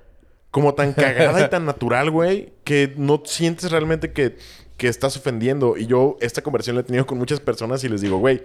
[0.50, 4.36] como tan cagada y tan natural, güey, que no sientes realmente que,
[4.76, 5.76] que estás ofendiendo.
[5.76, 8.42] Y yo esta conversación la he tenido con muchas personas y les digo, güey,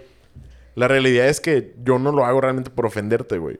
[0.74, 3.58] la realidad es que yo no lo hago realmente por ofenderte, güey.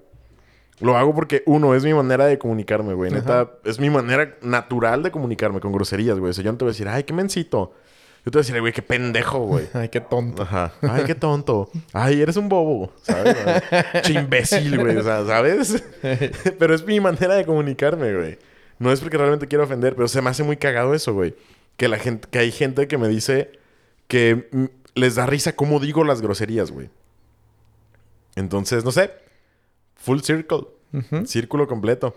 [0.80, 3.12] Lo hago porque, uno, es mi manera de comunicarme, güey.
[3.12, 6.30] Neta, es mi manera natural de comunicarme con groserías, güey.
[6.30, 7.74] O sea, yo no te voy a decir, ay, qué mencito.
[8.24, 9.66] Yo te voy a decir, "Ay, güey, qué pendejo, güey.
[9.74, 10.42] Ay, qué tonto.
[10.42, 10.72] Ajá.
[10.82, 11.70] Ay, qué tonto.
[11.92, 12.92] Ay, eres un bobo.
[13.02, 13.36] ¿Sabes?
[14.02, 14.96] Che imbécil, güey.
[14.96, 15.82] O sea, ¿sabes?
[16.58, 18.38] pero es mi manera de comunicarme, güey.
[18.78, 21.34] No es porque realmente quiero ofender, pero se me hace muy cagado eso, güey.
[21.76, 23.52] Que la gente, que hay gente que me dice
[24.08, 24.48] que
[24.94, 26.88] les da risa cómo digo las groserías, güey.
[28.36, 29.10] Entonces, no sé.
[29.96, 30.66] Full circle.
[31.24, 32.14] Círculo completo.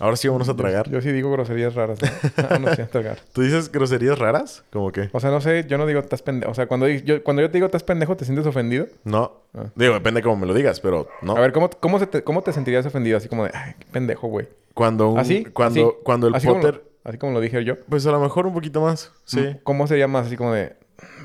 [0.00, 0.90] Ahora sí vamos a tragar.
[0.90, 2.00] Yo sí digo groserías raras.
[2.02, 2.08] ¿no?
[2.50, 3.18] Ah, no sé, a tragar.
[3.32, 4.64] ¿Tú dices groserías raras?
[4.72, 5.08] ¿Cómo qué?
[5.12, 6.50] O sea, no sé, yo no digo estás pendejo.
[6.50, 8.86] O sea, cuando yo, cuando yo te digo estás pendejo, ¿te sientes ofendido?
[9.04, 9.32] No.
[9.54, 9.66] Ah.
[9.76, 11.36] Digo, depende cómo me lo digas, pero no.
[11.36, 13.16] A ver, ¿cómo, cómo, se te, ¿cómo te sentirías ofendido?
[13.18, 14.48] Así como de, ay, qué pendejo, güey.
[14.74, 15.44] Cuando un- ¿Así?
[15.44, 15.96] Cuando, ¿Así?
[16.02, 16.74] cuando el así como Potter...
[17.04, 17.76] lo- así como lo dije yo.
[17.88, 19.12] Pues a lo mejor un poquito más.
[19.24, 19.56] Sí.
[19.62, 20.74] ¿Cómo sería más así como de,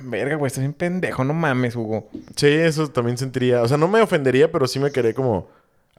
[0.04, 2.08] verga, güey, estás bien pendejo, no mames, Hugo?
[2.36, 3.64] Sí, eso también sentiría.
[3.64, 5.48] O sea, no me ofendería, pero sí me quedé como.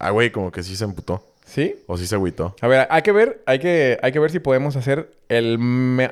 [0.00, 1.24] Ah, güey, como que sí se emputó.
[1.44, 1.76] ¿Sí?
[1.86, 2.54] O sí se agüitó.
[2.60, 5.58] A ver, hay que ver, hay que, hay que ver si podemos hacer el,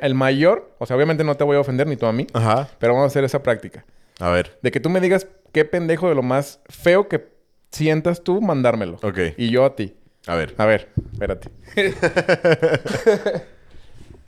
[0.02, 0.70] el mayor.
[0.78, 2.69] O sea, obviamente no te voy a ofender ni tú a mí, Ajá.
[2.81, 3.85] pero vamos a hacer esa práctica.
[4.20, 4.59] A ver.
[4.62, 7.28] De que tú me digas qué pendejo de lo más feo que
[7.70, 8.98] sientas tú, mandármelo.
[9.02, 9.19] Ok.
[9.36, 9.94] Y yo a ti.
[10.27, 10.55] A ver.
[10.59, 11.48] A ver, espérate.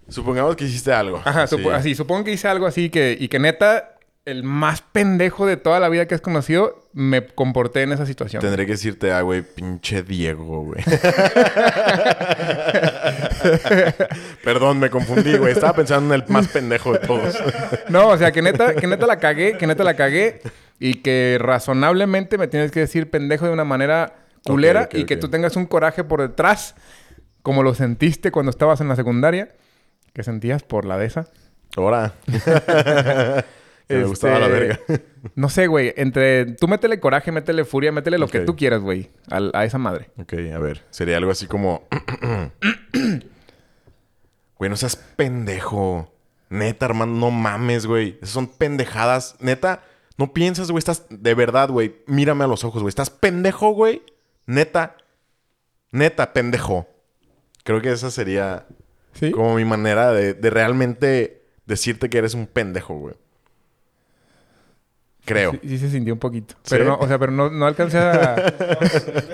[0.08, 1.20] Supongamos que hiciste algo.
[1.24, 1.56] Ajá, Sí.
[1.56, 3.96] supo- así, supongo que hice algo así que, y que neta,
[4.31, 8.40] el más pendejo de toda la vida que has conocido, me comporté en esa situación.
[8.40, 10.85] Tendré que decirte, ah, güey, pinche Diego, güey.
[14.44, 15.52] Perdón, me confundí, güey.
[15.52, 17.36] Estaba pensando en el más pendejo de todos.
[17.89, 20.43] No, o sea, que neta, que neta la cagué, que neta la cagué
[20.78, 25.28] y que razonablemente me tienes que decir pendejo de una manera culera y que tú
[25.28, 26.77] tengas un coraje por detrás,
[27.43, 29.48] como lo sentiste cuando estabas en la secundaria,
[30.12, 31.27] que sentías por la de esa.
[31.77, 32.15] Ahora.
[33.90, 35.04] Que me gustaba la Este, verga.
[35.34, 39.10] No sé, güey, entre tú métele coraje, métele furia, métele lo que tú quieras, güey,
[39.28, 40.10] a, esa madre.
[40.16, 40.84] Ok, a ver.
[40.90, 41.88] Sería algo así como...
[44.58, 46.14] güey, no seas pendejo.
[46.50, 48.16] Neta, hermano, no mames, güey.
[48.18, 49.34] Esas son pendejadas.
[49.40, 49.82] Neta,
[50.16, 50.78] no piensas, güey.
[50.78, 51.06] Estás...
[51.10, 51.96] De verdad, güey.
[52.06, 52.90] Mírame a los ojos, güey.
[52.90, 54.02] ¿Estás pendejo, güey?
[54.46, 54.96] Neta.
[55.90, 56.86] Neta, pendejo.
[57.64, 58.66] Creo que esa sería
[59.14, 59.32] ¿Sí?
[59.32, 63.16] como mi manera de, de realmente decirte que eres un pendejo, güey.
[65.32, 65.52] Creo.
[65.52, 66.55] Sí, sí se sintió un poquito.
[66.62, 66.70] ¿Sí?
[66.70, 68.35] Pero no, o sea, pero no, no alcancé a...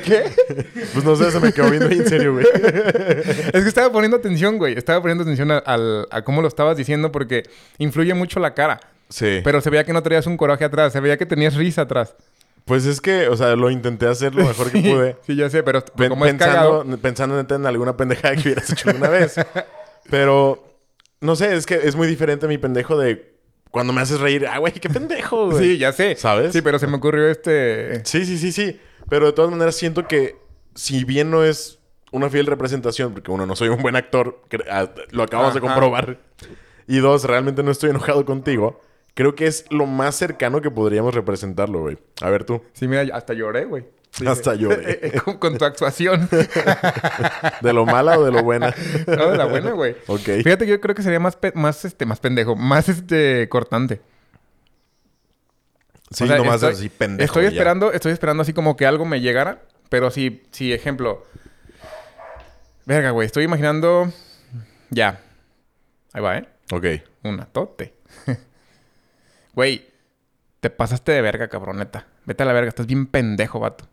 [0.05, 0.25] ¿Qué?
[0.93, 2.47] Pues no sé, se me quedó viendo ahí en serio, güey.
[3.53, 4.77] Es que estaba poniendo atención, güey.
[4.77, 5.63] Estaba poniendo atención a,
[6.11, 7.45] a cómo lo estabas diciendo porque
[7.79, 8.81] influye mucho la cara.
[9.09, 9.41] Sí.
[9.45, 10.93] Pero se veía que no traías un coraje atrás.
[10.93, 12.15] Se veía que tenías risa atrás.
[12.65, 15.17] Pues es que, o sea, lo intenté hacer lo mejor que pude.
[15.27, 15.63] Sí, ya sé.
[15.63, 16.99] Pero Pen- como es pensando, cagado...
[16.99, 19.37] pensando en alguna pendejada que hubieras hecho alguna vez.
[20.11, 20.65] Pero,
[21.21, 23.36] no sé, es que es muy diferente mi pendejo de
[23.77, 24.47] cuando me haces reír.
[24.47, 25.59] Ah, güey, qué pendejo, güey.
[25.59, 26.17] Sí, ya sé.
[26.17, 26.55] ¿Sabes?
[26.55, 28.03] Sí, pero se me ocurrió este...
[28.07, 28.81] Sí, sí, sí, sí.
[29.11, 30.37] Pero de todas maneras siento que
[30.75, 31.79] si bien no es
[32.11, 36.19] una fiel representación, porque uno, no soy un buen actor, ah, lo acabamos de comprobar.
[36.87, 38.81] Y dos, realmente no estoy enojado contigo.
[39.13, 41.99] Creo que es lo más cercano que podríamos representarlo, güey.
[42.23, 42.63] A ver tú.
[42.73, 43.85] Sí, mira, hasta lloré, güey.
[44.27, 45.13] Hasta lloré.
[45.25, 46.29] con, con tu actuación.
[47.61, 48.75] ¿De lo mala o de lo buena?
[49.07, 49.97] no, de la buena, güey.
[50.07, 50.43] Ok.
[50.43, 52.57] Fíjate que yo creo que sería más, más, este, más pendejo.
[52.57, 54.01] Más, este, cortante.
[56.11, 57.25] Sí, O sea, nomás estoy, así pendejo.
[57.25, 57.49] Estoy ya.
[57.49, 59.63] esperando, estoy esperando así como que algo me llegara.
[59.89, 61.27] Pero si, si ejemplo.
[62.87, 63.27] Verga, güey.
[63.27, 64.11] Estoy imaginando.
[64.91, 65.21] Ya.
[66.13, 66.49] Ahí va, ¿eh?
[66.73, 66.87] Ok.
[67.23, 67.95] Una tote.
[69.53, 69.87] Güey.
[70.61, 72.07] Te pasaste de verga, cabrón, neta.
[72.25, 72.69] Vete a la verga.
[72.69, 73.87] Estás bien pendejo, vato.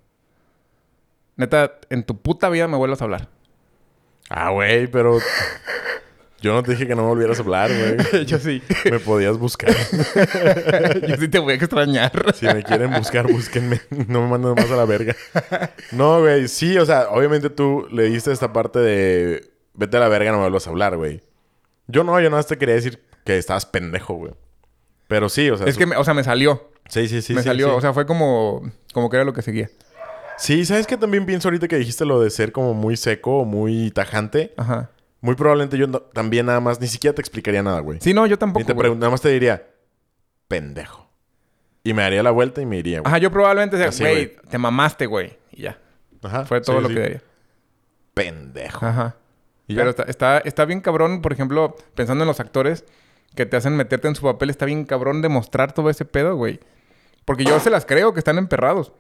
[1.35, 3.29] Neta, en tu puta vida me vuelvas a hablar.
[4.29, 5.19] Ah, güey, pero...
[6.41, 8.25] Yo no te dije que no me volvieras a hablar, güey.
[8.25, 8.61] Yo sí.
[8.91, 9.69] Me podías buscar.
[11.07, 12.11] Yo sí te voy a extrañar.
[12.35, 13.79] Si me quieren buscar, búsquenme.
[14.07, 15.15] No me manden más a la verga.
[15.93, 16.49] No, güey.
[16.49, 19.51] Sí, o sea, obviamente tú le diste esta parte de...
[19.73, 21.23] Vete a la verga, no me vuelvas a hablar, güey.
[21.87, 24.33] Yo no, yo nada más te quería decir que estabas pendejo, güey.
[25.07, 25.65] Pero sí, o sea...
[25.65, 26.69] Es su- que, me- o sea, me salió.
[26.89, 27.33] Sí, sí, sí.
[27.33, 27.67] me sí, salió.
[27.69, 27.73] sí.
[27.77, 28.69] O sea, fue como...
[28.93, 29.69] Como que era lo que seguía.
[30.37, 30.97] Sí, ¿sabes qué?
[30.97, 34.53] También pienso ahorita que dijiste lo de ser como muy seco o muy tajante.
[34.57, 34.89] Ajá.
[35.21, 36.81] Muy probablemente yo no- también nada más...
[36.81, 37.99] Ni siquiera te explicaría nada, güey.
[38.01, 38.65] Sí, no, yo Ni tampoco.
[38.65, 38.95] te güey.
[38.95, 39.67] nada más te diría...
[40.47, 41.09] Pendejo.
[41.83, 43.07] Y me daría la vuelta y me iría, güey.
[43.09, 45.37] Ajá, yo probablemente sea, Así, güey, te mamaste, güey.
[45.51, 45.79] Y ya.
[46.21, 46.45] Ajá.
[46.45, 46.95] Fue todo sí, lo sí.
[46.95, 47.21] que diría.
[48.13, 48.85] Pendejo.
[48.85, 49.15] Ajá.
[49.67, 52.83] Y Pero está, está, está bien cabrón, por ejemplo, pensando en los actores
[53.35, 56.59] que te hacen meterte en su papel, está bien cabrón demostrar todo ese pedo, güey.
[57.25, 58.91] Porque yo se las creo que están emperrados.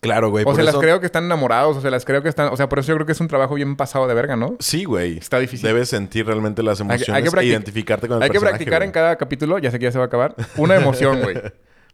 [0.00, 0.44] Claro, güey.
[0.46, 2.48] O se las eso- creo que están enamorados, o se las creo que están...
[2.52, 4.56] O sea, por eso yo creo que es un trabajo bien pasado de verga, ¿no?
[4.60, 5.18] Sí, güey.
[5.18, 5.66] Está difícil.
[5.66, 8.56] Debes sentir realmente las emociones hay que e practic- identificarte con el Hay que personaje,
[8.56, 8.88] practicar güey.
[8.88, 11.36] en cada capítulo, ya sé que ya se va a acabar, una emoción, güey.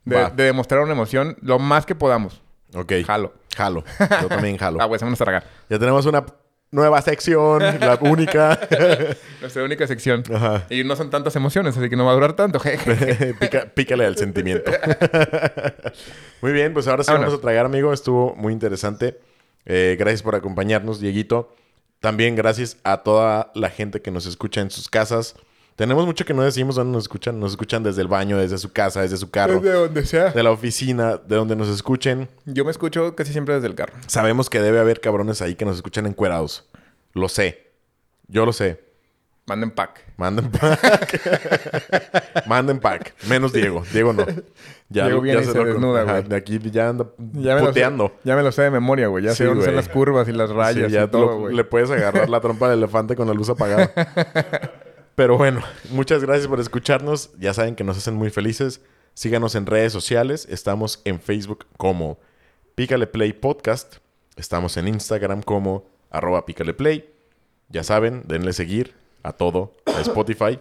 [0.05, 2.41] De, demostrar una emoción lo más que podamos.
[2.75, 2.93] Ok.
[3.07, 3.35] Jalo.
[3.57, 3.85] Jalo.
[4.23, 4.79] Yo también jalo.
[4.81, 5.43] Ah, güey, se van a.
[5.69, 6.25] Ya tenemos una
[6.71, 8.59] nueva sección, la única.
[9.41, 10.23] Nuestra única sección.
[10.33, 10.67] Ajá.
[10.71, 12.61] Y no son tantas emociones, así que no va a durar tanto.
[13.41, 14.71] Pica- pícale al sentimiento.
[16.43, 17.33] muy bien, pues ahora sí Vámonos.
[17.33, 17.93] vamos a tragar, amigo.
[17.93, 19.19] Estuvo muy interesante.
[19.67, 21.55] Eh, gracias por acompañarnos, Dieguito.
[22.01, 25.35] También gracias a toda la gente que nos escucha en sus casas.
[25.77, 27.41] Tenemos mucho que no decimos dónde nos escuchan.
[27.41, 30.31] Nos escuchan desde el baño, desde su casa, desde su carro, Desde donde sea.
[30.31, 32.29] de la oficina, de donde nos escuchen.
[32.45, 33.95] Yo me escucho casi siempre desde el carro.
[34.07, 36.69] Sabemos que debe haber cabrones ahí que nos escuchan encuerados.
[37.15, 37.71] Lo sé.
[38.29, 38.89] Yo lo sé.
[39.47, 40.05] Manden pack.
[40.17, 42.45] Manden pack.
[42.47, 43.15] Manden pack.
[43.27, 43.83] Menos Diego.
[43.93, 44.25] Diego no.
[44.91, 46.23] Ya, Diego viene y se desnuda, güey.
[46.25, 48.13] De aquí ya anda Ya sé, puteando.
[48.23, 49.25] ya me lo sé de memoria, güey.
[49.25, 49.75] Ya Sí, sé dónde güey.
[49.75, 51.57] las curvas y las rayas Sí, ya y todo, lo- güey.
[51.57, 53.91] le puedes agarrar la trompa del elefante con la luz apagada.
[55.21, 57.29] Pero bueno, muchas gracias por escucharnos.
[57.39, 58.81] Ya saben que nos hacen muy felices.
[59.13, 60.49] Síganos en redes sociales.
[60.49, 62.19] Estamos en Facebook como
[62.75, 63.97] Pícale Play Podcast.
[64.37, 67.13] Estamos en Instagram como arroba Pícale Play.
[67.69, 70.59] Ya saben, denle seguir a todo, a Spotify.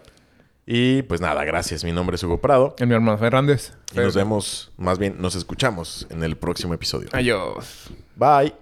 [0.66, 1.86] Y pues nada, gracias.
[1.86, 2.76] Mi nombre es Hugo Prado.
[2.80, 3.72] En mi hermano Fernández.
[3.94, 7.08] Y nos vemos, más bien nos escuchamos en el próximo episodio.
[7.14, 7.92] Adiós.
[8.18, 8.54] Bye.